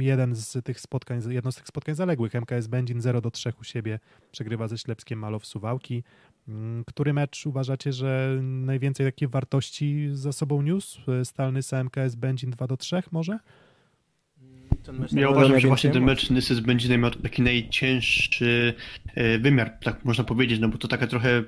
[0.00, 3.98] jeden z tych spotkań, jedno z tych spotkań zaległych, MKS Będzin 0-3 u siebie
[4.30, 6.02] przegrywa ze Ślepskiem Malow Suwałki.
[6.48, 11.00] Mm, który mecz uważacie, że najwięcej takiej wartości za sobą niósł?
[11.24, 13.38] Stalny SMKS Będzin 2 do 3 może?
[15.12, 18.74] Ja uważam, że właśnie ten mecz Nysy z Będzinem miał taki najcięższy
[19.14, 21.44] e, wymiar, tak można powiedzieć, no bo to taka trochę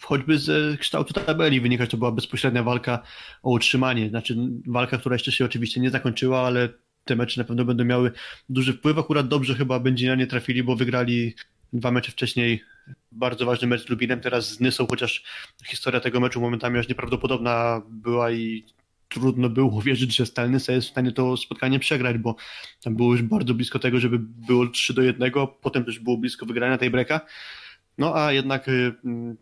[0.00, 3.02] choćby z kształtu tabeli wynika, że to była bezpośrednia walka
[3.42, 4.08] o utrzymanie.
[4.08, 6.68] Znaczy walka, która jeszcze się oczywiście nie zakończyła, ale
[7.04, 8.12] te mecze na pewno będą miały
[8.48, 8.98] duży wpływ.
[8.98, 11.34] Akurat dobrze chyba Będzinianie trafili, bo wygrali
[11.72, 12.62] dwa mecze wcześniej
[13.12, 15.24] bardzo ważny mecz z Lubinem, teraz z Nysą, chociaż
[15.66, 18.64] historia tego meczu momentami aż nieprawdopodobna była i
[19.08, 22.36] trudno było wierzyć, że Stalnysa jest w stanie to spotkanie przegrać, bo
[22.84, 26.46] tam było już bardzo blisko tego, żeby było 3 do 1, potem też było blisko
[26.46, 27.20] wygrania tej breka.
[27.98, 28.94] No a jednak y,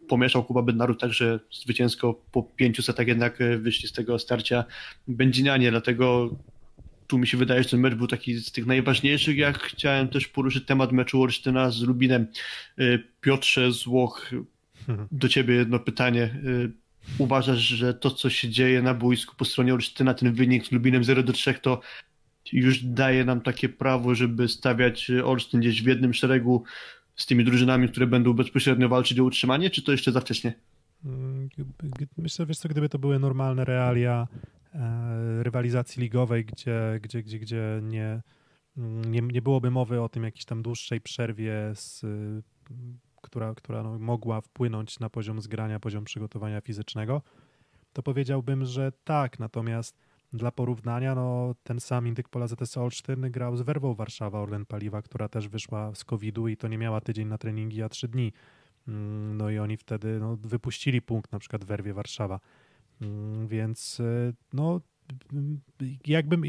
[0.09, 1.11] pomieszał Kuba Bednarów tak,
[1.53, 4.65] zwycięsko po pięciu setach jednak y, wyszli z tego starcia
[5.09, 6.31] Będzinianie, dlatego
[7.09, 9.37] tu mi się wydaje, że ten mecz był taki z tych najważniejszych.
[9.37, 12.27] Jak chciałem też poruszyć temat meczu Olsztyna z Lubinem.
[12.79, 14.31] Y, Piotrze Złoch,
[15.13, 16.41] do ciebie jedno pytanie.
[16.45, 16.73] Y,
[17.19, 21.05] uważasz, że to, co się dzieje na boisku po stronie Olsztyna, ten wynik z Lubinem
[21.05, 21.81] 0 do 3, to
[22.53, 26.65] już daje nam takie prawo, żeby stawiać Olsztyn gdzieś w jednym szeregu
[27.17, 30.53] z tymi drużynami, które będą bezpośrednio walczyć o utrzymanie, czy to jeszcze za wcześnie?
[31.05, 31.49] Mm,
[32.19, 34.29] myślę, wiesz co, gdyby to były normalne realia
[35.43, 38.23] rywalizacji ligowej, gdzie, gdzie, gdzie, gdzie nie,
[39.07, 42.05] nie, nie byłoby mowy o tym jakiejś tam dłuższej przerwie, z,
[43.23, 47.23] która, która no, mogła wpłynąć na poziom zgrania, poziom przygotowania fizycznego,
[47.93, 49.39] to powiedziałbym, że tak.
[49.39, 49.99] Natomiast
[50.33, 55.03] dla porównania, no, ten sam Indyk Pola ZS Olsztyn grał z Werwą Warszawa Orlen Paliwa,
[55.03, 58.33] która też wyszła z COVID-u i to nie miała tydzień na treningi, a trzy dni.
[58.89, 62.41] Mm, no i oni wtedy no, wypuścili punkt na przykład w Werwie Warszawa.
[63.03, 64.81] Mm, więc e, no,
[66.07, 66.45] jakbym,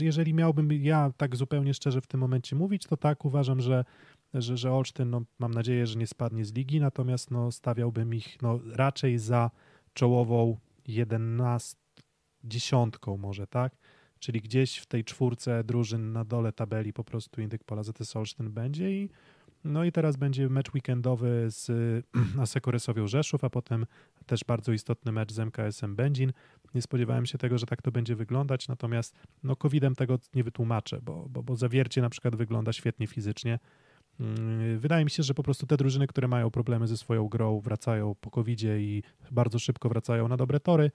[0.00, 3.84] jeżeli miałbym ja tak zupełnie szczerze w tym momencie mówić, to tak uważam, że
[4.34, 8.42] że, że Olsztyn, no, mam nadzieję, że nie spadnie z ligi, natomiast no, stawiałbym ich
[8.42, 9.50] no, raczej za
[9.94, 10.56] czołową
[10.86, 11.76] 11
[12.44, 13.76] dziesiątką może, tak?
[14.18, 18.50] Czyli gdzieś w tej czwórce drużyn na dole tabeli po prostu Indyk Pola ZS Olsztyn
[18.50, 19.10] będzie i
[19.64, 21.70] no i teraz będzie mecz weekendowy z
[22.42, 23.86] Aseko Rysowią Rzeszów, a potem
[24.30, 26.32] też bardzo istotny mecz z MKS-em Będzin.
[26.74, 31.00] Nie spodziewałem się tego, że tak to będzie wyglądać, natomiast no COVID-em tego nie wytłumaczę,
[31.02, 33.58] bo, bo, bo zawiercie na przykład wygląda świetnie fizycznie.
[34.20, 37.60] Mm, wydaje mi się, że po prostu te drużyny, które mają problemy ze swoją grą,
[37.60, 40.90] wracają po covid i bardzo szybko wracają na dobre tory.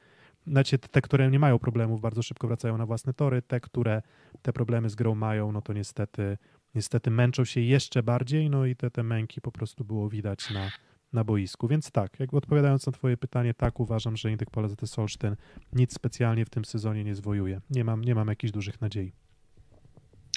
[0.47, 3.41] Znaczy te, które nie mają problemów, bardzo szybko wracają na własne tory.
[3.41, 4.01] Te, które
[4.41, 6.37] te problemy z grą mają, no to niestety,
[6.75, 10.69] niestety męczą się jeszcze bardziej, no i te, te męki po prostu było widać na,
[11.15, 11.67] na boisku.
[11.67, 15.35] Więc tak, jakby odpowiadając na twoje pytanie, tak uważam, że Indyk Pola ZS Olsztyn
[15.73, 17.61] nic specjalnie w tym sezonie nie zwojuje.
[17.69, 19.11] Nie mam, nie mam jakichś dużych nadziei.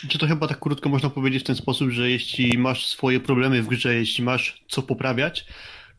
[0.09, 3.63] Czy to chyba tak krótko można powiedzieć w ten sposób, że jeśli masz swoje problemy
[3.63, 5.47] w grze, jeśli masz co poprawiać,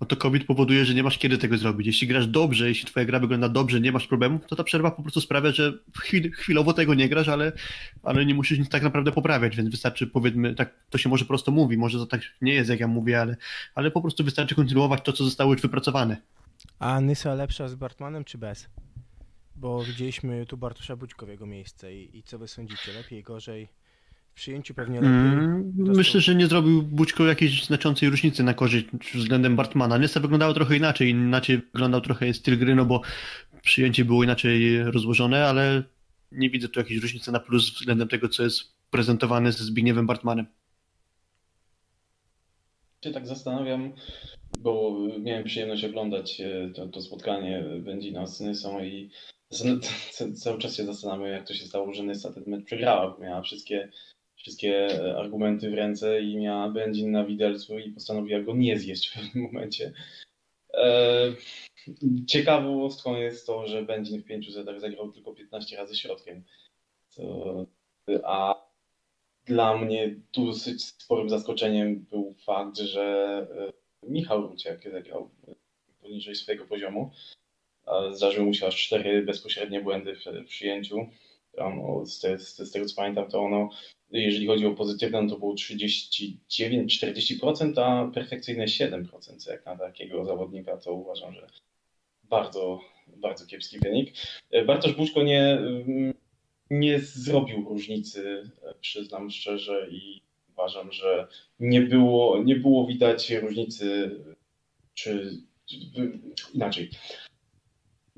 [0.02, 1.88] no to COVID powoduje, że nie masz kiedy tego zrobić.
[1.88, 5.02] Jeśli grasz dobrze, jeśli twoja gra wygląda dobrze, nie masz problemów, to ta przerwa po
[5.02, 7.52] prostu sprawia, że chwil, chwilowo tego nie grasz, ale,
[8.04, 11.52] ale nie musisz nic tak naprawdę poprawiać, więc wystarczy powiedzmy, tak to się może prosto
[11.52, 13.38] mówi, może to tak nie jest jak ja mówię, ale,
[13.76, 16.18] ale po prostu wystarczy kontynuować to, co zostało już wypracowane.
[16.80, 18.70] A Nysa lepsza z Bartmanem czy bez?
[19.56, 22.94] Bo widzieliśmy tu Bartosza Budźko w jego miejsce i, i co wy sądzicie?
[22.94, 23.70] Lepiej, gorzej?
[24.36, 25.12] Przyjęciu pewnie lepiej.
[25.12, 29.98] Mm, myślę, że nie zrobił Bućko jakiejś znaczącej różnicy na korzyść względem Bartmana.
[29.98, 33.02] Nysa wyglądało trochę inaczej, inaczej wyglądał trochę styl gry, no bo
[33.62, 35.84] przyjęcie było inaczej rozłożone, ale
[36.32, 40.46] nie widzę tu jakiejś różnicy na plus względem tego, co jest prezentowane ze Zbigniewem Bartmanem.
[43.04, 43.94] się tak zastanawiam,
[44.60, 49.10] bo miałem przyjemność oglądać e, to, to spotkanie Będzina z Nysą i
[50.44, 53.42] cały czas się zastanawiam, jak to się stało, że Nysa ten mecz przegrała, bo miała
[53.42, 53.90] wszystkie,
[54.40, 54.88] wszystkie
[55.18, 59.44] argumenty w ręce i miała Będzin na widelcu i postanowiła go nie zjeść w pewnym
[59.44, 59.94] momencie.
[60.74, 61.34] E,
[62.28, 66.44] ciekawostką jest to, że Będzin w pięciu setach zagrał tylko 15 razy środkiem.
[67.16, 67.66] To,
[68.24, 68.56] a
[69.46, 73.48] dla mnie dosyć sporym zaskoczeniem był fakt, że
[74.04, 75.30] e, Michał Ruciak zagrał
[76.02, 77.12] poniżej swojego poziomu.
[78.12, 80.54] Zdarzyły mu się aż cztery bezpośrednie błędy w, w
[81.60, 83.70] Ono, z, z, z, tego co pamiętam, to ono,
[84.12, 90.78] jeżeli chodzi o pozytywne, to było 39-40%, a perfekcyjne 7%, co jak na takiego zawodnika,
[90.78, 91.48] to uważam, że
[92.24, 94.14] bardzo, bardzo kiepski wynik.
[94.52, 96.14] E, Bartosz Buszko nie, mm,
[96.70, 100.22] nie zrobił różnicy, e, przyznam szczerze, i
[100.52, 101.28] uważam, że
[101.60, 104.12] nie było, nie było widać różnicy,
[104.94, 105.32] czy
[106.54, 106.90] inaczej.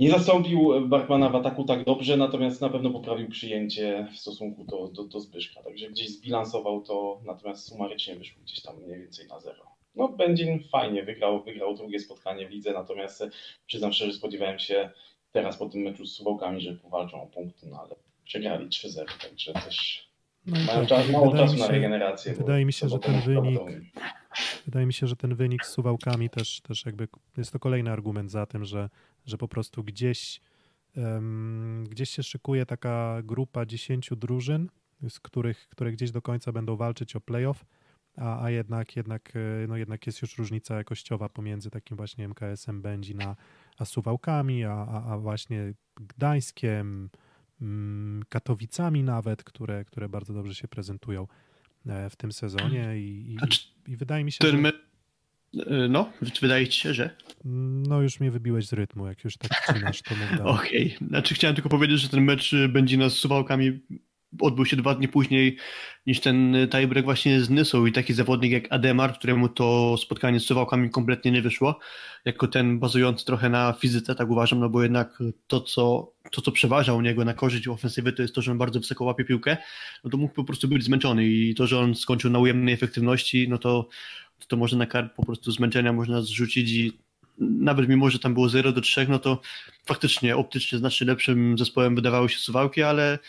[0.02, 4.88] Nie zastąpił Bartmana w ataku tak dobrze, natomiast na pewno poprawił przyjęcie w stosunku do,
[4.88, 5.64] do, do Zbyszka.
[5.64, 9.64] Także gdzieś zbilansował to, natomiast sumarycznie wyszło gdzieś tam mniej więcej na zero.
[9.96, 13.24] No, Będzin fajnie wygrał, wygrał drugie spotkanie w lidze, natomiast
[13.66, 14.90] przyznam szczerze, spodziewałem się
[15.32, 19.54] teraz po tym meczu z Suwałkami, że powalczą o punkt, no ale przegrali 3-0, także
[19.54, 20.08] też
[20.46, 22.34] no mają tak, czas, mało czasu na regenerację.
[22.34, 23.62] Wydaje mi się, że ten wynik
[24.66, 27.08] wydaje mi się, że ten wynik z Suwałkami też, też jakby
[27.38, 28.90] jest to kolejny argument za tym, że,
[29.26, 30.42] że po prostu gdzieś
[30.96, 34.70] um, gdzieś się szykuje taka grupa 10 drużyn,
[35.10, 37.66] z których, które gdzieś do końca będą walczyć o playoff,
[38.18, 39.34] a, a jednak, jednak,
[39.68, 43.36] no jednak jest już różnica jakościowa pomiędzy takim właśnie MKS-em Będzi na,
[43.78, 47.10] a Suwałkami, a, a, a właśnie Gdańskiem,
[47.62, 51.28] Mm, Katowicami nawet, które, które bardzo dobrze się prezentują
[51.88, 53.36] e, w tym sezonie i,
[53.88, 54.72] i, i wydaje mi się, że...
[55.58, 56.10] E, no,
[56.42, 57.16] wydaje ci się, że?
[57.88, 61.08] No już mnie wybiłeś z rytmu, jak już tak wcinasz, to mów Okej, okay.
[61.08, 63.80] znaczy chciałem tylko powiedzieć, że ten mecz będzie nas Suwałkami
[64.40, 65.58] odbył się dwa dni później
[66.08, 70.46] niż ten tiebreak właśnie z Nysą i taki zawodnik jak Ademar, któremu to spotkanie z
[70.46, 71.80] Suwałkami kompletnie nie wyszło,
[72.26, 76.52] jako ten bazujący trochę na fizyce, tak uważam, no bo jednak to, co, to, co
[76.52, 79.58] przeważa u niego na korzyść ofensywy, to jest to, że on bardzo wysoko łapie piłkę,
[80.04, 83.50] no to mógł po prostu być zmęczony i to, że on skończył na ujemnej efektywności,
[83.50, 83.90] no to,
[84.48, 86.92] to może na kar po prostu zmęczenia można zrzucić i
[87.38, 89.42] nawet mimo, że tam było 0 do 3, no to
[89.86, 93.20] faktycznie optycznie znacznie lepszym zespołem wydawały się Suwałki, ale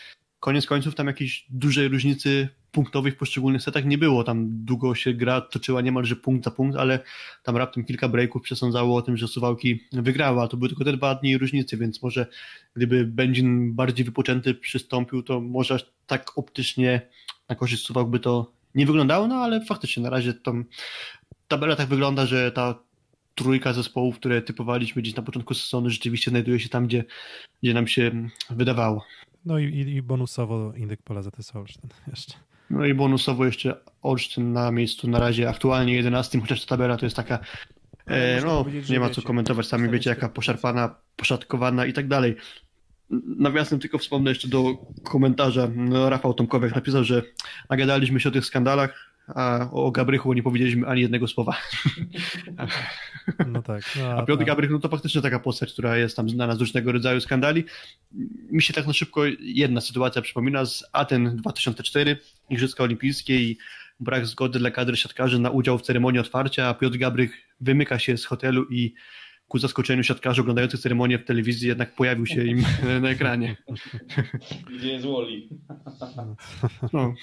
[0.43, 4.23] koniec końców tam jakiejś dużej różnicy punktowej w poszczególnych setach nie było.
[4.23, 6.99] Tam długo się gra toczyła niemalże punkt za punkt, ale
[7.43, 10.47] tam raptem kilka breaków przesądzało o tym, że Suwałki wygrała.
[10.47, 12.27] To były tylko te dwa dni różnicy, więc może
[12.75, 17.01] gdyby Będzin bardziej wypoczęty przystąpił, to może aż tak optycznie
[17.49, 20.65] na korzyść Suwałk by to nie wyglądało, no ale faktycznie na razie tam
[21.47, 22.79] tabela tak wygląda, że ta
[23.35, 27.03] trójka zespołów, które typowaliśmy gdzieś na początku sezonu, rzeczywiście znajduje się tam, gdzie,
[27.61, 29.05] gdzie nam się wydawało.
[29.45, 32.33] No i, i bonusowo indyk pola ZS Olsztyn jeszcze.
[32.69, 37.05] No i bonusowo jeszcze Olsztyn na miejscu na razie aktualnie 11, chociaż ta tabela to
[37.05, 37.39] jest taka
[38.05, 42.35] e, no, nie ma co komentować, sami wiecie jaka poszarpana, poszatkowana i tak dalej.
[43.37, 45.69] Nawiasem tylko wspomnę jeszcze do komentarza.
[45.75, 47.21] No, Rafał Tomkowiak napisał, że
[47.69, 51.57] nagadaliśmy się o tych skandalach, a o Gabrychu nie powiedzieliśmy ani jednego słowa.
[53.47, 53.83] No tak.
[53.99, 56.59] No, a, a Piotr Gabrych, no to faktycznie taka postać, która jest tam znana z
[56.59, 57.63] różnego rodzaju skandali.
[58.51, 62.17] Mi się tak na szybko jedna sytuacja przypomina z Aten 2004,
[62.49, 63.57] Igrzyska Olimpijskie i
[63.99, 68.17] brak zgody dla kadry siatkarzy na udział w ceremonii otwarcia, a Piotr Gabrych wymyka się
[68.17, 68.93] z hotelu i
[69.47, 72.63] ku zaskoczeniu siatkarzy oglądających ceremonię w telewizji jednak pojawił się im
[73.01, 73.55] na ekranie.
[74.77, 75.49] Gdzie jest Woli?
[76.93, 77.13] No.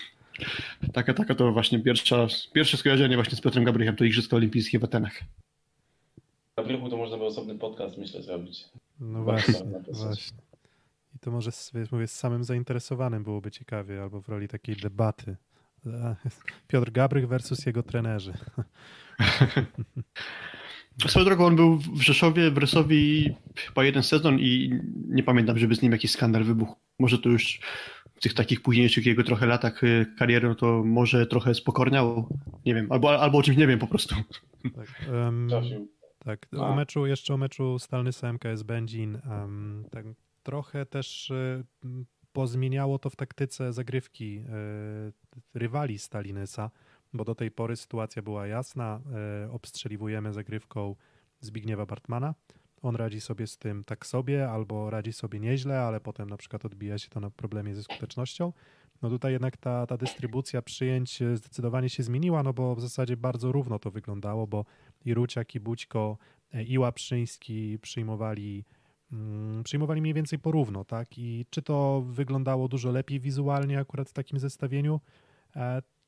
[0.92, 4.84] Taka, taka to właśnie pierwsza, pierwsze skojarzenie właśnie z Piotrem Gabrychem to Igrzyska Olimpijskie w
[4.84, 5.20] Atenach.
[6.56, 8.64] Gabrychu to można by osobny podcast, myślę, zrobić.
[9.00, 9.54] No właśnie,
[9.92, 10.38] właśnie.
[11.16, 15.36] I to może wiesz, mówię, z samym zainteresowanym byłoby ciekawie, albo w roli takiej debaty.
[16.68, 18.32] Piotr Gabrych versus jego trenerzy.
[21.08, 25.74] Swoją drogą on był w Rzeszowie, w Rysowi chyba jeden sezon i nie pamiętam, żeby
[25.74, 26.76] z nim jakiś skandal wybuchł.
[26.98, 27.60] Może to już
[28.20, 32.28] w tych takich późniejszych jego trochę latach y, kariery, no to może trochę spokorniało.
[32.66, 34.14] Nie wiem, albo, albo o czymś nie wiem po prostu.
[34.74, 35.48] Tak, um,
[36.18, 36.46] tak.
[36.56, 39.18] o meczu, jeszcze o meczu Stalny MKS Będzin.
[39.30, 40.06] Um, tak,
[40.42, 41.64] trochę też y,
[42.32, 45.12] pozmieniało to w taktyce zagrywki y,
[45.54, 46.70] rywali Stalinysa
[47.12, 49.00] bo do tej pory sytuacja była jasna.
[49.50, 50.94] Obstrzeliwujemy zagrywką
[51.40, 52.34] Zbigniewa Bartmana.
[52.82, 56.64] On radzi sobie z tym tak sobie, albo radzi sobie nieźle, ale potem na przykład
[56.64, 58.52] odbija się to na problemie ze skutecznością.
[59.02, 63.52] No tutaj jednak ta, ta dystrybucja przyjęć zdecydowanie się zmieniła, no bo w zasadzie bardzo
[63.52, 64.64] równo to wyglądało, bo
[65.04, 66.18] i Ruciak, i Bućko,
[66.52, 68.64] e, i Łaprzyński przyjmowali,
[69.12, 71.18] mm, przyjmowali mniej więcej porówno, tak?
[71.18, 75.00] I czy to wyglądało dużo lepiej wizualnie akurat w takim zestawieniu?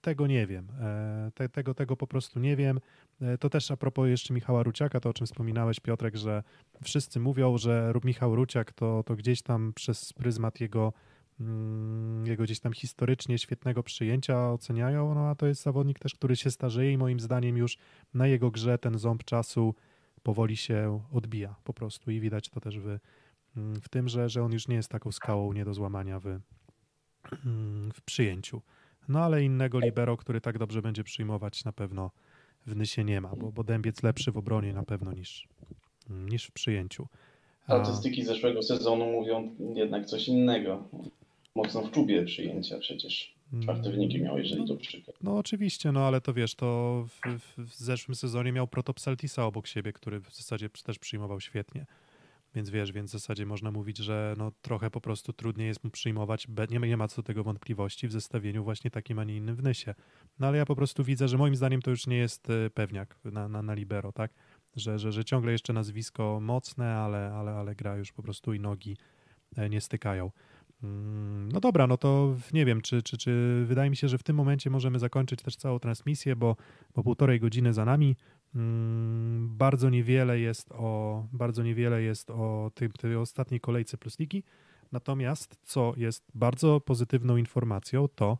[0.02, 0.68] Tego nie wiem.
[0.80, 2.80] E, te, tego, tego po prostu nie wiem.
[3.20, 6.42] E, to też a propos jeszcze Michała Ruciaka, to o czym wspominałeś Piotrek, że
[6.84, 10.92] wszyscy mówią, że Michał Ruciak to, to gdzieś tam przez pryzmat jego
[11.40, 16.36] mm, jego gdzieś tam historycznie świetnego przyjęcia oceniają, no a to jest zawodnik też, który
[16.36, 17.78] się starzeje i moim zdaniem już
[18.14, 19.74] na jego grze ten ząb czasu
[20.22, 22.98] powoli się odbija po prostu i widać to też w,
[23.56, 26.26] mm, w tym, że, że on już nie jest taką skałą nie do złamania w,
[26.26, 28.62] mm, w przyjęciu.
[29.08, 32.10] No ale innego libero, który tak dobrze będzie przyjmować na pewno
[32.66, 35.48] w Nysie nie ma, bo, bo Dębiec lepszy w obronie na pewno niż,
[36.10, 37.06] niż w przyjęciu.
[37.64, 40.88] Statystyki zeszłego sezonu mówią jednak coś innego.
[41.54, 43.34] Mocno w czubie przyjęcia przecież.
[43.62, 43.92] Czwarte mm.
[43.92, 45.16] wyniki miał, jeżeli to przykład.
[45.22, 49.66] No oczywiście, no ale to wiesz, to w, w, w zeszłym sezonie miał Protopsaltisa obok
[49.66, 51.86] siebie, który w zasadzie też przyjmował świetnie.
[52.54, 55.90] Więc wiesz, więc w zasadzie można mówić, że no trochę po prostu trudniej jest mu
[55.90, 59.56] przyjmować, nie, nie ma co do tego wątpliwości w zestawieniu właśnie takim, a nie innym
[59.56, 59.94] w Nysie.
[60.38, 63.18] No ale ja po prostu widzę, że moim zdaniem to już nie jest e, pewniak
[63.24, 64.34] na, na, na libero, tak?
[64.76, 68.60] Że, że, że ciągle jeszcze nazwisko mocne, ale, ale, ale gra już po prostu i
[68.60, 68.96] nogi
[69.56, 70.30] e, nie stykają.
[70.82, 74.22] Mm, no dobra, no to nie wiem, czy, czy, czy wydaje mi się, że w
[74.22, 76.56] tym momencie możemy zakończyć też całą transmisję, bo,
[76.94, 78.16] bo półtorej godziny za nami.
[78.54, 84.44] Mm, bardzo niewiele jest o, bardzo niewiele jest o tym, tej ostatniej kolejce Plus Ligi.
[84.92, 88.38] Natomiast, co jest bardzo pozytywną informacją, to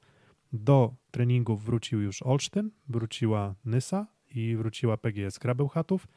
[0.53, 6.09] do treningów wrócił już Olsztyn, wróciła Nysa i wróciła PGS Krabełchatów,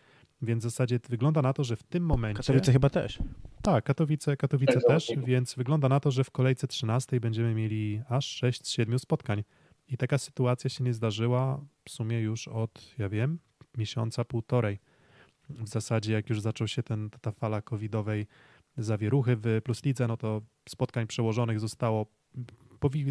[0.41, 2.37] więc w zasadzie wygląda na to, że w tym momencie...
[2.37, 3.19] Katowice chyba też.
[3.61, 5.25] Tak, Katowice, Katowice tak, też, tak.
[5.25, 9.43] więc wygląda na to, że w kolejce 13 będziemy mieli aż 6 z 7 spotkań.
[9.87, 13.39] I taka sytuacja się nie zdarzyła w sumie już od, ja wiem,
[13.77, 14.79] miesiąca, półtorej.
[15.49, 18.27] W zasadzie jak już zaczął się ten, ta fala covidowej
[18.77, 22.05] zawieruchy w Plus no to spotkań przełożonych zostało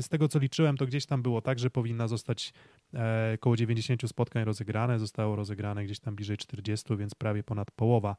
[0.01, 2.53] z tego co liczyłem, to gdzieś tam było tak, że powinna zostać
[2.95, 8.16] e, około 90 spotkań rozegrane, zostało rozegrane gdzieś tam bliżej 40, więc prawie ponad połowa,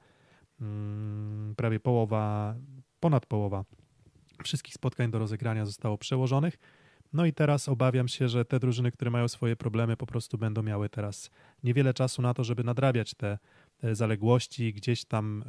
[0.61, 2.55] mm, prawie połowa,
[2.99, 3.65] ponad połowa
[4.43, 6.57] wszystkich spotkań do rozegrania zostało przełożonych.
[7.13, 10.63] No i teraz obawiam się, że te drużyny, które mają swoje problemy, po prostu będą
[10.63, 11.31] miały teraz
[11.63, 13.37] niewiele czasu na to, żeby nadrabiać te
[13.83, 15.43] zaległości, gdzieś tam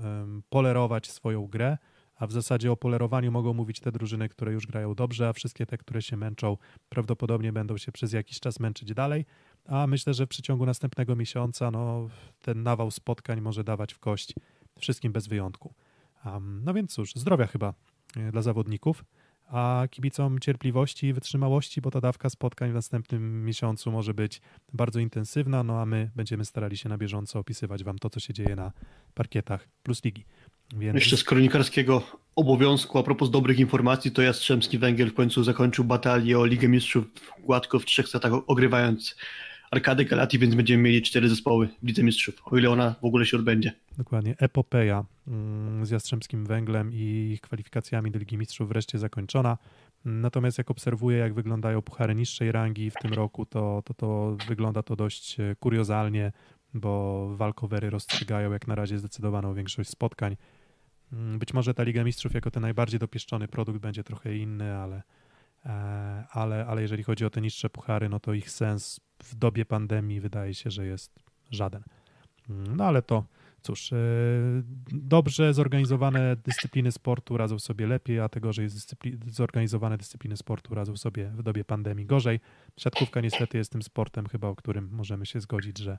[0.49, 1.79] polerować swoją grę,
[2.17, 5.67] a w zasadzie o polerowaniu mogą mówić te drużyny, które już grają dobrze, a wszystkie
[5.67, 6.57] te, które się męczą,
[6.89, 9.27] prawdopodobnie będą się przez jakiś czas męczyć dalej.
[9.67, 12.09] A myślę, że w przeciągu następnego miesiąca no,
[12.43, 14.35] ten nawał spotkań może dawać w kość
[14.79, 15.75] wszystkim bez wyjątku.
[16.25, 17.75] Um, no więc cóż, zdrowia chyba
[18.17, 19.05] e, dla zawodników
[19.47, 24.41] a kibicom cierpliwości i wytrzymałości, bo ta dawka spotkań w następnym miesiącu może być
[24.73, 28.35] bardzo intensywna, no a my będziemy starali się na bieżąco opisywać Wam to, co się
[28.35, 28.73] dzieje na
[29.15, 30.25] parkietach Plus Ligi.
[30.77, 32.03] Więc Jeszcze z kronikarskiego
[32.37, 37.05] obowiązku, a propos dobrych informacji, to Jastrzębski Węgiel w końcu zakończył batalię o Ligę Mistrzów
[37.39, 39.17] gładko w trzech setach, ogrywając
[39.71, 43.27] Arkadę Galati, więc będziemy mieli cztery zespoły w Lidze Mistrzów, o ile ona w ogóle
[43.27, 43.73] się odbędzie.
[43.99, 44.35] Dokładnie.
[44.39, 49.59] Epopeja mm, z Jastrzębskim Węglem i ich kwalifikacjami do Ligi Mistrzów wreszcie zakończona.
[50.05, 54.83] Natomiast jak obserwuję, jak wyglądają puchary niższej rangi w tym roku, to, to, to wygląda
[54.83, 56.33] to dość e, kuriozalnie,
[56.75, 60.37] bo walkowery rozstrzygają jak na razie zdecydowaną większość spotkań.
[61.13, 65.03] Mm, Być może ta Liga Mistrzów jako ten najbardziej dopieszczony produkt będzie trochę inny, ale,
[65.67, 69.65] e, ale, ale jeżeli chodzi o te niższe puchary, no to ich sens w dobie
[69.65, 71.19] pandemii wydaje się, że jest
[71.51, 71.83] żaden.
[72.51, 73.25] Mm, No ale to
[73.63, 73.97] cóż, e,
[74.93, 80.75] dobrze zorganizowane dyscypliny sportu radzą sobie lepiej, a tego, że jest dyscypli- zorganizowane dyscypliny sportu
[80.75, 82.41] radzą sobie w dobie pandemii gorzej.
[82.77, 85.99] Siatkówka niestety jest tym sportem chyba, o którym możemy się zgodzić, że,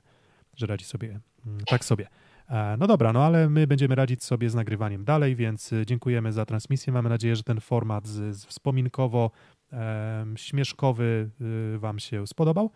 [0.56, 2.08] że radzi sobie mm, tak sobie.
[2.48, 6.32] E, No dobra, no ale my będziemy radzić sobie z nagrywaniem dalej, więc e, dziękujemy
[6.32, 6.92] za transmisję.
[6.92, 9.30] Mamy nadzieję, że ten format z, z wspominkowo
[9.72, 11.30] em, śmieszkowy
[11.78, 12.70] Wam się spodobał.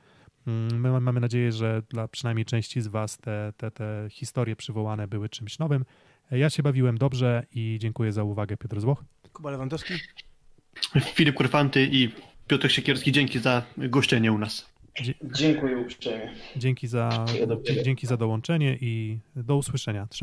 [0.47, 5.09] Mm, My mamy nadzieję, że dla przynajmniej części z Was te, te, te historie przywołane
[5.09, 5.85] były czymś nowym.
[6.31, 9.05] Ja się bawiłem dobrze i dziękuję za uwagę, Piotr Złoch.
[9.33, 9.95] Kuba Lewandowski?
[11.15, 12.11] Filip Kurfanty i
[12.47, 14.73] Piotr Siekierski, dzięki za goszczenie u nas.
[15.23, 16.31] Dziękuję uprzejmie.
[16.57, 17.25] Dzięki za,
[17.85, 20.09] dzięki za dołączenie i do usłyszenia.